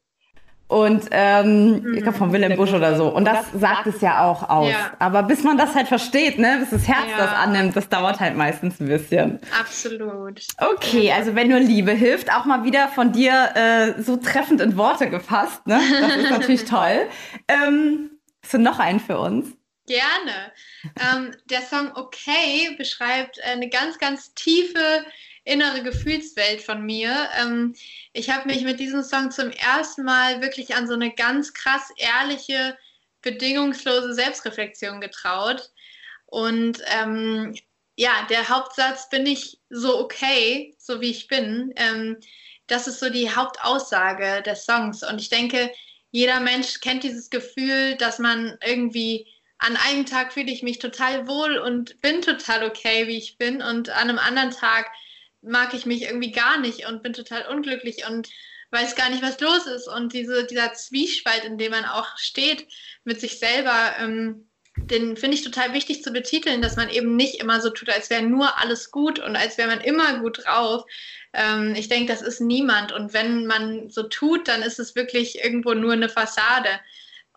Und 0.73 1.05
ähm, 1.11 1.83
mhm. 1.83 1.93
ich 1.93 2.01
glaube 2.01 2.17
von 2.17 2.33
Willem 2.33 2.55
Busch 2.55 2.73
oder 2.73 2.97
so. 2.97 3.07
Und 3.07 3.25
das, 3.25 3.45
sagt 3.53 3.85
es 3.85 4.01
ja 4.01 4.25
auch 4.25 4.49
aus. 4.49 4.71
Ja. 4.71 4.93
Aber 4.97 5.21
bis 5.21 5.43
man 5.43 5.55
das 5.55 5.75
halt 5.75 5.87
versteht, 5.87 6.39
ne, 6.39 6.57
bis 6.61 6.71
das 6.71 6.87
Herz 6.87 7.11
ja. 7.11 7.17
das 7.17 7.31
annimmt, 7.31 7.75
das 7.75 7.89
dauert 7.89 8.19
halt 8.19 8.35
meistens 8.35 8.79
ein 8.79 8.87
bisschen. 8.87 9.39
Absolut. 9.59 10.41
Okay, 10.57 11.11
also 11.11 11.35
wenn 11.35 11.49
nur 11.49 11.59
Liebe 11.59 11.91
hilft, 11.91 12.33
auch 12.33 12.45
mal 12.45 12.63
wieder 12.63 12.87
von 12.87 13.11
dir 13.11 13.51
äh, 13.53 14.01
so 14.01 14.17
treffend 14.17 14.61
in 14.61 14.75
Worte 14.75 15.11
gefasst, 15.11 15.67
ne? 15.67 15.79
Das 16.01 16.15
ist 16.15 16.31
natürlich 16.31 16.65
toll. 16.69 17.07
Ähm, 17.47 18.09
hast 18.41 18.55
du 18.55 18.57
noch 18.57 18.79
einen 18.79 18.99
für 18.99 19.19
uns? 19.19 19.49
Gerne. 19.85 20.51
Ähm, 20.99 21.35
der 21.51 21.61
Song 21.61 21.91
Okay 21.93 22.73
beschreibt 22.79 23.39
eine 23.43 23.69
ganz, 23.69 23.99
ganz 23.99 24.33
tiefe 24.33 25.05
innere 25.45 25.83
Gefühlswelt 25.83 26.61
von 26.61 26.85
mir. 26.85 27.29
Ähm, 27.39 27.75
ich 28.13 28.29
habe 28.29 28.47
mich 28.47 28.63
mit 28.63 28.79
diesem 28.79 29.03
Song 29.03 29.31
zum 29.31 29.51
ersten 29.51 30.03
Mal 30.03 30.41
wirklich 30.41 30.75
an 30.75 30.87
so 30.87 30.93
eine 30.93 31.11
ganz 31.11 31.53
krass 31.53 31.89
ehrliche, 31.97 32.77
bedingungslose 33.21 34.13
Selbstreflexion 34.13 35.01
getraut. 35.01 35.71
Und 36.25 36.81
ähm, 36.87 37.55
ja, 37.95 38.25
der 38.29 38.49
Hauptsatz 38.49 39.09
bin 39.09 39.25
ich 39.25 39.59
so 39.69 39.99
okay, 39.99 40.75
so 40.79 41.01
wie 41.01 41.11
ich 41.11 41.27
bin. 41.27 41.73
Ähm, 41.75 42.17
das 42.67 42.87
ist 42.87 42.99
so 42.99 43.09
die 43.09 43.29
Hauptaussage 43.29 44.41
des 44.43 44.65
Songs. 44.65 45.03
Und 45.03 45.19
ich 45.19 45.29
denke, 45.29 45.71
jeder 46.11 46.39
Mensch 46.39 46.79
kennt 46.79 47.03
dieses 47.03 47.29
Gefühl, 47.29 47.95
dass 47.97 48.19
man 48.19 48.57
irgendwie 48.65 49.27
an 49.57 49.77
einem 49.77 50.05
Tag 50.05 50.33
fühle 50.33 50.51
ich 50.51 50.63
mich 50.63 50.79
total 50.79 51.27
wohl 51.27 51.57
und 51.57 52.01
bin 52.01 52.21
total 52.21 52.65
okay, 52.65 53.07
wie 53.07 53.17
ich 53.17 53.37
bin. 53.37 53.61
Und 53.61 53.89
an 53.89 54.09
einem 54.09 54.19
anderen 54.19 54.51
Tag 54.51 54.87
mag 55.43 55.73
ich 55.73 55.85
mich 55.85 56.03
irgendwie 56.03 56.31
gar 56.31 56.59
nicht 56.59 56.87
und 56.87 57.03
bin 57.03 57.13
total 57.13 57.47
unglücklich 57.47 58.07
und 58.07 58.29
weiß 58.71 58.95
gar 58.95 59.09
nicht, 59.09 59.21
was 59.21 59.39
los 59.39 59.67
ist. 59.67 59.87
Und 59.87 60.13
diese, 60.13 60.45
dieser 60.45 60.73
Zwiespalt, 60.73 61.43
in 61.45 61.57
dem 61.57 61.71
man 61.71 61.85
auch 61.85 62.17
steht 62.17 62.67
mit 63.03 63.21
sich 63.21 63.39
selber, 63.39 63.93
ähm, 63.99 64.49
den 64.75 65.15
finde 65.15 65.37
ich 65.37 65.43
total 65.43 65.73
wichtig 65.73 66.03
zu 66.03 66.11
betiteln, 66.11 66.61
dass 66.61 66.75
man 66.75 66.89
eben 66.89 67.15
nicht 67.15 67.39
immer 67.39 67.61
so 67.61 67.69
tut, 67.69 67.89
als 67.89 68.09
wäre 68.09 68.23
nur 68.23 68.57
alles 68.57 68.89
gut 68.89 69.19
und 69.19 69.35
als 69.35 69.57
wäre 69.57 69.69
man 69.69 69.81
immer 69.81 70.19
gut 70.19 70.45
drauf. 70.45 70.83
Ähm, 71.33 71.75
ich 71.75 71.89
denke, 71.89 72.11
das 72.11 72.23
ist 72.23 72.41
niemand. 72.41 72.91
Und 72.91 73.13
wenn 73.13 73.45
man 73.45 73.89
so 73.89 74.03
tut, 74.03 74.47
dann 74.47 74.63
ist 74.63 74.79
es 74.79 74.95
wirklich 74.95 75.43
irgendwo 75.43 75.73
nur 75.75 75.93
eine 75.93 76.09
Fassade. 76.09 76.69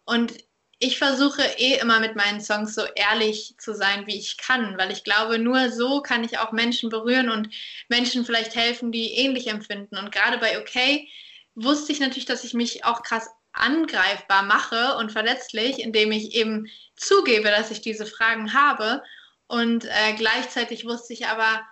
Und 0.07 0.33
ich 0.79 0.99
versuche 0.99 1.43
eh 1.57 1.79
immer 1.79 2.01
mit 2.01 2.17
meinen 2.17 2.41
Songs 2.41 2.75
so 2.75 2.83
ehrlich 2.95 3.55
zu 3.59 3.75
sein, 3.75 4.07
wie 4.07 4.19
ich 4.19 4.37
kann, 4.37 4.77
weil 4.77 4.91
ich 4.91 5.05
glaube, 5.05 5.39
nur 5.39 5.71
so 5.71 6.03
kann 6.03 6.23
ich 6.23 6.39
auch 6.39 6.53
Menschen 6.53 6.91
berühren 6.91 7.31
und 7.31 7.49
Menschen 7.89 8.27
vielleicht 8.27 8.55
helfen, 8.55 8.93
die 8.93 9.13
ähnlich 9.13 9.47
empfinden. 9.47 9.97
Und 9.97 10.13
gerade 10.13 10.39
bei 10.39 10.61
OK 10.61 11.07
wusste 11.55 11.93
ich 11.93 12.01
natürlich, 12.01 12.27
dass 12.27 12.45
ich 12.45 12.53
mich 12.53 12.85
auch 12.85 13.03
krass 13.03 13.31
angreifbar 13.53 14.43
mache 14.43 14.97
und 14.99 15.13
verletzlich, 15.13 15.79
indem 15.79 16.13
ich 16.13 16.35
eben 16.35 16.67
zugebe, 16.95 17.49
dass 17.49 17.71
ich 17.71 17.81
diese 17.81 18.05
Fragen 18.05 18.53
habe. 18.53 19.03
Und 19.47 19.87
äh, 19.87 20.13
gleichzeitig 20.17 20.85
wusste 20.85 21.15
ich 21.15 21.27
aber, 21.27 21.63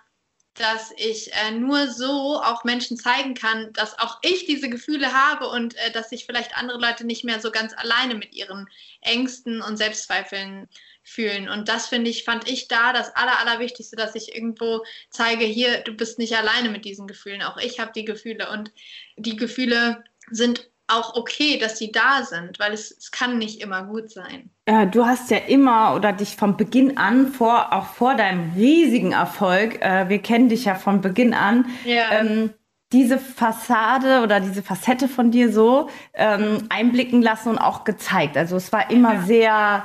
dass 0.55 0.91
ich 0.95 1.33
äh, 1.33 1.51
nur 1.51 1.87
so 1.89 2.41
auch 2.41 2.63
Menschen 2.63 2.97
zeigen 2.97 3.33
kann, 3.33 3.71
dass 3.73 3.99
auch 3.99 4.19
ich 4.21 4.45
diese 4.45 4.69
Gefühle 4.69 5.13
habe 5.13 5.49
und 5.49 5.75
äh, 5.75 5.91
dass 5.91 6.09
sich 6.09 6.25
vielleicht 6.25 6.57
andere 6.57 6.79
Leute 6.79 7.05
nicht 7.05 7.23
mehr 7.23 7.39
so 7.39 7.51
ganz 7.51 7.73
alleine 7.75 8.15
mit 8.15 8.33
ihren 8.33 8.67
Ängsten 9.01 9.61
und 9.61 9.77
Selbstzweifeln 9.77 10.67
fühlen. 11.03 11.49
Und 11.49 11.69
das 11.69 11.87
finde 11.87 12.09
ich, 12.09 12.23
fand 12.23 12.49
ich 12.49 12.67
da 12.67 12.93
das 12.93 13.15
Aller, 13.15 13.39
Allerwichtigste, 13.39 13.95
dass 13.95 14.15
ich 14.15 14.33
irgendwo 14.33 14.83
zeige, 15.09 15.45
hier, 15.45 15.81
du 15.81 15.93
bist 15.93 16.17
nicht 16.17 16.35
alleine 16.35 16.69
mit 16.69 16.85
diesen 16.85 17.05
Gefühlen. 17.05 17.43
Auch 17.43 17.57
ich 17.57 17.79
habe 17.79 17.91
die 17.93 18.05
Gefühle 18.05 18.49
und 18.49 18.71
die 19.17 19.35
Gefühle 19.35 20.03
sind 20.31 20.69
auch 20.87 21.15
okay, 21.15 21.57
dass 21.57 21.77
sie 21.77 21.91
da 21.91 22.23
sind, 22.23 22.59
weil 22.59 22.73
es, 22.73 22.91
es 22.91 23.11
kann 23.11 23.37
nicht 23.37 23.61
immer 23.61 23.83
gut 23.83 24.11
sein. 24.11 24.51
Äh, 24.65 24.87
du 24.87 25.05
hast 25.05 25.31
ja 25.31 25.37
immer 25.37 25.95
oder 25.95 26.13
dich 26.13 26.35
von 26.35 26.57
Beginn 26.57 26.97
an, 26.97 27.27
vor, 27.27 27.73
auch 27.73 27.87
vor 27.87 28.15
deinem 28.15 28.53
riesigen 28.53 29.11
Erfolg, 29.11 29.81
äh, 29.81 30.09
wir 30.09 30.19
kennen 30.19 30.49
dich 30.49 30.65
ja 30.65 30.75
von 30.75 31.01
Beginn 31.01 31.33
an, 31.33 31.65
ja. 31.85 32.11
ähm, 32.11 32.53
diese 32.91 33.17
Fassade 33.17 34.21
oder 34.21 34.39
diese 34.39 34.61
Facette 34.61 35.07
von 35.07 35.31
dir 35.31 35.51
so 35.51 35.89
ähm, 36.13 36.67
einblicken 36.69 37.21
lassen 37.21 37.49
und 37.49 37.57
auch 37.57 37.83
gezeigt. 37.83 38.37
Also 38.37 38.55
es 38.55 38.71
war 38.71 38.91
immer 38.91 39.15
ja. 39.15 39.21
sehr 39.21 39.83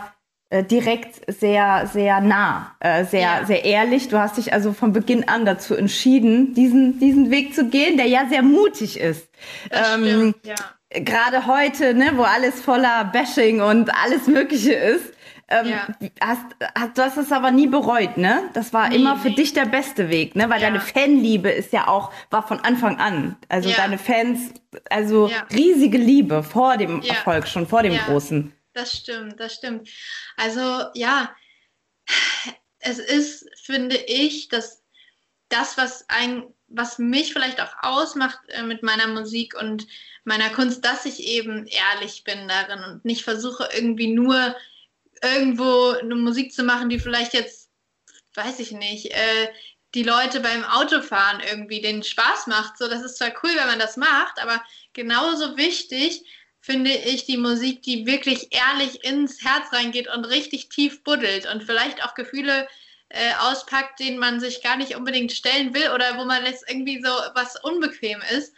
äh, 0.51 0.63
direkt, 0.63 1.23
sehr, 1.33 1.87
sehr 1.87 2.21
nah, 2.21 2.77
äh, 2.79 3.05
sehr, 3.07 3.21
ja. 3.21 3.45
sehr 3.47 3.65
ehrlich. 3.65 4.09
Du 4.09 4.19
hast 4.19 4.37
dich 4.37 4.53
also 4.53 4.75
von 4.75 4.93
Beginn 4.93 5.27
an 5.29 5.47
dazu 5.47 5.75
entschieden, 5.75 6.53
diesen, 6.53 7.01
diesen 7.01 7.31
Weg 7.31 7.55
zu 7.55 7.69
gehen, 7.69 7.97
der 7.97 8.07
ja 8.07 8.27
sehr 8.29 8.43
mutig 8.43 9.01
ist. 9.01 9.29
Das 9.71 9.95
ähm, 9.95 10.05
stimmt, 10.05 10.47
ja 10.47 10.57
gerade 10.91 11.47
heute, 11.47 11.95
ne, 11.95 12.13
wo 12.17 12.23
alles 12.23 12.61
voller 12.61 13.05
Bashing 13.05 13.61
und 13.61 13.91
alles 13.95 14.27
Mögliche 14.27 14.73
ist, 14.75 15.15
Ähm, 15.53 15.67
Ja. 15.67 15.89
hast, 16.21 16.47
hast, 16.79 16.97
du 16.97 17.03
hast 17.03 17.17
es 17.17 17.33
aber 17.33 17.51
nie 17.51 17.67
bereut, 17.67 18.17
ne? 18.17 18.49
Das 18.55 18.73
war 18.73 18.89
Nee, 18.89 18.95
immer 18.95 19.17
für 19.17 19.31
nee. 19.31 19.35
dich 19.35 19.53
der 19.53 19.65
beste 19.65 20.09
Weg, 20.09 20.37
ne? 20.37 20.49
Weil 20.49 20.61
Ja. 20.63 20.69
deine 20.69 20.81
Fanliebe 20.81 21.51
ist 21.51 21.73
ja 21.73 21.89
auch, 21.89 22.13
war 22.31 22.47
von 22.47 22.61
Anfang 22.61 23.01
an. 23.01 23.37
Also 23.49 23.69
Ja. 23.71 23.77
deine 23.77 23.99
Fans, 23.99 24.53
also 24.91 25.29
riesige 25.53 25.99
Liebe 25.99 26.45
vor 26.45 26.77
dem. 26.77 27.03
Erfolg, 27.03 27.49
schon 27.49 27.67
vor 27.67 27.83
dem. 27.83 27.99
Großen. 27.99 28.53
Das 28.75 28.93
stimmt, 28.97 29.41
das 29.41 29.55
stimmt. 29.55 29.89
Also 30.37 30.85
ja, 30.95 31.35
es 32.79 33.01
ist, 33.01 33.49
finde 33.65 33.97
ich, 33.97 34.49
dass 34.51 34.85
das, 35.49 35.77
was 35.77 36.05
ein, 36.09 36.45
was 36.69 37.01
mich 37.01 37.33
vielleicht 37.33 37.61
auch 37.61 37.75
ausmacht 37.83 38.39
äh, 38.51 38.63
mit 38.63 38.85
meiner 38.85 39.09
Musik 39.09 39.55
und 39.61 39.89
meiner 40.25 40.51
Kunst, 40.51 40.85
dass 40.85 41.07
ich 41.07 41.25
eben 41.25 41.67
ehrlich 41.67 42.25
bin 42.25 42.49
darin 42.49 42.83
und 42.85 43.05
nicht 43.05 43.25
versuche 43.25 43.69
irgendwie 43.75 44.09
nur 44.09 44.55
irgendwo 45.23 45.91
eine 45.91 46.15
Musik 46.15 46.53
zu 46.53 46.63
machen, 46.63 46.89
die 46.89 46.99
vielleicht 46.99 47.35
jetzt, 47.35 47.71
weiß 48.35 48.59
ich 48.61 48.73
nicht, 48.73 49.07
äh, 49.07 49.49
die 49.95 50.03
Leute 50.03 50.41
beim 50.41 50.65
Autofahren 50.65 51.41
irgendwie 51.41 51.81
den 51.81 52.03
Spaß 52.03 52.47
macht. 52.47 52.79
So, 52.79 52.89
das 52.89 53.03
ist 53.03 53.17
zwar 53.17 53.33
cool, 53.43 53.51
wenn 53.55 53.67
man 53.67 53.79
das 53.79 53.97
macht, 53.97 54.41
aber 54.41 54.63
genauso 54.93 55.57
wichtig 55.57 56.25
finde 56.61 56.93
ich 56.93 57.25
die 57.25 57.39
Musik, 57.39 57.83
die 57.83 58.07
wirklich 58.07 58.49
ehrlich 58.55 59.03
ins 59.05 59.43
Herz 59.43 59.73
reingeht 59.73 60.09
und 60.09 60.27
richtig 60.27 60.69
tief 60.69 61.03
buddelt 61.03 61.47
und 61.47 61.65
vielleicht 61.65 62.05
auch 62.05 62.15
Gefühle 62.15 62.69
äh, 63.09 63.33
auspackt, 63.41 63.99
denen 63.99 64.19
man 64.19 64.41
sich 64.41 64.63
gar 64.63 64.77
nicht 64.77 64.95
unbedingt 64.95 65.33
stellen 65.33 65.75
will 65.75 65.91
oder 65.91 66.17
wo 66.19 66.25
man 66.25 66.45
jetzt 66.45 66.65
irgendwie 66.69 67.03
so 67.03 67.09
was 67.35 67.57
unbequem 67.65 68.23
ist, 68.37 68.55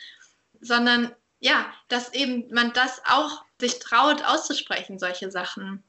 sondern 0.60 1.14
ja, 1.42 1.66
dass 1.88 2.14
eben 2.14 2.48
man 2.54 2.72
das 2.72 3.02
auch 3.04 3.44
sich 3.60 3.80
traut 3.80 4.24
auszusprechen, 4.24 5.00
solche 5.00 5.30
Sachen. 5.30 5.82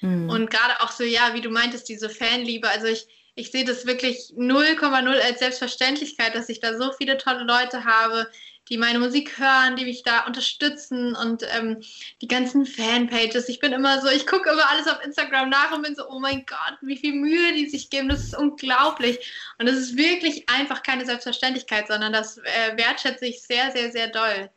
Hm. 0.00 0.28
Und 0.28 0.50
gerade 0.50 0.78
auch 0.80 0.92
so, 0.92 1.04
ja, 1.04 1.32
wie 1.32 1.40
du 1.40 1.48
meintest, 1.48 1.88
diese 1.88 2.10
Fanliebe, 2.10 2.68
also 2.68 2.86
ich, 2.86 3.06
ich 3.34 3.50
sehe 3.50 3.64
das 3.64 3.86
wirklich 3.86 4.34
0,0 4.36 5.20
als 5.20 5.38
Selbstverständlichkeit, 5.38 6.34
dass 6.34 6.50
ich 6.50 6.60
da 6.60 6.76
so 6.76 6.92
viele 6.92 7.16
tolle 7.16 7.44
Leute 7.44 7.84
habe, 7.84 8.30
die 8.68 8.76
meine 8.76 8.98
Musik 8.98 9.38
hören, 9.38 9.74
die 9.76 9.86
mich 9.86 10.02
da 10.02 10.26
unterstützen 10.26 11.16
und 11.16 11.44
ähm, 11.56 11.82
die 12.20 12.28
ganzen 12.28 12.66
Fanpages. 12.66 13.48
Ich 13.48 13.58
bin 13.58 13.72
immer 13.72 14.02
so, 14.02 14.08
ich 14.08 14.26
gucke 14.26 14.50
immer 14.50 14.68
alles 14.68 14.86
auf 14.86 15.02
Instagram 15.02 15.48
nach 15.48 15.72
und 15.72 15.82
bin 15.82 15.96
so, 15.96 16.06
oh 16.10 16.20
mein 16.20 16.44
Gott, 16.44 16.76
wie 16.82 16.98
viel 16.98 17.14
Mühe 17.14 17.54
die 17.54 17.70
sich 17.70 17.88
geben, 17.88 18.10
das 18.10 18.22
ist 18.22 18.36
unglaublich. 18.36 19.18
Und 19.58 19.66
das 19.66 19.76
ist 19.76 19.96
wirklich 19.96 20.46
einfach 20.50 20.82
keine 20.82 21.06
Selbstverständlichkeit, 21.06 21.88
sondern 21.88 22.12
das 22.12 22.36
äh, 22.36 22.76
wertschätze 22.76 23.24
ich 23.24 23.42
sehr, 23.42 23.72
sehr, 23.72 23.90
sehr 23.90 24.08
doll. 24.08 24.50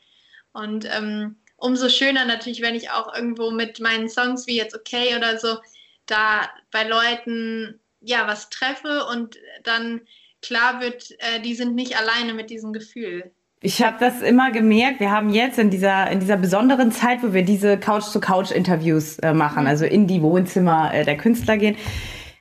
Und 0.53 0.87
ähm, 0.89 1.35
umso 1.57 1.89
schöner 1.89 2.25
natürlich, 2.25 2.61
wenn 2.61 2.75
ich 2.75 2.91
auch 2.91 3.13
irgendwo 3.13 3.51
mit 3.51 3.79
meinen 3.79 4.09
Songs 4.09 4.47
wie 4.47 4.57
jetzt 4.57 4.75
okay 4.75 5.15
oder 5.17 5.37
so 5.37 5.57
da 6.05 6.49
bei 6.71 6.83
Leuten 6.83 7.79
ja 8.01 8.27
was 8.27 8.49
treffe 8.49 9.05
und 9.11 9.37
dann 9.63 10.01
klar 10.41 10.81
wird, 10.81 11.11
äh, 11.19 11.39
die 11.41 11.55
sind 11.55 11.75
nicht 11.75 11.97
alleine 11.97 12.33
mit 12.33 12.49
diesem 12.49 12.73
Gefühl. 12.73 13.31
Ich 13.61 13.81
habe 13.81 13.95
das 13.97 14.21
immer 14.21 14.51
gemerkt. 14.51 14.99
Wir 14.99 15.09
haben 15.09 15.29
jetzt 15.29 15.57
in 15.57 15.69
dieser 15.69 16.11
in 16.11 16.19
dieser 16.19 16.35
besonderen 16.35 16.91
Zeit, 16.91 17.23
wo 17.23 17.33
wir 17.33 17.43
diese 17.43 17.77
Couch-to-Couch-Interviews 17.79 19.19
äh, 19.19 19.33
machen, 19.33 19.67
also 19.67 19.85
in 19.85 20.05
die 20.05 20.21
Wohnzimmer 20.21 20.93
äh, 20.93 21.05
der 21.05 21.15
Künstler 21.15 21.55
gehen, 21.55 21.77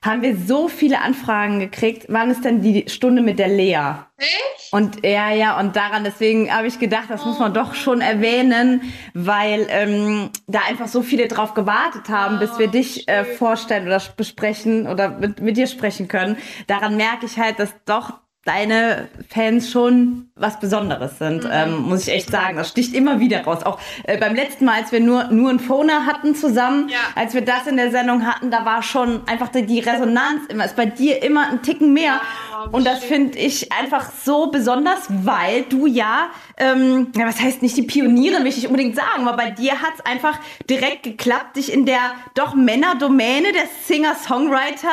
haben 0.02 0.22
wir 0.22 0.36
so 0.36 0.68
viele 0.68 1.00
Anfragen 1.00 1.60
gekriegt. 1.60 2.06
Wann 2.08 2.30
ist 2.30 2.44
denn 2.44 2.60
die 2.60 2.88
Stunde 2.88 3.22
mit 3.22 3.38
der 3.38 3.48
Lea? 3.48 3.94
Echt? 4.18 4.72
Und 4.72 5.04
ja, 5.04 5.30
ja, 5.30 5.60
und 5.60 5.76
daran, 5.76 6.02
deswegen 6.02 6.52
habe 6.52 6.66
ich 6.66 6.78
gedacht, 6.78 7.04
das 7.08 7.24
muss 7.24 7.38
man 7.38 7.54
doch 7.54 7.74
schon 7.74 8.00
erwähnen, 8.00 8.82
weil 9.14 9.66
ähm, 9.68 10.30
da 10.46 10.60
einfach 10.68 10.88
so 10.88 11.02
viele 11.02 11.28
drauf 11.28 11.54
gewartet 11.54 12.08
haben, 12.08 12.38
bis 12.38 12.58
wir 12.58 12.68
dich 12.68 13.06
äh, 13.06 13.24
vorstellen 13.24 13.86
oder 13.86 14.00
besprechen 14.16 14.86
oder 14.88 15.10
mit, 15.10 15.40
mit 15.40 15.56
dir 15.56 15.66
sprechen 15.66 16.08
können. 16.08 16.36
Daran 16.66 16.96
merke 16.96 17.26
ich 17.26 17.38
halt, 17.38 17.58
dass 17.58 17.72
doch 17.84 18.14
deine 18.44 19.08
Fans 19.28 19.70
schon 19.70 20.28
was 20.34 20.58
Besonderes 20.58 21.18
sind, 21.18 21.48
ähm, 21.50 21.82
muss 21.82 22.08
ich 22.08 22.14
echt 22.14 22.30
sagen. 22.30 22.56
Das 22.56 22.68
sticht 22.70 22.92
immer 22.94 23.20
wieder 23.20 23.44
raus. 23.44 23.62
Auch 23.62 23.78
äh, 24.04 24.18
beim 24.18 24.34
letzten 24.34 24.64
Mal, 24.64 24.80
als 24.82 24.90
wir 24.90 24.98
nur, 24.98 25.24
nur 25.24 25.50
einen 25.50 25.60
Phoner 25.60 26.06
hatten 26.06 26.34
zusammen, 26.34 26.88
Ja. 26.88 26.98
als 27.14 27.34
wir 27.34 27.42
das 27.42 27.66
in 27.68 27.76
der 27.76 27.92
Sendung 27.92 28.26
hatten, 28.26 28.50
da 28.50 28.64
war 28.64 28.82
schon 28.82 29.20
einfach 29.28 29.48
die, 29.48 29.64
die 29.64 29.78
Resonanz 29.78 30.46
immer, 30.48 30.64
ist 30.64 30.74
bei 30.74 30.86
dir 30.86 31.22
immer 31.22 31.48
ein 31.50 31.62
Ticken 31.62 31.92
mehr. 31.92 32.20
Ja, 32.50 32.64
Und 32.72 32.84
das 32.84 33.04
finde 33.04 33.38
ich 33.38 33.70
einfach 33.72 34.10
so 34.24 34.50
besonders, 34.50 35.06
weil 35.08 35.62
du 35.68 35.86
ja, 35.86 36.30
ähm, 36.56 37.12
ja, 37.16 37.26
was 37.26 37.40
heißt 37.40 37.62
nicht 37.62 37.76
die 37.76 37.82
Pionierin, 37.82 38.40
will 38.42 38.48
ich 38.50 38.56
nicht 38.56 38.66
unbedingt 38.66 38.96
sagen, 38.96 39.26
aber 39.28 39.36
bei 39.36 39.50
dir 39.50 39.80
hat 39.80 39.92
es 39.98 40.04
einfach 40.06 40.40
direkt 40.68 41.04
geklappt, 41.04 41.56
dich 41.56 41.72
in 41.72 41.86
der 41.86 42.00
doch 42.34 42.54
Männerdomäne 42.54 43.52
der 43.52 43.66
Singer-Songwriter 43.86 44.88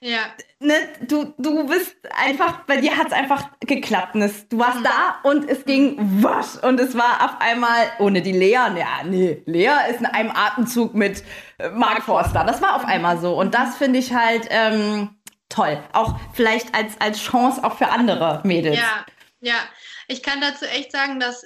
Ja. 0.00 0.20
ne, 0.60 0.74
du, 1.08 1.34
du 1.38 1.66
bist 1.66 1.96
einfach, 2.14 2.64
bei 2.66 2.76
dir 2.76 2.96
hat's 2.96 3.12
einfach 3.12 3.50
geklappt. 3.60 4.14
Es, 4.16 4.48
du 4.48 4.58
warst 4.58 4.84
da 4.84 5.18
und 5.28 5.48
es 5.48 5.64
ging 5.64 5.96
wasch. 6.22 6.62
Und 6.62 6.78
es 6.78 6.96
war 6.96 7.24
auf 7.24 7.40
einmal, 7.40 7.90
ohne 7.98 8.22
die 8.22 8.32
Lea, 8.32 8.52
ja, 8.52 9.02
nee, 9.04 9.42
Lea 9.46 9.90
ist 9.90 10.00
in 10.00 10.06
einem 10.06 10.30
Atemzug 10.30 10.94
mit 10.94 11.24
äh, 11.58 11.70
Mark 11.70 12.02
Forster. 12.04 12.44
Das 12.44 12.62
war 12.62 12.76
auf 12.76 12.84
einmal 12.84 13.18
so. 13.18 13.34
Und 13.38 13.54
das 13.54 13.76
finde 13.76 13.98
ich 13.98 14.12
halt 14.14 14.46
ähm, 14.50 15.16
toll. 15.48 15.82
Auch 15.92 16.18
vielleicht 16.32 16.74
als, 16.74 17.00
als 17.00 17.20
Chance 17.20 17.64
auch 17.64 17.76
für 17.76 17.88
andere 17.88 18.40
Mädels. 18.44 18.76
Ja, 18.76 19.04
ja. 19.40 19.58
Ich 20.06 20.22
kann 20.22 20.40
dazu 20.40 20.64
echt 20.64 20.92
sagen, 20.92 21.18
dass 21.18 21.44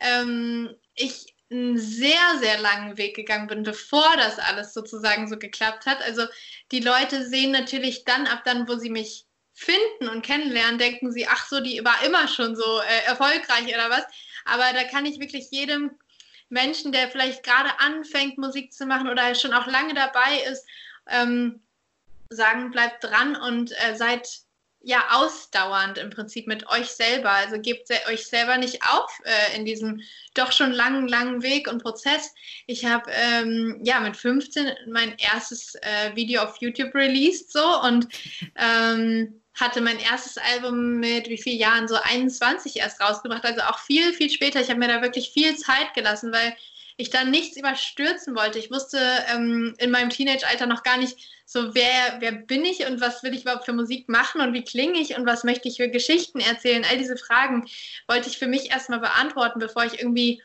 ähm, 0.00 0.70
ich 0.94 1.34
einen 1.50 1.78
sehr, 1.78 2.38
sehr 2.40 2.58
langen 2.60 2.98
Weg 2.98 3.16
gegangen 3.16 3.46
bin, 3.46 3.62
bevor 3.62 4.16
das 4.16 4.38
alles 4.38 4.74
sozusagen 4.74 5.28
so 5.28 5.38
geklappt 5.38 5.86
hat. 5.86 6.02
Also 6.02 6.26
die 6.72 6.80
Leute 6.80 7.26
sehen 7.26 7.52
natürlich 7.52 8.04
dann, 8.04 8.26
ab 8.26 8.42
dann, 8.44 8.68
wo 8.68 8.76
sie 8.76 8.90
mich 8.90 9.26
finden 9.54 10.08
und 10.08 10.22
kennenlernen, 10.22 10.78
denken 10.78 11.10
sie, 11.10 11.26
ach 11.26 11.48
so, 11.48 11.60
die 11.60 11.84
war 11.84 12.04
immer 12.04 12.28
schon 12.28 12.54
so 12.54 12.80
äh, 12.80 13.06
erfolgreich 13.06 13.66
oder 13.68 13.90
was. 13.90 14.04
Aber 14.44 14.72
da 14.72 14.84
kann 14.84 15.06
ich 15.06 15.20
wirklich 15.20 15.50
jedem 15.50 15.90
Menschen, 16.48 16.92
der 16.92 17.08
vielleicht 17.08 17.42
gerade 17.42 17.78
anfängt, 17.80 18.38
Musik 18.38 18.72
zu 18.72 18.86
machen 18.86 19.08
oder 19.08 19.34
schon 19.34 19.52
auch 19.52 19.66
lange 19.66 19.94
dabei 19.94 20.42
ist, 20.50 20.64
ähm, 21.08 21.60
sagen, 22.30 22.70
bleibt 22.70 23.04
dran 23.04 23.36
und 23.36 23.72
äh, 23.72 23.96
seid 23.96 24.28
ja 24.88 25.04
ausdauernd 25.10 25.98
im 25.98 26.08
Prinzip 26.08 26.46
mit 26.46 26.66
euch 26.70 26.86
selber. 26.86 27.30
Also 27.30 27.60
gebt 27.60 27.90
euch 28.10 28.26
selber 28.26 28.56
nicht 28.56 28.82
auf 28.82 29.20
äh, 29.24 29.54
in 29.56 29.66
diesem 29.66 30.00
doch 30.32 30.50
schon 30.50 30.72
langen, 30.72 31.06
langen 31.06 31.42
Weg 31.42 31.70
und 31.70 31.82
Prozess. 31.82 32.34
Ich 32.66 32.86
habe 32.86 33.10
ähm, 33.10 33.80
ja 33.84 34.00
mit 34.00 34.16
15 34.16 34.72
mein 34.90 35.14
erstes 35.18 35.74
äh, 35.74 36.16
Video 36.16 36.42
auf 36.42 36.56
YouTube 36.60 36.94
released 36.94 37.52
so 37.52 37.82
und 37.82 38.08
ähm, 38.56 39.42
hatte 39.54 39.82
mein 39.82 39.98
erstes 39.98 40.38
Album 40.38 41.00
mit 41.00 41.28
wie 41.28 41.36
vielen 41.36 41.58
Jahren? 41.58 41.86
So 41.86 41.96
21 41.96 42.76
erst 42.76 42.98
rausgebracht, 42.98 43.44
also 43.44 43.60
auch 43.62 43.80
viel, 43.80 44.14
viel 44.14 44.30
später. 44.30 44.60
Ich 44.62 44.70
habe 44.70 44.78
mir 44.78 44.88
da 44.88 45.02
wirklich 45.02 45.30
viel 45.30 45.54
Zeit 45.56 45.92
gelassen, 45.94 46.32
weil 46.32 46.56
ich 46.98 47.10
dann 47.10 47.30
nichts 47.30 47.56
überstürzen 47.56 48.34
wollte. 48.34 48.58
Ich 48.58 48.72
wusste 48.72 48.98
ähm, 49.32 49.74
in 49.78 49.90
meinem 49.90 50.10
Teenage-Alter 50.10 50.66
noch 50.66 50.82
gar 50.82 50.98
nicht 50.98 51.16
so, 51.46 51.74
wer, 51.74 52.16
wer 52.18 52.32
bin 52.32 52.64
ich 52.64 52.86
und 52.86 53.00
was 53.00 53.22
will 53.22 53.32
ich 53.34 53.42
überhaupt 53.42 53.64
für 53.64 53.72
Musik 53.72 54.08
machen 54.08 54.40
und 54.40 54.52
wie 54.52 54.64
klinge 54.64 54.98
ich 54.98 55.16
und 55.16 55.24
was 55.24 55.44
möchte 55.44 55.68
ich 55.68 55.76
für 55.76 55.88
Geschichten 55.88 56.40
erzählen. 56.40 56.84
All 56.84 56.98
diese 56.98 57.16
Fragen 57.16 57.68
wollte 58.08 58.28
ich 58.28 58.36
für 58.36 58.48
mich 58.48 58.72
erstmal 58.72 58.98
beantworten, 58.98 59.60
bevor 59.60 59.84
ich 59.84 60.00
irgendwie 60.00 60.42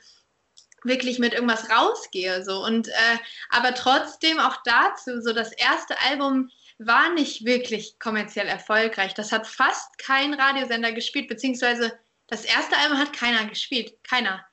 wirklich 0.84 1.18
mit 1.18 1.34
irgendwas 1.34 1.72
rausgehe. 1.72 2.44
So. 2.46 2.64
Und 2.64 2.88
äh, 2.88 3.18
aber 3.50 3.74
trotzdem 3.74 4.40
auch 4.40 4.58
dazu, 4.64 5.22
so 5.22 5.34
das 5.34 5.54
erste 5.54 6.00
Album 6.02 6.52
war 6.78 7.12
nicht 7.14 7.46
wirklich 7.46 7.98
kommerziell 7.98 8.48
erfolgreich. 8.48 9.16
Das 9.16 9.32
hat 9.32 9.48
fast 9.48 9.98
kein 9.98 10.36
Radiosender 10.36 10.92
gespielt, 10.92 11.30
beziehungsweise 11.30 11.98
das 12.28 12.46
erste 12.46 12.78
Album 12.78 13.00
hat 13.00 13.12
keiner 13.12 13.46
gespielt. 13.46 13.96
Keiner. 14.04 14.46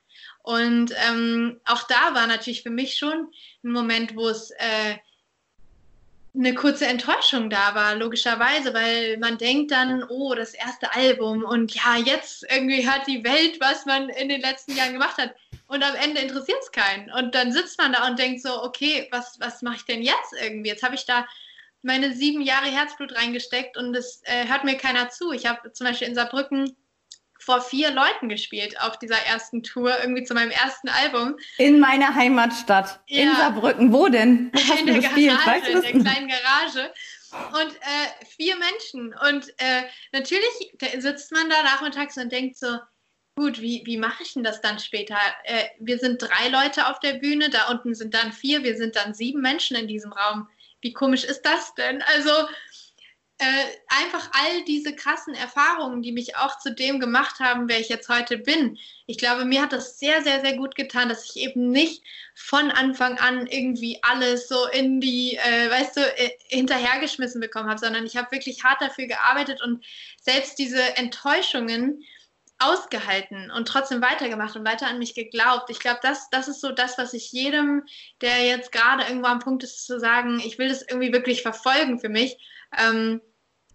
Und 0.43 0.93
ähm, 1.07 1.59
auch 1.65 1.83
da 1.83 2.13
war 2.13 2.27
natürlich 2.27 2.63
für 2.63 2.69
mich 2.69 2.97
schon 2.97 3.31
ein 3.63 3.71
Moment, 3.71 4.15
wo 4.15 4.27
es 4.27 4.51
äh, 4.51 4.95
eine 6.33 6.53
kurze 6.55 6.87
Enttäuschung 6.87 7.49
da 7.49 7.75
war, 7.75 7.95
logischerweise, 7.95 8.73
weil 8.73 9.17
man 9.17 9.37
denkt 9.37 9.71
dann, 9.71 10.03
oh, 10.03 10.33
das 10.33 10.53
erste 10.53 10.93
Album 10.95 11.43
und 11.43 11.75
ja, 11.75 11.97
jetzt 11.97 12.45
irgendwie 12.49 12.89
hört 12.89 13.05
die 13.05 13.23
Welt, 13.23 13.59
was 13.59 13.85
man 13.85 14.09
in 14.09 14.29
den 14.29 14.41
letzten 14.41 14.75
Jahren 14.75 14.93
gemacht 14.93 15.17
hat. 15.17 15.35
Und 15.67 15.83
am 15.83 15.95
Ende 15.95 16.21
interessiert 16.21 16.59
es 16.61 16.71
keinen. 16.71 17.11
Und 17.11 17.35
dann 17.35 17.51
sitzt 17.51 17.77
man 17.77 17.93
da 17.93 18.07
und 18.07 18.19
denkt 18.19 18.41
so, 18.41 18.63
okay, 18.63 19.07
was, 19.11 19.39
was 19.39 19.61
mache 19.61 19.77
ich 19.77 19.85
denn 19.85 20.01
jetzt 20.01 20.33
irgendwie? 20.41 20.69
Jetzt 20.69 20.83
habe 20.83 20.95
ich 20.95 21.05
da 21.05 21.25
meine 21.81 22.13
sieben 22.13 22.41
Jahre 22.41 22.67
Herzblut 22.67 23.15
reingesteckt 23.15 23.77
und 23.77 23.95
es 23.95 24.21
äh, 24.25 24.47
hört 24.47 24.63
mir 24.63 24.77
keiner 24.77 25.09
zu. 25.09 25.31
Ich 25.31 25.45
habe 25.45 25.71
zum 25.73 25.87
Beispiel 25.87 26.07
in 26.07 26.15
Saarbrücken 26.15 26.75
vor 27.43 27.61
vier 27.61 27.91
Leuten 27.91 28.29
gespielt 28.29 28.79
auf 28.81 28.99
dieser 28.99 29.17
ersten 29.25 29.63
Tour, 29.63 29.93
irgendwie 30.01 30.23
zu 30.23 30.33
meinem 30.33 30.51
ersten 30.51 30.89
Album. 30.89 31.35
In 31.57 31.79
meiner 31.79 32.13
Heimatstadt, 32.13 32.99
in 33.07 33.27
Ja. 33.29 33.35
Saarbrücken. 33.35 33.91
Wo 33.91 34.07
denn? 34.07 34.51
Wo 34.53 34.59
hast 34.59 34.79
in 34.79 34.85
du 34.87 34.93
der 34.93 35.01
gespielt? 35.01 35.37
Garage, 35.43 35.61
Weißt 35.61 35.67
du 35.67 35.71
in 35.89 36.03
der 36.03 36.11
kleinen 36.13 36.27
Garage. 36.29 36.93
Und 37.53 37.75
äh, 37.75 38.25
vier 38.25 38.55
Menschen. 38.57 39.15
Und 39.29 39.49
äh, 39.57 39.83
natürlich 40.11 40.73
sitzt 40.99 41.31
man 41.31 41.49
da 41.49 41.63
nachmittags 41.63 42.17
und 42.17 42.31
denkt 42.31 42.57
so, 42.57 42.77
gut, 43.35 43.61
wie, 43.61 43.81
wie 43.85 43.97
mache 43.97 44.21
ich 44.23 44.33
denn 44.33 44.43
das 44.43 44.59
dann 44.61 44.77
später? 44.79 45.17
Äh, 45.45 45.63
wir 45.79 45.97
sind 45.97 46.21
drei 46.21 46.49
Leute 46.49 46.87
auf 46.87 46.99
der 46.99 47.13
Bühne, 47.13 47.49
da 47.49 47.69
unten 47.69 47.95
sind 47.95 48.13
dann 48.13 48.33
vier, 48.33 48.63
wir 48.63 48.75
sind 48.75 48.95
dann 48.97 49.13
sieben 49.13 49.41
Menschen 49.41 49.77
in 49.77 49.87
diesem 49.87 50.11
Raum. 50.11 50.47
wie 50.81 50.91
komisch 50.93 51.23
ist 51.23 51.43
das 51.43 51.73
denn? 51.75 52.01
Also 52.13 52.31
äh, 53.41 53.65
einfach 53.87 54.29
all 54.33 54.63
diese 54.65 54.95
krassen 54.95 55.33
Erfahrungen, 55.33 56.03
die 56.03 56.11
mich 56.11 56.35
auch 56.35 56.59
zu 56.59 56.75
dem 56.75 56.99
gemacht 56.99 57.39
haben, 57.39 57.67
wer 57.67 57.79
ich 57.79 57.89
jetzt 57.89 58.07
heute 58.07 58.37
bin. 58.37 58.77
Ich 59.07 59.17
glaube, 59.17 59.45
mir 59.45 59.63
hat 59.63 59.73
das 59.73 59.97
sehr, 59.97 60.21
sehr, 60.21 60.41
sehr 60.41 60.57
gut 60.57 60.75
getan, 60.75 61.09
dass 61.09 61.25
ich 61.25 61.37
eben 61.37 61.71
nicht 61.71 62.03
von 62.35 62.69
Anfang 62.69 63.17
an 63.17 63.47
irgendwie 63.47 63.97
alles 64.03 64.47
so 64.47 64.67
in 64.67 65.01
die, 65.01 65.37
äh, 65.37 65.71
weißt 65.71 65.97
du, 65.97 66.01
äh, 66.01 66.29
hinterhergeschmissen 66.49 67.41
bekommen 67.41 67.67
habe, 67.67 67.79
sondern 67.79 68.05
ich 68.05 68.15
habe 68.15 68.31
wirklich 68.31 68.63
hart 68.63 68.79
dafür 68.79 69.07
gearbeitet 69.07 69.59
und 69.63 69.83
selbst 70.21 70.59
diese 70.59 70.95
Enttäuschungen 70.97 72.03
ausgehalten 72.59 73.49
und 73.49 73.67
trotzdem 73.67 74.03
weitergemacht 74.03 74.55
und 74.55 74.67
weiter 74.67 74.85
an 74.85 74.99
mich 74.99 75.15
geglaubt. 75.15 75.71
Ich 75.71 75.79
glaube, 75.79 75.99
das, 76.03 76.29
das 76.29 76.47
ist 76.47 76.61
so 76.61 76.71
das, 76.71 76.99
was 76.99 77.15
ich 77.15 77.31
jedem, 77.31 77.87
der 78.21 78.45
jetzt 78.45 78.71
gerade 78.71 79.01
irgendwo 79.01 79.29
am 79.29 79.39
Punkt 79.39 79.63
ist, 79.63 79.87
zu 79.87 79.99
sagen, 79.99 80.39
ich 80.45 80.59
will 80.59 80.69
das 80.69 80.83
irgendwie 80.83 81.11
wirklich 81.11 81.41
verfolgen 81.41 81.97
für 81.97 82.09
mich. 82.09 82.37
Ähm, 82.77 83.19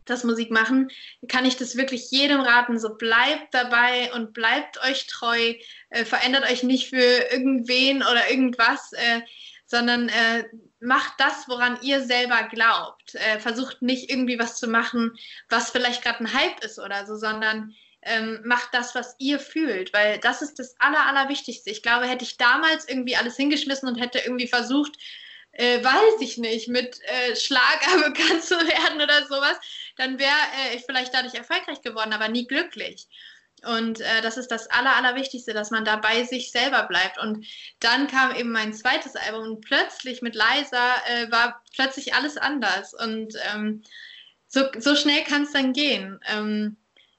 das 0.06 0.24
Musik 0.24 0.50
machen, 0.50 0.90
kann 1.28 1.44
ich 1.44 1.56
das 1.56 1.76
wirklich 1.76 2.10
jedem 2.10 2.40
raten. 2.40 2.78
So 2.78 2.96
bleibt 2.96 3.52
dabei 3.52 4.12
und 4.14 4.32
bleibt 4.32 4.82
euch 4.82 5.06
treu, 5.06 5.54
äh, 5.90 6.04
verändert 6.04 6.50
euch 6.50 6.62
nicht 6.62 6.88
für 6.88 7.30
irgendwen 7.30 7.98
oder 8.02 8.30
irgendwas, 8.30 8.92
äh, 8.92 9.20
sondern 9.66 10.08
äh, 10.08 10.44
macht 10.80 11.14
das, 11.18 11.48
woran 11.48 11.78
ihr 11.82 12.02
selber 12.02 12.44
glaubt. 12.44 13.14
Äh, 13.14 13.40
versucht 13.40 13.82
nicht 13.82 14.10
irgendwie 14.10 14.38
was 14.38 14.56
zu 14.56 14.68
machen, 14.68 15.16
was 15.48 15.70
vielleicht 15.70 16.02
gerade 16.02 16.20
ein 16.20 16.32
Hype 16.32 16.64
ist 16.64 16.78
oder 16.78 17.06
so, 17.06 17.16
sondern 17.16 17.74
ähm, 18.02 18.40
macht 18.44 18.68
das, 18.72 18.94
was 18.94 19.16
ihr 19.18 19.40
fühlt, 19.40 19.92
weil 19.92 20.18
das 20.18 20.40
ist 20.40 20.58
das 20.58 20.76
Aller, 20.78 21.06
Allerwichtigste. 21.06 21.70
Ich 21.70 21.82
glaube, 21.82 22.06
hätte 22.06 22.24
ich 22.24 22.36
damals 22.36 22.88
irgendwie 22.88 23.16
alles 23.16 23.36
hingeschmissen 23.36 23.88
und 23.88 23.96
hätte 23.96 24.20
irgendwie 24.20 24.46
versucht, 24.46 24.96
äh, 25.52 25.82
weiß 25.82 26.20
ich 26.20 26.38
nicht, 26.38 26.68
mit 26.68 27.00
äh, 27.02 27.34
Schlager 27.34 28.08
bekannt 28.08 28.42
zu 28.44 28.54
werden 28.54 29.00
oder 29.00 29.26
sowas, 29.26 29.58
dann 29.96 30.18
wäre 30.18 30.30
äh, 30.70 30.76
ich 30.76 30.84
vielleicht 30.84 31.14
dadurch 31.14 31.34
erfolgreich 31.34 31.82
geworden, 31.82 32.12
aber 32.12 32.28
nie 32.28 32.46
glücklich. 32.46 33.08
Und 33.64 34.00
äh, 34.00 34.20
das 34.22 34.36
ist 34.36 34.50
das 34.50 34.68
Aller, 34.70 34.94
Allerwichtigste, 34.96 35.54
dass 35.54 35.70
man 35.70 35.84
da 35.84 35.96
bei 35.96 36.24
sich 36.24 36.50
selber 36.50 36.84
bleibt. 36.84 37.18
Und 37.18 37.46
dann 37.80 38.06
kam 38.06 38.34
eben 38.34 38.52
mein 38.52 38.74
zweites 38.74 39.16
Album 39.16 39.42
und 39.42 39.60
plötzlich 39.62 40.22
mit 40.22 40.34
Leiser 40.34 40.94
äh, 41.06 41.30
war 41.32 41.62
plötzlich 41.74 42.14
alles 42.14 42.36
anders. 42.36 42.92
Und 42.94 43.34
ähm, 43.52 43.82
so, 44.46 44.64
so 44.78 44.94
schnell 44.94 45.24
kann 45.24 45.44
es 45.44 45.52
dann 45.52 45.72
gehen. 45.72 46.20
Ähm, 46.26 46.76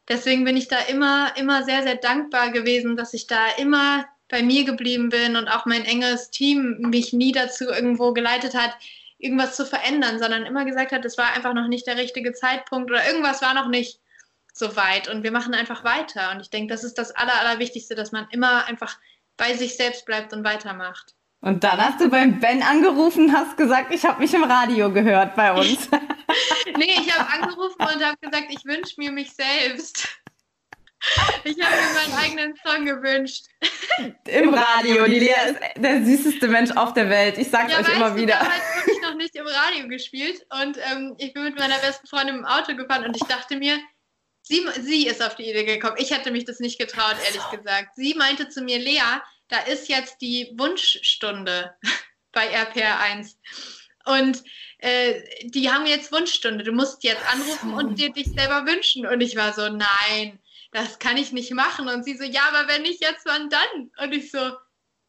deswegen 0.08 0.46
bin 0.46 0.58
ich 0.58 0.68
da 0.68 0.80
immer, 0.82 1.36
immer 1.38 1.64
sehr, 1.64 1.84
sehr 1.84 1.96
dankbar 1.96 2.52
gewesen, 2.52 2.96
dass 2.96 3.14
ich 3.14 3.28
da 3.28 3.50
immer 3.58 4.06
bei 4.30 4.44
mir 4.44 4.64
geblieben 4.64 5.10
bin 5.10 5.36
und 5.36 5.48
auch 5.48 5.66
mein 5.66 5.86
enges 5.86 6.30
Team 6.30 6.78
mich 6.82 7.14
nie 7.14 7.32
dazu 7.32 7.66
irgendwo 7.66 8.14
geleitet 8.14 8.54
hat, 8.54 8.76
irgendwas 9.20 9.56
zu 9.56 9.66
verändern, 9.66 10.20
sondern 10.20 10.46
immer 10.46 10.66
gesagt 10.66 10.92
hat, 10.92 11.06
es 11.06 11.18
war 11.18 11.34
einfach 11.34 11.54
noch 11.54 11.68
nicht 11.68 11.88
der 11.88 11.98
richtige 11.98 12.34
Zeitpunkt 12.34 12.92
oder 12.92 13.06
irgendwas 13.08 13.42
war 13.42 13.54
noch 13.54 13.68
nicht 13.68 14.00
so 14.54 14.76
weit 14.76 15.08
und 15.08 15.24
wir 15.24 15.32
machen 15.32 15.54
einfach 15.54 15.84
weiter. 15.84 16.32
Und 16.32 16.42
ich 16.42 16.50
denke, 16.50 16.74
das 16.74 16.84
ist 16.84 16.98
das 16.98 17.16
Aller, 17.16 17.40
Allerwichtigste, 17.42 17.96
dass 17.96 18.12
man 18.12 18.28
immer 18.32 18.66
einfach 18.66 18.98
bei 19.38 19.54
sich 19.54 19.76
selbst 19.76 20.06
bleibt 20.06 20.34
und 20.34 20.44
weitermacht. 20.44 21.16
Und 21.42 21.64
dann 21.64 21.78
hast 21.78 22.02
du 22.02 22.10
beim 22.10 22.40
Ben 22.40 22.64
angerufen, 22.64 23.32
hast 23.32 23.58
gesagt, 23.58 23.94
ich 23.94 24.04
habe 24.06 24.20
mich 24.20 24.34
im 24.34 24.44
Radio 24.44 24.92
gehört 24.92 25.36
bei 25.36 25.54
uns. 25.54 25.90
nee, 26.78 26.96
ich 27.00 27.16
habe 27.16 27.30
angerufen 27.32 27.80
und 27.80 28.04
habe 28.04 28.18
gesagt, 28.20 28.48
ich 28.50 28.66
wünsche 28.66 28.96
mir 28.98 29.12
mich 29.12 29.32
selbst. 29.34 30.08
Ich 31.44 31.60
habe 31.62 31.76
mir 31.76 31.94
meinen 31.94 32.14
eigenen 32.14 32.56
Song 32.66 32.86
gewünscht. 32.86 33.46
Im 34.26 34.54
Radio. 34.54 35.06
Die 35.06 35.20
Lea 35.20 35.36
ist 35.50 35.60
der 35.78 36.04
süßeste 36.04 36.48
Mensch 36.48 36.72
auf 36.72 36.94
der 36.94 37.10
Welt. 37.10 37.38
Ich 37.38 37.50
sag's 37.50 37.72
ja, 37.72 37.80
euch 37.80 37.96
immer 37.96 38.16
wieder. 38.16 38.36
Damals 38.36 38.64
habe 38.76 38.92
ich 38.92 39.02
noch 39.02 39.16
nicht 39.16 39.36
im 39.36 39.48
Radio 39.48 39.88
gespielt 39.88 40.46
und 40.62 40.78
ähm, 40.92 41.16
ich 41.18 41.34
bin 41.34 41.44
mit 41.44 41.58
meiner 41.58 41.78
besten 41.80 42.08
Freundin 42.08 42.38
im 42.38 42.46
Auto 42.46 42.76
gefahren 42.76 43.06
und 43.06 43.16
ich 43.16 43.24
dachte 43.24 43.58
mir, 43.58 43.78
sie, 44.42 44.66
sie 44.82 45.08
ist 45.08 45.22
auf 45.22 45.36
die 45.36 45.50
Idee 45.50 45.66
gekommen. 45.66 45.96
Ich 46.00 46.12
hätte 46.12 46.32
mich 46.32 46.46
das 46.46 46.60
nicht 46.60 46.80
getraut, 46.80 47.16
ehrlich 47.26 47.42
so. 47.42 47.58
gesagt. 47.58 47.96
Sie 47.96 48.16
meinte 48.16 48.50
zu 48.50 48.62
mir, 48.62 48.80
Lea, 48.80 49.22
da 49.50 49.60
ist 49.60 49.90
jetzt 49.90 50.22
die 50.22 50.52
Wunschstunde 50.58 51.76
bei 52.32 52.50
RPR1. 52.54 53.36
Und 54.06 54.44
äh, 54.80 55.22
die 55.44 55.70
haben 55.70 55.86
jetzt 55.86 56.12
Wunschstunde. 56.12 56.64
Du 56.64 56.72
musst 56.72 57.04
jetzt 57.04 57.22
anrufen 57.32 57.74
und 57.74 58.00
dir 58.00 58.12
dich 58.12 58.28
selber 58.28 58.66
wünschen. 58.66 59.06
Und 59.06 59.22
ich 59.22 59.36
war 59.36 59.54
so, 59.54 59.70
nein 59.70 60.40
das 60.72 61.00
kann 61.00 61.18
ich 61.18 61.32
nicht 61.32 61.54
machen. 61.54 61.88
Und 61.88 62.04
sie 62.04 62.18
so, 62.18 62.24
ja, 62.24 62.42
aber 62.52 62.68
wenn 62.68 62.84
nicht 62.84 63.02
jetzt, 63.02 63.26
wann 63.26 63.50
dann? 63.50 63.92
Und 63.98 64.14
ich 64.14 64.32
so, 64.32 64.54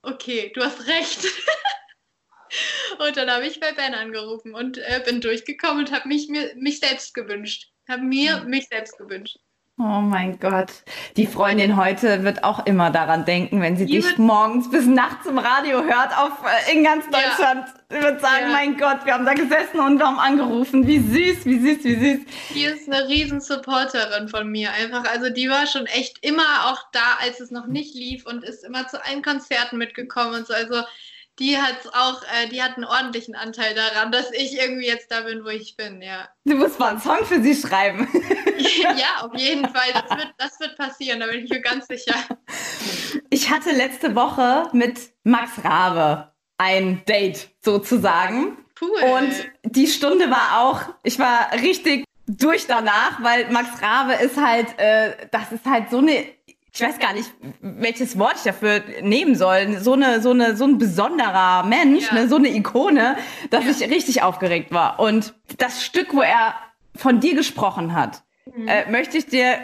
okay, 0.02 0.52
du 0.54 0.62
hast 0.62 0.86
recht. 0.86 1.24
und 2.98 3.16
dann 3.16 3.30
habe 3.30 3.46
ich 3.46 3.60
bei 3.60 3.72
Ben 3.72 3.94
angerufen 3.94 4.54
und 4.54 4.78
äh, 4.78 5.02
bin 5.04 5.20
durchgekommen 5.20 5.86
und 5.86 5.92
habe 5.92 6.08
mich, 6.08 6.28
mich 6.28 6.80
selbst 6.80 7.14
gewünscht. 7.14 7.70
Habe 7.88 8.02
mir 8.02 8.40
hm. 8.42 8.50
mich 8.50 8.68
selbst 8.68 8.98
gewünscht. 8.98 9.38
Oh 9.80 10.00
mein 10.00 10.40
Gott. 10.40 10.72
Die 11.16 11.26
Freundin 11.28 11.76
heute 11.76 12.24
wird 12.24 12.42
auch 12.42 12.66
immer 12.66 12.90
daran 12.90 13.24
denken, 13.24 13.60
wenn 13.62 13.76
sie 13.76 13.86
Die 13.86 14.00
dich 14.00 14.18
morgens 14.18 14.68
bis 14.68 14.86
nachts 14.86 15.24
im 15.26 15.38
Radio 15.38 15.84
hört, 15.84 16.18
auf, 16.18 16.32
äh, 16.42 16.72
in 16.76 16.82
ganz 16.82 17.04
Deutschland. 17.04 17.68
Ja. 17.68 17.74
Sie 17.88 18.02
wird 18.02 18.20
sagen, 18.20 18.46
ja. 18.46 18.52
mein 18.52 18.76
Gott, 18.76 19.04
wir 19.04 19.14
haben 19.14 19.24
da 19.24 19.34
gesessen 19.34 19.78
und 19.78 20.02
haben 20.02 20.18
angerufen. 20.18 20.84
Wie 20.84 20.98
süß, 20.98 21.44
wie 21.44 21.60
süß, 21.60 21.84
wie 21.84 21.94
süß. 21.94 22.18
Die 22.54 22.64
ist 22.64 22.92
eine 22.92 23.08
riesen 23.08 23.40
Supporterin 23.40 24.28
von 24.28 24.50
mir. 24.50 24.72
Einfach, 24.72 25.04
also 25.08 25.30
die 25.30 25.48
war 25.48 25.68
schon 25.68 25.86
echt 25.86 26.26
immer 26.26 26.66
auch 26.66 26.82
da, 26.90 27.18
als 27.22 27.38
es 27.38 27.52
noch 27.52 27.66
nicht 27.66 27.94
lief 27.94 28.26
und 28.26 28.42
ist 28.42 28.64
immer 28.64 28.88
zu 28.88 29.04
allen 29.04 29.22
Konzerten 29.22 29.78
mitgekommen 29.78 30.34
und 30.34 30.46
so. 30.48 30.54
Also 30.54 30.82
die 31.38 31.56
hat 31.56 31.86
auch, 31.92 32.22
äh, 32.22 32.48
die 32.48 32.62
hat 32.62 32.76
einen 32.76 32.84
ordentlichen 32.84 33.34
Anteil 33.34 33.74
daran, 33.74 34.10
dass 34.10 34.30
ich 34.32 34.58
irgendwie 34.58 34.86
jetzt 34.86 35.10
da 35.10 35.22
bin, 35.22 35.44
wo 35.44 35.48
ich 35.48 35.76
bin, 35.76 36.02
ja. 36.02 36.28
Du 36.44 36.56
musst 36.56 36.78
mal 36.78 36.90
einen 36.90 37.00
Song 37.00 37.24
für 37.24 37.40
sie 37.42 37.54
schreiben. 37.54 38.08
ja, 38.96 39.24
auf 39.24 39.34
jeden 39.36 39.68
Fall. 39.68 39.92
Das 39.92 40.18
wird, 40.18 40.34
das 40.38 40.60
wird 40.60 40.76
passieren, 40.76 41.20
da 41.20 41.26
bin 41.26 41.44
ich 41.44 41.50
mir 41.50 41.60
ganz 41.60 41.86
sicher. 41.86 42.14
Ich 43.30 43.50
hatte 43.50 43.70
letzte 43.70 44.14
Woche 44.14 44.68
mit 44.72 44.98
Max 45.22 45.52
Rabe 45.62 46.32
ein 46.58 47.02
Date 47.06 47.50
sozusagen. 47.60 48.58
Cool. 48.80 49.00
Und 49.12 49.32
die 49.64 49.86
Stunde 49.86 50.30
war 50.30 50.60
auch, 50.60 50.80
ich 51.02 51.18
war 51.18 51.52
richtig 51.52 52.04
durch 52.26 52.66
danach, 52.66 53.22
weil 53.22 53.50
Max 53.50 53.80
Rabe 53.80 54.14
ist 54.14 54.36
halt, 54.36 54.78
äh, 54.78 55.28
das 55.30 55.52
ist 55.52 55.64
halt 55.64 55.90
so 55.90 55.98
eine 55.98 56.37
ich 56.78 56.86
weiß 56.86 57.00
gar 57.00 57.12
nicht, 57.12 57.32
welches 57.60 58.16
Wort 58.20 58.34
ich 58.36 58.42
dafür 58.42 58.82
nehmen 59.02 59.34
soll. 59.34 59.78
So 59.80 59.94
eine, 59.94 60.20
so 60.20 60.30
eine, 60.30 60.56
so 60.56 60.64
ein 60.64 60.78
besonderer 60.78 61.64
Mensch, 61.64 62.06
ja. 62.06 62.14
ne, 62.14 62.28
so 62.28 62.36
eine 62.36 62.54
Ikone, 62.54 63.16
dass 63.50 63.64
ja. 63.64 63.70
ich 63.70 63.90
richtig 63.92 64.22
aufgeregt 64.22 64.70
war. 64.70 65.00
Und 65.00 65.34
das 65.56 65.84
Stück, 65.84 66.14
wo 66.14 66.20
er 66.20 66.54
von 66.94 67.18
dir 67.18 67.34
gesprochen 67.34 67.94
hat, 67.94 68.22
mhm. 68.54 68.68
äh, 68.68 68.88
möchte 68.90 69.18
ich 69.18 69.26
dir 69.26 69.58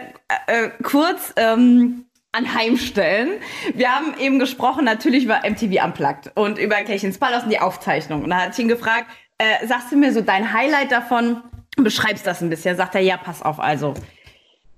äh, 0.49 0.67
äh 0.67 0.71
kurz 0.83 1.33
ähm, 1.37 2.07
anheimstellen. 2.33 3.41
Wir 3.75 3.95
haben 3.95 4.19
eben 4.19 4.41
gesprochen 4.41 4.85
natürlich 4.85 5.25
über 5.25 5.43
MTV 5.49 5.85
Unplugged 5.85 6.33
und 6.35 6.59
über 6.59 6.77
Kirchens 6.83 7.19
Palace 7.19 7.45
und 7.45 7.51
die 7.51 7.61
Aufzeichnung. 7.61 8.25
Und 8.25 8.31
da 8.31 8.41
hatte 8.41 8.51
ich 8.55 8.59
ihn 8.59 8.69
gefragt, 8.69 9.07
äh, 9.39 9.65
sagst 9.69 9.93
du 9.93 9.97
mir 9.97 10.13
so 10.13 10.21
dein 10.21 10.53
Highlight 10.53 10.91
davon? 10.91 11.45
Beschreibst 11.77 12.27
das 12.27 12.41
ein 12.41 12.51
bisschen. 12.51 12.77
Sagt 12.77 12.97
er, 12.97 13.03
ja, 13.03 13.17
pass 13.17 13.41
auf, 13.41 13.61
also. 13.61 13.95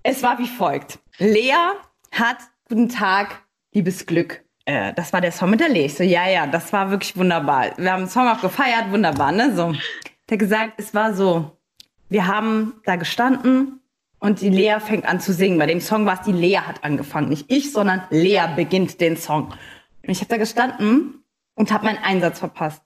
Es 0.03 0.23
war 0.23 0.39
wie 0.39 0.47
folgt. 0.47 0.99
Lea 1.19 1.55
hat 2.19 2.39
Guten 2.69 2.89
Tag, 2.89 3.43
liebes 3.73 4.07
Glück. 4.07 4.43
Äh, 4.65 4.93
das 4.95 5.13
war 5.13 5.21
der 5.21 5.31
Song 5.31 5.51
mit 5.51 5.61
der 5.61 5.69
Lee. 5.69 5.87
Ich 5.87 5.95
so, 5.95 6.03
ja, 6.03 6.29
ja, 6.29 6.49
das 6.49 6.73
war 6.73 6.91
wirklich 6.91 7.17
wunderbar. 7.17 7.79
Wir 7.79 7.93
haben 7.93 8.03
den 8.03 8.09
Song 8.09 8.27
auch 8.27 8.41
gefeiert, 8.41 8.91
wunderbar, 8.91 9.31
ne? 9.31 9.55
So. 9.55 9.73
Der 10.29 10.35
hat 10.35 10.39
gesagt, 10.41 10.73
es 10.79 10.93
war 10.93 11.15
so, 11.15 11.57
wir 12.09 12.27
haben 12.27 12.75
da 12.85 12.97
gestanden 12.97 13.81
und 14.19 14.41
die 14.41 14.49
Lea 14.49 14.79
fängt 14.81 15.05
an 15.07 15.21
zu 15.21 15.33
singen. 15.33 15.61
Bei 15.61 15.67
dem 15.67 15.81
Song 15.81 16.07
war 16.07 16.15
es, 16.15 16.27
die 16.27 16.33
Lea 16.33 16.59
hat 16.59 16.83
angefangen. 16.83 17.29
Nicht 17.29 17.53
ich, 17.53 17.71
sondern 17.71 18.03
Lea 18.11 18.49
beginnt 18.57 19.01
den 19.01 19.17
Song. 19.17 19.55
Und 20.03 20.11
ich 20.11 20.19
habe 20.19 20.29
da 20.29 20.37
gestanden 20.37 21.23
und 21.55 21.71
habe 21.71 21.85
meinen 21.85 22.03
Einsatz 22.03 22.41
verpasst. 22.41 22.83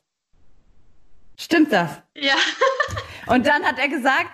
Stimmt 1.39 1.73
das? 1.73 2.03
Ja. 2.15 2.35
Und 3.29 3.47
dann 3.47 3.63
hat 3.63 3.79
er 3.79 3.89
gesagt, 3.89 4.31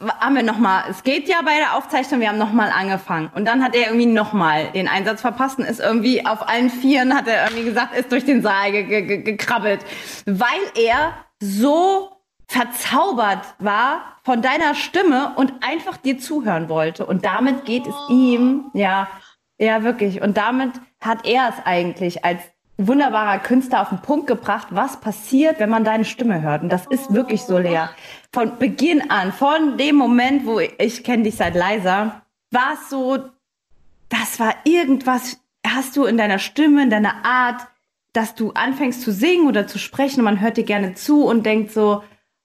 haben 0.00 0.34
wir 0.34 0.42
nochmal, 0.42 0.84
es 0.88 1.02
geht 1.02 1.28
ja 1.28 1.42
bei 1.44 1.56
der 1.56 1.76
Aufzeichnung, 1.76 2.20
wir 2.20 2.28
haben 2.28 2.38
nochmal 2.38 2.70
angefangen. 2.70 3.30
Und 3.34 3.44
dann 3.44 3.62
hat 3.62 3.74
er 3.74 3.86
irgendwie 3.86 4.06
nochmal 4.06 4.70
den 4.72 4.88
Einsatz 4.88 5.20
verpasst 5.20 5.58
und 5.58 5.64
ist 5.64 5.80
irgendwie 5.80 6.24
auf 6.24 6.48
allen 6.48 6.70
Vieren, 6.70 7.14
hat 7.14 7.28
er 7.28 7.44
irgendwie 7.44 7.64
gesagt, 7.64 7.94
ist 7.96 8.10
durch 8.10 8.24
den 8.24 8.42
Saal 8.42 8.72
ge 8.72 8.84
ge 8.84 9.18
gekrabbelt. 9.18 9.84
Weil 10.26 10.60
er 10.74 11.12
so 11.40 12.10
verzaubert 12.46 13.54
war 13.58 14.16
von 14.24 14.42
deiner 14.42 14.74
Stimme 14.74 15.32
und 15.36 15.52
einfach 15.60 15.96
dir 15.96 16.18
zuhören 16.18 16.68
wollte. 16.68 17.06
Und 17.06 17.24
damit 17.24 17.64
geht 17.64 17.86
es 17.86 17.94
ihm, 18.08 18.70
ja, 18.74 19.08
ja, 19.58 19.82
wirklich. 19.84 20.22
Und 20.22 20.36
damit 20.36 20.72
hat 21.00 21.26
er 21.26 21.50
es 21.50 21.66
eigentlich 21.66 22.24
als 22.24 22.40
wunderbarer 22.86 23.38
Künstler 23.38 23.82
auf 23.82 23.90
den 23.90 24.00
Punkt 24.00 24.26
gebracht, 24.26 24.68
was 24.70 25.00
passiert, 25.00 25.60
wenn 25.60 25.70
man 25.70 25.84
deine 25.84 26.04
Stimme 26.04 26.40
hört. 26.42 26.62
Und 26.62 26.70
das 26.70 26.86
ist 26.86 27.12
wirklich 27.12 27.42
so 27.42 27.58
leer. 27.58 27.90
Von 28.32 28.58
Beginn 28.58 29.10
an, 29.10 29.32
von 29.32 29.76
dem 29.76 29.96
Moment, 29.96 30.46
wo 30.46 30.60
ich, 30.60 30.72
ich 30.78 31.04
kenne 31.04 31.24
dich 31.24 31.36
seit 31.36 31.54
leiser, 31.54 32.22
war 32.50 32.74
es 32.74 32.88
so, 32.88 33.30
das 34.08 34.38
war 34.38 34.54
irgendwas, 34.64 35.40
hast 35.66 35.96
du 35.96 36.04
in 36.04 36.16
deiner 36.16 36.38
Stimme, 36.38 36.82
in 36.82 36.90
deiner 36.90 37.24
Art, 37.24 37.66
dass 38.12 38.34
du 38.34 38.52
anfängst 38.52 39.02
zu 39.02 39.12
singen 39.12 39.48
oder 39.48 39.66
zu 39.66 39.78
sprechen 39.78 40.20
und 40.20 40.24
man 40.24 40.40
hört 40.40 40.56
dir 40.56 40.64
gerne 40.64 40.94
zu 40.94 41.24
und 41.24 41.44
denkt 41.44 41.72
so, 41.72 42.02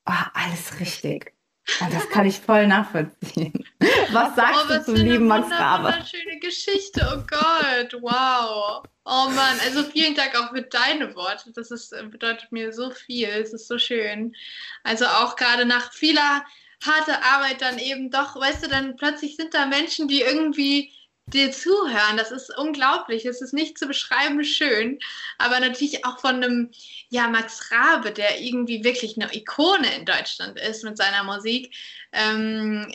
Oh, 0.08 0.14
alles 0.34 0.80
richtig. 0.80 1.34
Ja, 1.80 1.90
das 1.90 2.10
kann 2.10 2.28
ich 2.28 2.40
voll 2.40 2.68
nachvollziehen. 2.68 3.66
Was 4.12 4.36
sagst 4.36 4.62
oh, 4.66 4.68
du 4.68 4.74
was 4.76 4.86
zum 4.86 4.96
für 4.96 5.02
eine 5.02 5.12
lieben 5.12 5.28
Max 5.28 5.50
Rabe? 5.52 5.86
Wunderschöne 5.86 6.40
Geschichte, 6.40 7.02
oh 7.12 7.24
Gott, 7.28 8.02
wow. 8.02 8.84
Oh 9.06 9.30
Mann, 9.30 9.60
also 9.62 9.84
vielen 9.84 10.16
Dank 10.16 10.36
auch 10.36 10.50
für 10.52 10.64
deine 10.64 11.16
Worte. 11.16 11.52
Das 11.54 11.70
ist, 11.70 11.94
äh, 11.94 12.04
bedeutet 12.04 12.52
mir 12.52 12.74
so 12.74 12.90
viel. 12.92 13.28
Es 13.30 13.54
ist 13.54 13.68
so 13.68 13.78
schön. 13.78 14.36
Also 14.84 15.06
auch 15.06 15.36
gerade 15.36 15.66
nach 15.66 15.94
vieler 15.94 16.44
harter 16.84 17.24
Arbeit 17.24 17.62
dann 17.62 17.78
eben 17.80 18.10
doch, 18.10 18.36
weißt 18.36 18.64
du, 18.66 18.68
dann 18.68 18.96
plötzlich 18.96 19.36
sind 19.36 19.54
da 19.54 19.68
Menschen, 19.68 20.08
die 20.08 20.22
irgendwie 20.22 20.92
dir 21.28 21.52
zuhören. 21.52 22.18
Das 22.18 22.32
ist 22.32 22.56
unglaublich. 22.58 23.26
Es 23.26 23.42
ist 23.42 23.54
nicht 23.54 23.78
zu 23.78 23.88
beschreiben 23.88 24.44
schön. 24.44 25.00
Aber 25.38 25.60
natürlich 25.60 26.06
auch 26.06 26.20
von 26.20 26.36
einem, 26.36 26.72
ja, 27.10 27.28
Max 27.28 27.72
Rabe, 27.72 28.12
der 28.12 28.42
irgendwie 28.42 28.84
wirklich 28.84 29.18
eine 29.18 29.34
Ikone 29.34 29.94
in 29.96 30.06
Deutschland 30.06 30.60
ist 30.60 30.84
mit 30.84 30.98
seiner 30.98 31.24
Musik. 31.24 31.74
Ähm, 32.12 32.94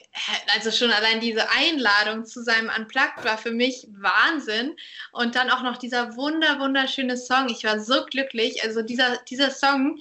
also 0.54 0.70
schon 0.70 0.92
allein 0.92 1.20
diese 1.20 1.50
Einladung 1.50 2.24
zu 2.24 2.42
seinem 2.42 2.70
Unplugged 2.76 3.24
war 3.24 3.36
für 3.36 3.50
mich 3.50 3.86
Wahnsinn. 3.90 4.76
Und 5.12 5.34
dann 5.34 5.50
auch 5.50 5.62
noch 5.62 5.76
dieser 5.76 6.16
wunder, 6.16 6.60
wunderschöne 6.60 7.16
Song. 7.16 7.48
Ich 7.48 7.64
war 7.64 7.80
so 7.80 8.04
glücklich. 8.06 8.62
Also 8.62 8.82
dieser, 8.82 9.18
dieser 9.28 9.50
Song, 9.50 10.00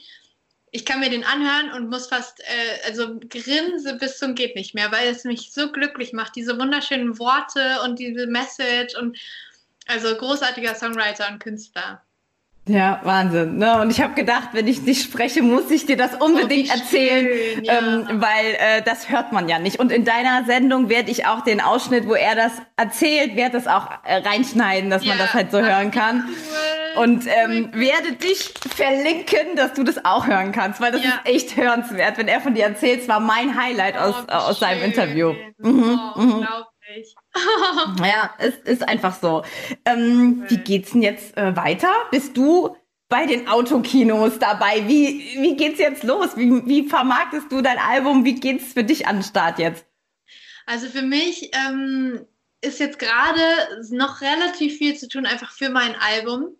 ich 0.71 0.86
kann 0.86 0.99
mir 0.99 1.10
den 1.10 1.23
anhören 1.23 1.71
und 1.73 1.89
muss 1.89 2.08
fast, 2.08 2.41
äh, 2.41 2.86
also 2.86 3.19
grinse 3.29 3.95
bis 3.95 4.17
zum 4.17 4.36
geht 4.36 4.55
nicht 4.55 4.75
mehr, 4.75 4.91
weil 4.91 5.08
es 5.08 5.23
mich 5.23 5.51
so 5.51 5.71
glücklich 5.71 6.13
macht. 6.13 6.36
Diese 6.36 6.60
wunderschönen 6.60 7.17
Worte 7.19 7.82
und 7.84 7.99
diese 7.99 8.27
Message 8.27 8.95
und 8.95 9.17
also 9.88 10.15
großartiger 10.15 10.75
Songwriter 10.75 11.27
und 11.32 11.39
Künstler. 11.39 12.03
Ja, 12.69 12.99
Wahnsinn. 13.03 13.58
Ne? 13.58 13.82
Und 13.82 13.89
ich 13.89 13.99
habe 13.99 14.13
gedacht, 14.13 14.49
wenn 14.53 14.67
ich 14.67 14.86
dich 14.86 15.01
spreche, 15.01 15.41
muss 15.41 15.71
ich 15.71 15.88
dir 15.88 15.97
das 15.97 16.13
unbedingt 16.15 16.69
Oh, 16.69 16.73
erzählen, 16.77 17.27
schön, 17.55 17.63
ja. 17.63 17.79
ähm, 17.79 18.08
weil 18.21 18.45
äh, 18.60 18.82
das 18.84 19.10
hört 19.10 19.32
man 19.32 19.49
ja 19.49 19.58
nicht. 19.58 19.79
Und 19.79 19.91
in 19.91 20.05
deiner 20.05 20.43
Sendung 20.45 20.88
werde 20.88 21.10
ich 21.10 21.25
auch 21.25 21.41
den 21.43 21.62
Ausschnitt, 21.62 22.08
wo 22.08 22.13
er 22.13 22.36
das 22.36 22.51
erzählt, 22.77 23.36
werde 23.36 23.53
das 23.58 23.65
auch 23.67 23.88
äh, 24.05 24.17
reinschneiden, 24.17 24.91
dass 24.91 25.03
man 25.03 25.17
Ja. 25.17 25.23
das 25.23 25.34
halt 25.34 25.51
so 25.51 25.60
hören 25.60 25.89
kann. 25.89 26.29
Und 26.95 27.25
ähm, 27.27 27.69
werde 27.73 28.13
dich 28.13 28.53
verlinken, 28.75 29.55
dass 29.55 29.73
du 29.73 29.84
das 29.84 30.05
auch 30.05 30.27
hören 30.27 30.51
kannst, 30.51 30.79
weil 30.79 30.91
das 30.91 31.03
Ja. 31.03 31.21
ist 31.23 31.34
echt 31.34 31.55
hörenswert. 31.58 32.17
Wenn 32.19 32.27
er 32.27 32.39
von 32.39 32.53
dir 32.53 32.65
erzählt, 32.65 33.01
es 33.01 33.08
war 33.08 33.19
mein 33.19 33.60
Highlight 33.60 33.97
aus, 33.97 34.13
Oh, 34.19 34.27
wie 34.27 34.32
äh, 34.32 34.36
aus 34.36 34.60
seinem. 34.60 34.84
Interview. 34.84 35.34
Mhm, 35.58 35.99
oh, 36.15 36.19
mhm. 36.19 36.47
Unglaublich. 36.89 37.15
Ja, 38.04 38.34
es 38.38 38.56
ist 38.65 38.88
einfach 38.88 39.19
so. 39.19 39.43
Ähm, 39.86 40.45
wie 40.47 40.58
geht's 40.58 40.91
denn 40.91 41.02
jetzt 41.02 41.36
äh, 41.38 41.56
weiter? 41.56 41.91
Bist 42.12 42.36
du 42.36 42.75
bei 43.08 43.25
den 43.25 43.47
Autokinos 43.47 44.39
dabei? 44.39 44.88
Wie, 44.88 45.38
wie 45.41 45.56
geht's 45.56 45.80
jetzt 45.80 46.04
los? 46.04 46.36
Wie, 46.36 46.65
wie 46.67 46.88
vermarktest 46.88 47.52
du 47.52 47.62
dein 47.62 47.80
Album? 47.80 48.25
Wie 48.25 48.36
geht's 48.36 48.73
für 48.73 48.84
dich 48.84 49.08
an 49.08 49.17
den 49.17 49.23
Start 49.23 49.60
jetzt? 49.60 49.86
Also 50.65 50.88
für 50.88 51.02
mich 51.02 51.52
ähm, 51.56 52.25
ist 52.62 52.80
jetzt 52.80 52.99
gerade 52.99 53.41
noch 53.89 54.21
relativ 54.21 54.78
viel 54.78 54.95
zu 54.95 55.08
tun, 55.08 55.25
einfach 55.25 55.52
für 55.52 55.69
mein 55.69 55.95
Album. 55.95 56.56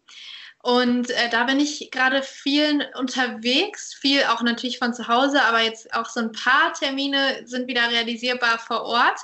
Und 0.62 1.10
äh, 1.12 1.30
da 1.30 1.46
bin 1.46 1.60
ich 1.60 1.90
gerade 1.92 2.22
viel 2.22 2.86
unterwegs, 2.98 3.94
viel 3.94 4.24
auch 4.24 4.42
natürlich 4.42 4.78
von 4.78 4.94
zu 4.94 5.08
Hause, 5.08 5.42
aber 5.44 5.62
jetzt 5.62 5.94
auch 5.94 6.10
so 6.10 6.20
ein 6.20 6.34
paar 6.34 6.74
Termine 6.74 7.44
sind 7.46 7.68
wieder 7.68 7.90
realisierbar 7.90 8.60
vor 8.60 8.82
Ort. 8.82 9.20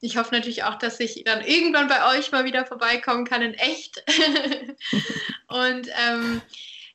Ich 0.00 0.16
hoffe 0.16 0.34
natürlich 0.34 0.64
auch, 0.64 0.76
dass 0.76 0.98
ich 1.00 1.22
dann 1.24 1.42
irgendwann 1.44 1.88
bei 1.88 2.16
euch 2.16 2.32
mal 2.32 2.44
wieder 2.44 2.64
vorbeikommen 2.64 3.24
kann 3.26 3.42
in 3.42 3.54
echt. 3.54 4.02
Und 5.48 5.88
ähm, 6.08 6.40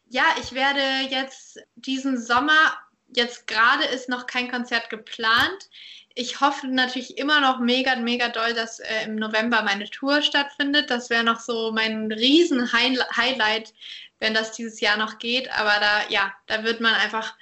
ja, 0.09 0.23
ich 0.41 0.53
werde 0.53 0.81
jetzt 1.09 1.59
diesen 1.75 2.19
Sommer, 2.19 2.77
jetzt 3.15 3.47
gerade 3.47 3.85
ist 3.85 4.09
noch 4.09 4.25
kein 4.25 4.49
Konzert 4.49 4.89
geplant. 4.89 5.69
Ich 6.15 6.39
hoffe 6.41 6.67
natürlich 6.67 7.17
immer 7.17 7.41
noch 7.41 7.59
mega, 7.59 7.95
mega 7.97 8.29
doll, 8.29 8.53
dass 8.53 8.79
äh, 8.79 9.03
im 9.03 9.15
November 9.15 9.61
meine 9.63 9.89
Tour 9.89 10.21
stattfindet. 10.21 10.89
Das 10.89 11.09
wäre 11.09 11.23
noch 11.23 11.39
so 11.41 11.71
mein 11.73 12.11
riesen 12.11 12.71
Hi- 12.71 12.97
Highlight, 13.15 13.73
wenn 14.19 14.33
das 14.33 14.53
dieses 14.53 14.79
Jahr 14.79 14.97
noch 14.97 15.19
geht. 15.19 15.51
Aber 15.51 15.73
da, 15.79 16.07
ja, 16.09 16.33
da 16.47 16.63
wird 16.63 16.79
man 16.81 16.93
einfach 16.95 17.35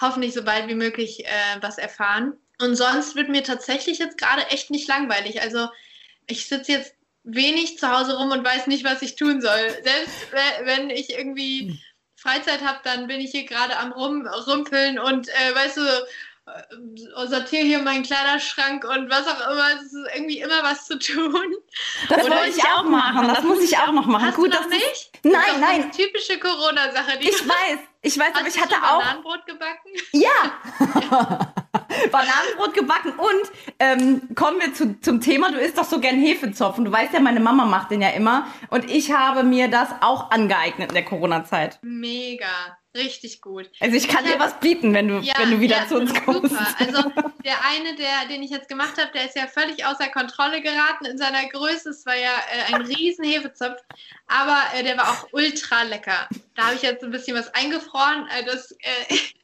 hoffentlich 0.00 0.34
so 0.34 0.44
bald 0.44 0.68
wie 0.68 0.74
möglich 0.74 1.24
äh, 1.26 1.30
was 1.62 1.78
erfahren. 1.78 2.34
Und 2.60 2.76
sonst 2.76 3.16
wird 3.16 3.28
mir 3.28 3.42
tatsächlich 3.42 3.98
jetzt 3.98 4.18
gerade 4.18 4.46
echt 4.48 4.70
nicht 4.70 4.88
langweilig. 4.88 5.40
Also 5.42 5.68
ich 6.26 6.46
sitze 6.46 6.72
jetzt 6.72 6.94
wenig 7.24 7.78
zu 7.78 7.90
Hause 7.90 8.16
rum 8.16 8.30
und 8.30 8.44
weiß 8.44 8.66
nicht, 8.66 8.84
was 8.84 9.02
ich 9.02 9.16
tun 9.16 9.40
soll. 9.40 9.70
Selbst 9.82 10.32
we- 10.32 10.64
wenn 10.66 10.90
ich 10.90 11.10
irgendwie 11.10 11.80
Freizeit 12.16 12.62
habe, 12.64 12.78
dann 12.84 13.06
bin 13.06 13.20
ich 13.20 13.32
hier 13.32 13.44
gerade 13.44 13.76
am 13.76 13.92
Rumrumpeln 13.92 14.98
und 14.98 15.28
äh, 15.28 15.54
weißt 15.54 15.76
du, 15.78 15.80
äh, 16.46 17.26
sortiere 17.26 17.64
hier 17.64 17.78
meinen 17.80 18.02
Kleiderschrank 18.02 18.84
und 18.84 19.10
was 19.10 19.26
auch 19.26 19.50
immer. 19.50 19.66
Es 19.76 19.82
ist 19.92 20.06
irgendwie 20.14 20.38
immer 20.40 20.62
was 20.62 20.86
zu 20.86 20.98
tun. 20.98 21.54
Das 22.08 22.24
Oder 22.24 22.36
wollte 22.36 22.50
ich 22.58 22.64
auch 22.64 22.84
machen. 22.84 23.26
Das 23.28 23.42
muss 23.42 23.60
ich 23.62 23.76
auch 23.78 23.92
noch 23.92 24.06
machen. 24.06 24.26
Hast 24.26 24.36
Gut, 24.36 24.52
du 24.54 24.58
noch 24.60 24.68
nicht? 24.68 25.10
Nein, 25.22 25.32
das 25.46 25.60
nein. 25.60 25.82
Eine 25.82 25.90
typische 25.90 26.38
Corona-Sache. 26.38 27.18
die- 27.18 27.28
Ich 27.30 27.48
weiß, 27.48 27.78
ich 28.02 28.18
weiß, 28.18 28.34
aber 28.34 28.46
ich 28.48 28.60
hatte 28.60 28.76
auch. 28.76 28.98
Bananenbrot 29.00 29.46
gebacken? 29.46 29.90
Ja! 30.12 31.54
Bananenbrot 32.10 32.74
gebacken 32.74 33.12
und 33.12 33.50
ähm, 33.78 34.34
kommen 34.34 34.60
wir 34.60 34.74
zu, 34.74 35.00
zum 35.00 35.20
Thema, 35.20 35.50
du 35.50 35.58
isst 35.58 35.78
doch 35.78 35.84
so 35.84 36.00
gern 36.00 36.16
Hefezopf 36.20 36.78
und 36.78 36.84
du 36.86 36.92
weißt 36.92 37.12
ja, 37.14 37.20
meine 37.20 37.40
Mama 37.40 37.64
macht 37.64 37.90
den 37.90 38.02
ja 38.02 38.10
immer 38.10 38.46
und 38.70 38.90
ich 38.90 39.12
habe 39.12 39.42
mir 39.42 39.68
das 39.68 39.88
auch 40.00 40.30
angeeignet 40.30 40.90
in 40.90 40.94
der 40.94 41.04
Corona-Zeit. 41.04 41.78
Mega, 41.82 42.46
richtig 42.96 43.40
gut. 43.40 43.70
Also 43.80 43.96
ich 43.96 44.08
kann 44.08 44.24
Ich 44.24 44.30
dir 44.32 44.38
hab- 44.38 44.46
was 44.46 44.60
bieten, 44.60 44.94
wenn 44.94 45.08
du, 45.08 45.14
wenn 45.38 45.50
du 45.50 45.60
wieder 45.60 45.78
ja, 45.78 45.86
zu 45.88 45.96
uns 45.96 46.12
kommst. 46.24 46.50
Super. 46.50 46.66
Also 46.78 47.02
der 47.44 47.56
eine, 47.68 47.94
der, 47.96 48.28
den 48.30 48.42
ich 48.42 48.50
jetzt 48.50 48.68
gemacht 48.68 48.96
habe, 48.98 49.10
der 49.12 49.24
ist 49.26 49.36
ja 49.36 49.46
völlig 49.46 49.84
außer 49.84 50.08
Kontrolle 50.08 50.60
geraten 50.62 51.04
in 51.06 51.18
seiner 51.18 51.46
Größe. 51.48 51.90
Es 51.90 52.06
war 52.06 52.16
ja 52.16 52.30
äh, 52.70 52.74
ein 52.74 52.82
riesen 52.82 53.24
Hefezopf, 53.24 53.80
aber 54.28 54.58
äh, 54.76 54.82
der 54.82 54.96
war 54.96 55.10
auch 55.10 55.28
ultra 55.32 55.82
lecker. 55.82 56.28
Da 56.56 56.66
habe 56.66 56.74
ich 56.76 56.82
jetzt 56.82 57.02
ein 57.02 57.10
bisschen 57.10 57.36
was 57.36 57.52
eingefroren. 57.54 58.28
Äh, 58.28 58.44
das 58.44 58.72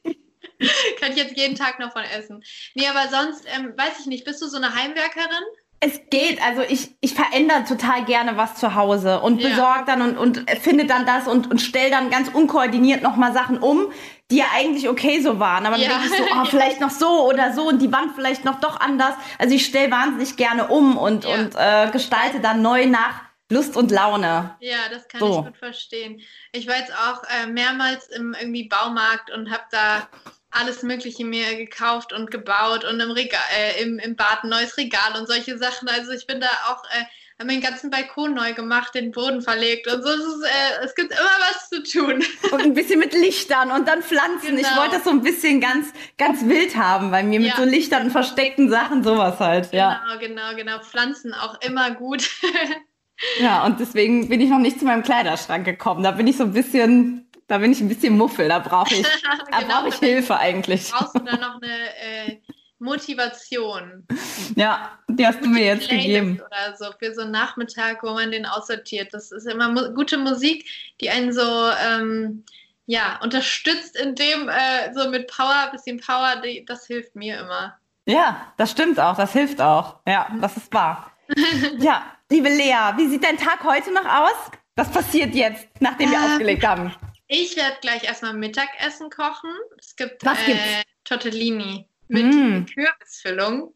äh, 0.04 0.14
kann 1.00 1.10
ich 1.12 1.16
jetzt 1.16 1.36
jeden 1.36 1.56
Tag 1.56 1.78
noch 1.78 1.92
von 1.92 2.02
essen. 2.02 2.42
Nee, 2.74 2.86
aber 2.88 3.08
sonst, 3.08 3.44
ähm, 3.54 3.72
weiß 3.76 4.00
ich 4.00 4.06
nicht, 4.06 4.24
bist 4.24 4.40
du 4.42 4.46
so 4.46 4.56
eine 4.56 4.74
Heimwerkerin? 4.74 5.44
Es 5.82 5.98
geht, 6.10 6.42
also 6.42 6.60
ich, 6.60 6.94
ich 7.00 7.14
verändere 7.14 7.64
total 7.64 8.04
gerne 8.04 8.36
was 8.36 8.56
zu 8.56 8.74
Hause 8.74 9.20
und 9.20 9.40
Ja. 9.40 9.48
besorge 9.48 9.84
dann 9.86 10.02
und, 10.02 10.18
und 10.18 10.50
finde 10.60 10.84
dann 10.84 11.06
das 11.06 11.26
und, 11.26 11.50
und 11.50 11.58
stelle 11.58 11.90
dann 11.90 12.10
ganz 12.10 12.28
unkoordiniert 12.28 13.02
nochmal 13.02 13.32
Sachen 13.32 13.56
um, 13.58 13.90
die 14.30 14.36
ja 14.36 14.44
eigentlich 14.54 14.90
okay 14.90 15.22
so 15.22 15.38
waren. 15.40 15.64
Aber 15.64 15.76
dann 15.76 15.86
Ja. 15.86 15.98
denke 15.98 16.06
ich 16.08 16.18
so, 16.18 16.22
oh, 16.22 16.44
vielleicht 16.44 16.80
noch 16.82 16.90
so 16.90 17.26
oder 17.26 17.54
so 17.54 17.66
und 17.66 17.80
die 17.80 17.90
Wand 17.90 18.12
vielleicht 18.14 18.44
noch 18.44 18.60
doch 18.60 18.78
anders. 18.78 19.14
Also 19.38 19.54
ich 19.54 19.64
stelle 19.64 19.90
wahnsinnig 19.90 20.36
gerne 20.36 20.68
um 20.68 20.98
und, 20.98 21.24
Ja. 21.24 21.34
und 21.34 21.54
äh, 21.56 21.90
gestalte 21.90 22.40
dann 22.40 22.60
neu 22.60 22.84
nach 22.86 23.22
Lust 23.50 23.74
und 23.74 23.90
Laune. 23.90 24.54
Ja, 24.60 24.76
das 24.92 25.08
kann 25.08 25.20
So. 25.20 25.38
ich 25.40 25.44
gut 25.46 25.56
verstehen. 25.56 26.20
Ich 26.52 26.68
war 26.68 26.76
jetzt 26.76 26.92
auch 26.92 27.22
äh, 27.42 27.46
mehrmals 27.46 28.06
im 28.08 28.36
irgendwie 28.38 28.68
Baumarkt 28.68 29.30
und 29.32 29.50
habe 29.50 29.64
da 29.70 30.08
alles 30.50 30.82
Mögliche 30.82 31.24
mir 31.24 31.56
gekauft 31.56 32.12
und 32.12 32.30
gebaut 32.30 32.84
und 32.84 32.98
im 33.00 33.10
Regal, 33.10 33.40
äh, 33.56 33.82
im, 33.82 33.98
im 33.98 34.16
Bad 34.16 34.44
ein 34.44 34.50
neues 34.50 34.76
Regal 34.76 35.18
und 35.18 35.26
solche 35.26 35.58
Sachen. 35.58 35.88
Also 35.88 36.10
ich 36.12 36.26
bin 36.26 36.40
da 36.40 36.48
auch, 36.68 36.82
äh, 36.92 37.04
habe 37.38 37.46
meinen 37.52 37.62
ganzen 37.62 37.88
Balkon 37.90 38.34
neu 38.34 38.52
gemacht, 38.52 38.94
den 38.94 39.12
Boden 39.12 39.40
verlegt 39.40 39.86
und 39.86 40.02
so. 40.02 40.08
Es, 40.08 40.42
äh, 40.50 40.84
es 40.84 40.94
gibt 40.94 41.12
immer 41.12 41.20
was 41.20 41.68
zu 41.70 41.82
tun. 41.82 42.22
Und 42.52 42.60
ein 42.62 42.74
bisschen 42.74 42.98
mit 42.98 43.14
Lichtern 43.14 43.70
und 43.70 43.88
dann 43.88 44.02
Pflanzen. 44.02 44.58
Ich 44.58 44.66
Genau. 44.66 44.80
wollte 44.82 44.96
das 44.96 45.04
so 45.04 45.10
ein 45.10 45.22
bisschen 45.22 45.60
ganz, 45.60 45.86
ganz 46.18 46.44
wild 46.44 46.76
haben 46.76 47.10
bei 47.10 47.22
mir 47.22 47.40
mit 47.40 47.50
Ja. 47.50 47.56
so 47.56 47.64
Lichtern 47.64 48.04
und 48.06 48.10
versteckten 48.10 48.68
Sachen, 48.68 49.02
sowas 49.04 49.38
halt. 49.38 49.72
Ja. 49.72 50.02
Genau, 50.18 50.18
genau, 50.18 50.54
genau. 50.56 50.78
Pflanzen 50.80 51.32
auch 51.32 51.60
immer 51.62 51.92
gut. 51.92 52.28
Ja, 53.38 53.66
und 53.66 53.78
deswegen 53.80 54.30
bin 54.30 54.40
ich 54.40 54.48
noch 54.48 54.58
nicht 54.58 54.78
zu 54.78 54.86
meinem 54.86 55.02
Kleiderschrank 55.02 55.66
gekommen. 55.66 56.02
Da 56.02 56.12
bin 56.12 56.26
ich 56.26 56.38
so 56.38 56.44
ein 56.44 56.54
bisschen, 56.54 57.28
da 57.50 57.58
bin 57.58 57.72
ich 57.72 57.80
ein 57.80 57.88
bisschen 57.88 58.16
Muffel. 58.16 58.48
Da 58.48 58.60
brauche 58.60 58.94
ich, 58.94 59.02
da 59.50 59.58
Genau, 59.58 59.80
brauche 59.80 59.88
ich 59.88 59.96
Hilfe 59.96 60.38
eigentlich. 60.38 60.90
Brauchst 60.92 61.16
du 61.16 61.18
da 61.18 61.36
noch 61.36 61.60
eine 61.60 62.28
äh, 62.28 62.40
Motivation? 62.78 64.06
Ja, 64.54 64.98
die 65.08 65.26
hast 65.26 65.42
du 65.42 65.48
mir 65.48 65.64
jetzt 65.64 65.88
Playlist 65.88 66.06
gegeben. 66.06 66.40
Oder 66.46 66.76
so 66.76 66.92
für 66.96 67.12
so 67.12 67.22
einen 67.22 67.32
Nachmittag, 67.32 68.04
wo 68.04 68.12
man 68.12 68.30
den 68.30 68.46
aussortiert. 68.46 69.12
Das 69.12 69.32
ist 69.32 69.46
immer 69.48 69.68
mu 69.68 69.92
gute 69.94 70.16
Musik, 70.16 70.64
die 71.00 71.10
einen 71.10 71.32
so 71.32 71.42
ähm, 71.84 72.44
ja, 72.86 73.18
unterstützt, 73.20 73.96
in 73.96 74.14
dem 74.14 74.48
äh, 74.48 74.94
so 74.94 75.10
mit 75.10 75.26
Power, 75.28 75.70
bisschen 75.72 75.98
Power, 75.98 76.40
die, 76.44 76.64
das 76.64 76.86
hilft 76.86 77.16
mir 77.16 77.40
immer. 77.40 77.76
Ja, 78.06 78.52
das 78.58 78.70
stimmt 78.70 79.00
auch. 79.00 79.16
Das 79.16 79.32
hilft 79.32 79.60
auch. 79.60 79.96
Ja, 80.06 80.28
das 80.40 80.56
ist 80.56 80.72
wahr. 80.72 81.10
Ja, 81.78 82.04
liebe 82.30 82.48
Lea, 82.48 82.92
wie 82.96 83.08
sieht 83.08 83.24
dein 83.24 83.36
Tag 83.38 83.64
heute 83.64 83.92
noch 83.92 84.04
aus? 84.04 84.50
Was 84.76 84.90
passiert 84.90 85.34
jetzt, 85.34 85.66
nachdem 85.80 86.10
wir 86.10 86.18
Ähm, 86.18 86.24
aufgelegt 86.24 86.66
haben? 86.66 86.92
Ich 87.32 87.56
werde 87.56 87.76
gleich 87.80 88.02
erstmal 88.02 88.34
Mittagessen 88.34 89.08
kochen. 89.08 89.52
Es 89.78 89.94
gibt 89.94 90.24
Was 90.24 90.36
äh? 90.48 90.82
Tortellini 91.04 91.86
mit 92.08 92.24
Mm. 92.24 92.64
Kürbisfüllung. 92.66 93.72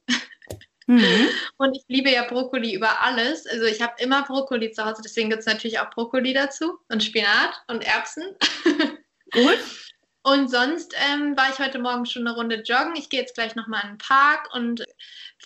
Mhm. 0.89 1.29
Und 1.59 1.77
ich 1.77 1.85
liebe 1.87 2.11
ja 2.11 2.25
Brokkoli 2.25 2.75
über 2.75 3.01
alles. 3.01 3.47
Also 3.47 3.67
ich 3.67 3.81
habe 3.81 3.95
immer 3.99 4.25
Brokkoli 4.25 4.73
zu 4.73 4.85
Hause, 4.85 5.03
deswegen 5.05 5.31
gibt 5.31 5.41
es 5.41 5.47
natürlich 5.47 5.79
auch 5.79 5.89
Brokkoli 5.91 6.33
dazu 6.33 6.81
und 6.89 7.05
Spinat 7.05 7.63
und 7.69 7.87
Erbsen. 7.87 8.25
Gut. 9.31 9.59
Und 10.25 10.51
sonst 10.51 10.93
ähm, 11.09 11.37
war 11.37 11.49
ich 11.51 11.61
heute 11.61 11.79
Morgen 11.79 12.07
schon 12.07 12.27
eine 12.27 12.35
Runde 12.35 12.57
joggen. 12.63 12.97
Ich 12.97 13.09
gehe 13.09 13.21
jetzt 13.21 13.35
gleich 13.35 13.55
nochmal 13.55 13.83
in 13.85 13.91
den 13.91 13.99
Park 13.99 14.53
und 14.53 14.85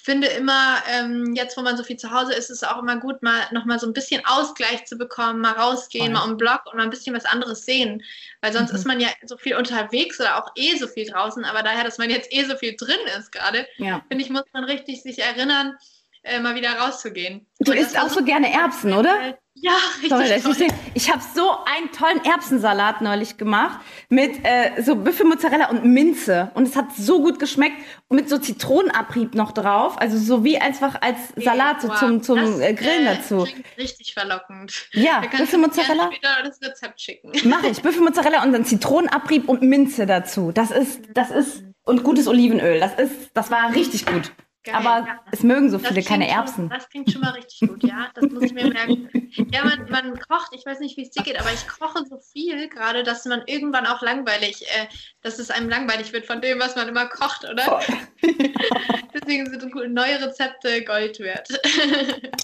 finde 0.08 0.26
immer, 0.28 0.82
ähm, 0.90 1.34
jetzt 1.34 1.58
wo 1.58 1.60
man 1.60 1.76
so 1.76 1.84
viel 1.84 1.98
zu 1.98 2.10
Hause 2.10 2.32
ist, 2.32 2.48
ist 2.48 2.62
es 2.62 2.64
auch 2.64 2.78
immer 2.80 2.96
gut, 2.96 3.22
mal 3.22 3.42
nochmal 3.50 3.78
so 3.78 3.86
ein 3.86 3.92
bisschen 3.92 4.24
Ausgleich 4.24 4.86
zu 4.86 4.96
bekommen, 4.96 5.40
mal 5.40 5.52
rausgehen, 5.52 6.06
Voll. 6.06 6.14
mal 6.14 6.30
um 6.30 6.38
Block 6.38 6.62
und 6.64 6.76
mal 6.78 6.84
ein 6.84 6.88
bisschen 6.90 7.14
was 7.14 7.26
anderes 7.26 7.66
sehen. 7.66 8.02
Weil 8.40 8.54
sonst 8.54 8.70
Mhm. 8.70 8.76
ist 8.78 8.86
man 8.86 9.00
ja 9.00 9.08
so 9.26 9.36
viel 9.36 9.54
unterwegs 9.54 10.18
oder 10.18 10.38
auch 10.42 10.50
eh 10.56 10.76
so 10.76 10.86
viel 10.88 11.06
draußen, 11.10 11.44
aber 11.44 11.62
daher, 11.62 11.84
dass 11.84 11.98
man 11.98 12.08
jetzt 12.08 12.32
eh 12.32 12.44
so 12.44 12.56
viel 12.56 12.74
drin 12.74 12.96
ist 13.18 13.32
gerade, 13.32 13.66
Ja. 13.76 14.02
finde 14.08 14.24
ich, 14.24 14.30
muss 14.30 14.44
man 14.54 14.64
richtig 14.64 15.02
sich 15.02 15.18
erinnern, 15.18 15.76
äh, 16.22 16.40
mal 16.40 16.54
wieder 16.54 16.72
rauszugehen. 16.72 17.46
Du 17.60 17.72
Und 17.72 17.78
isst 17.78 17.98
auch 17.98 18.08
so 18.08 18.24
gerne 18.24 18.50
Erbsen, 18.50 18.94
oder? 18.94 19.36
Ja, 19.60 19.72
richtig. 20.02 20.42
Toll, 20.42 20.54
toll. 20.54 20.66
ich 20.94 21.10
habe 21.10 21.22
so 21.34 21.50
einen 21.64 21.90
tollen 21.92 22.24
Erbsensalat 22.24 23.00
neulich 23.00 23.36
gemacht 23.36 23.80
mit 24.08 24.44
äh, 24.44 24.82
so 24.82 24.96
Büffelmozzarella 24.96 25.70
und 25.70 25.84
Minze 25.84 26.50
und 26.54 26.68
es 26.68 26.76
hat 26.76 26.94
so 26.96 27.22
gut 27.22 27.38
geschmeckt 27.38 27.76
und 28.08 28.16
mit 28.16 28.28
so 28.28 28.38
Zitronenabrieb 28.38 29.34
noch 29.34 29.52
drauf, 29.52 30.00
also 30.00 30.18
so 30.18 30.44
wie 30.44 30.58
einfach 30.58 31.00
als 31.00 31.18
Salat 31.36 31.82
so 31.82 31.88
zum 31.94 32.22
zum 32.22 32.38
das, 32.38 32.60
äh, 32.60 32.74
Grillen 32.74 33.06
äh, 33.06 33.16
dazu. 33.16 33.46
Richtig 33.76 34.14
verlockend. 34.14 34.88
Ja, 34.92 35.20
Büffelmozzarella. 35.20 36.10
später 36.12 36.42
das 36.44 36.60
Rezept 36.62 37.00
schicken. 37.00 37.32
Mache 37.48 37.68
ich 37.68 37.82
Büffelmozzarella 37.82 38.42
und 38.44 38.52
dann 38.52 38.64
Zitronenabrieb 38.64 39.48
und 39.48 39.62
Minze 39.62 40.06
dazu. 40.06 40.52
Das 40.52 40.70
ist 40.70 41.00
das 41.14 41.30
ist 41.30 41.64
und 41.84 42.04
gutes 42.04 42.28
Olivenöl. 42.28 42.80
Das 42.80 42.94
ist 42.94 43.30
das 43.34 43.50
war 43.50 43.74
richtig 43.74 44.06
gut. 44.06 44.32
Geil, 44.70 44.76
Aber 44.86 45.06
ja. 45.06 45.20
es 45.32 45.42
mögen 45.42 45.70
so 45.70 45.78
Das 45.78 45.88
viele 45.88 46.02
keine 46.02 46.24
klingt 46.26 46.30
schon- 46.36 46.38
Erbsen. 46.44 46.68
Das 46.68 46.88
klingt 46.90 47.10
schon 47.10 47.20
mal 47.22 47.30
richtig 47.30 47.68
gut, 47.68 47.82
ja. 47.84 48.08
Das 48.14 48.30
muss 48.30 48.42
ich 48.42 48.52
mir 48.52 48.68
merken. 48.68 49.08
Ja, 49.52 49.64
man, 49.64 49.88
man 49.90 50.18
kocht, 50.28 50.50
ich 50.52 50.66
weiß 50.66 50.80
nicht, 50.80 50.96
wie 50.96 51.02
es 51.02 51.10
dir 51.10 51.22
geht, 51.22 51.40
aber 51.40 51.50
ich 51.52 51.66
koche 51.66 52.04
so 52.08 52.18
viel 52.32 52.68
gerade, 52.68 53.02
dass 53.02 53.24
man 53.24 53.42
irgendwann 53.46 53.86
auch 53.86 54.02
langweilig, 54.02 54.62
äh, 54.68 54.86
dass 55.22 55.38
es 55.38 55.50
einem 55.50 55.68
langweilig 55.70 56.12
wird 56.12 56.26
von 56.26 56.40
dem, 56.42 56.58
was 56.60 56.76
man 56.76 56.88
immer 56.88 57.06
kocht, 57.06 57.44
oder? 57.50 57.80
Deswegen 59.14 59.46
sind 59.48 59.74
neue 59.94 60.20
Rezepte 60.20 60.84
Gold 60.84 61.18
wert. 61.20 61.48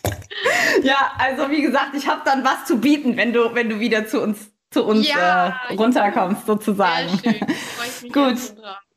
Ja, 0.83 1.12
also 1.16 1.49
wie 1.51 1.62
gesagt, 1.62 1.95
ich 1.95 2.09
habe 2.09 2.22
dann 2.25 2.45
was 2.45 2.64
zu 2.64 2.79
bieten, 2.81 3.16
wenn 3.16 3.33
du 3.33 3.55
wenn 3.55 3.68
du 3.68 3.79
wieder 3.79 4.07
zu 4.07 4.20
uns 4.20 4.51
zu 4.72 4.85
uns 4.85 5.07
Ja, 5.09 5.61
äh, 5.68 5.75
runterkommst 5.75 6.47
sozusagen. 6.47 7.09
Sehr 7.18 7.35
schön. 7.35 7.49
Freue 7.49 7.87
ich 7.87 8.03
mich 8.03 8.12
Gut. 8.12 8.39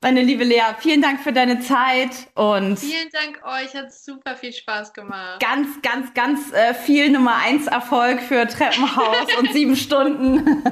Meine 0.07 0.21
liebe 0.21 0.45
Lea, 0.45 0.61
vielen 0.79 1.01
Dank 1.01 1.19
für 1.19 1.33
deine 1.33 1.59
Zeit 1.59 2.11
und 2.33 2.79
Vielen 2.79 3.09
Dank 3.11 3.41
euch, 3.43 3.75
hat 3.75 3.91
super 3.93 4.37
viel 4.37 4.53
Spaß 4.53 4.93
gemacht. 4.93 5.41
ganz, 5.41 5.81
ganz, 5.81 6.13
ganz 6.13 6.53
äh, 6.53 6.73
viel 6.73 7.11
Nummer 7.11 7.35
eins 7.35 7.67
Erfolg 7.67 8.21
für 8.21 8.47
Treppenhaus 8.47 9.27
und 9.37 9.51
sieben 9.51 9.75
Stunden. 9.75 10.63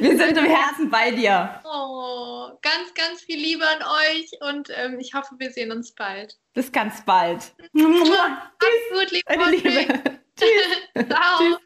Wir 0.00 0.18
sind 0.18 0.36
im 0.36 0.44
Herzen 0.44 0.90
bei 0.90 1.12
dir. 1.12 1.60
Oh, 1.62 2.48
ganz, 2.62 2.92
ganz 2.94 3.22
viel 3.22 3.38
Liebe 3.38 3.64
an 3.64 3.80
euch 3.80 4.32
und 4.50 4.70
ähm, 4.76 4.98
ich 4.98 5.14
hoffe, 5.14 5.36
wir 5.38 5.52
sehen 5.52 5.70
uns 5.70 5.94
bald. 5.94 6.36
Bis 6.52 6.72
ganz 6.72 7.04
bald. 7.04 7.52
Macht's 7.72 8.10
gut, 8.90 9.12
liebe 9.12 9.50
Liebe. 9.50 10.02
Ciao. 11.08 11.38
Tschüss. 11.38 11.60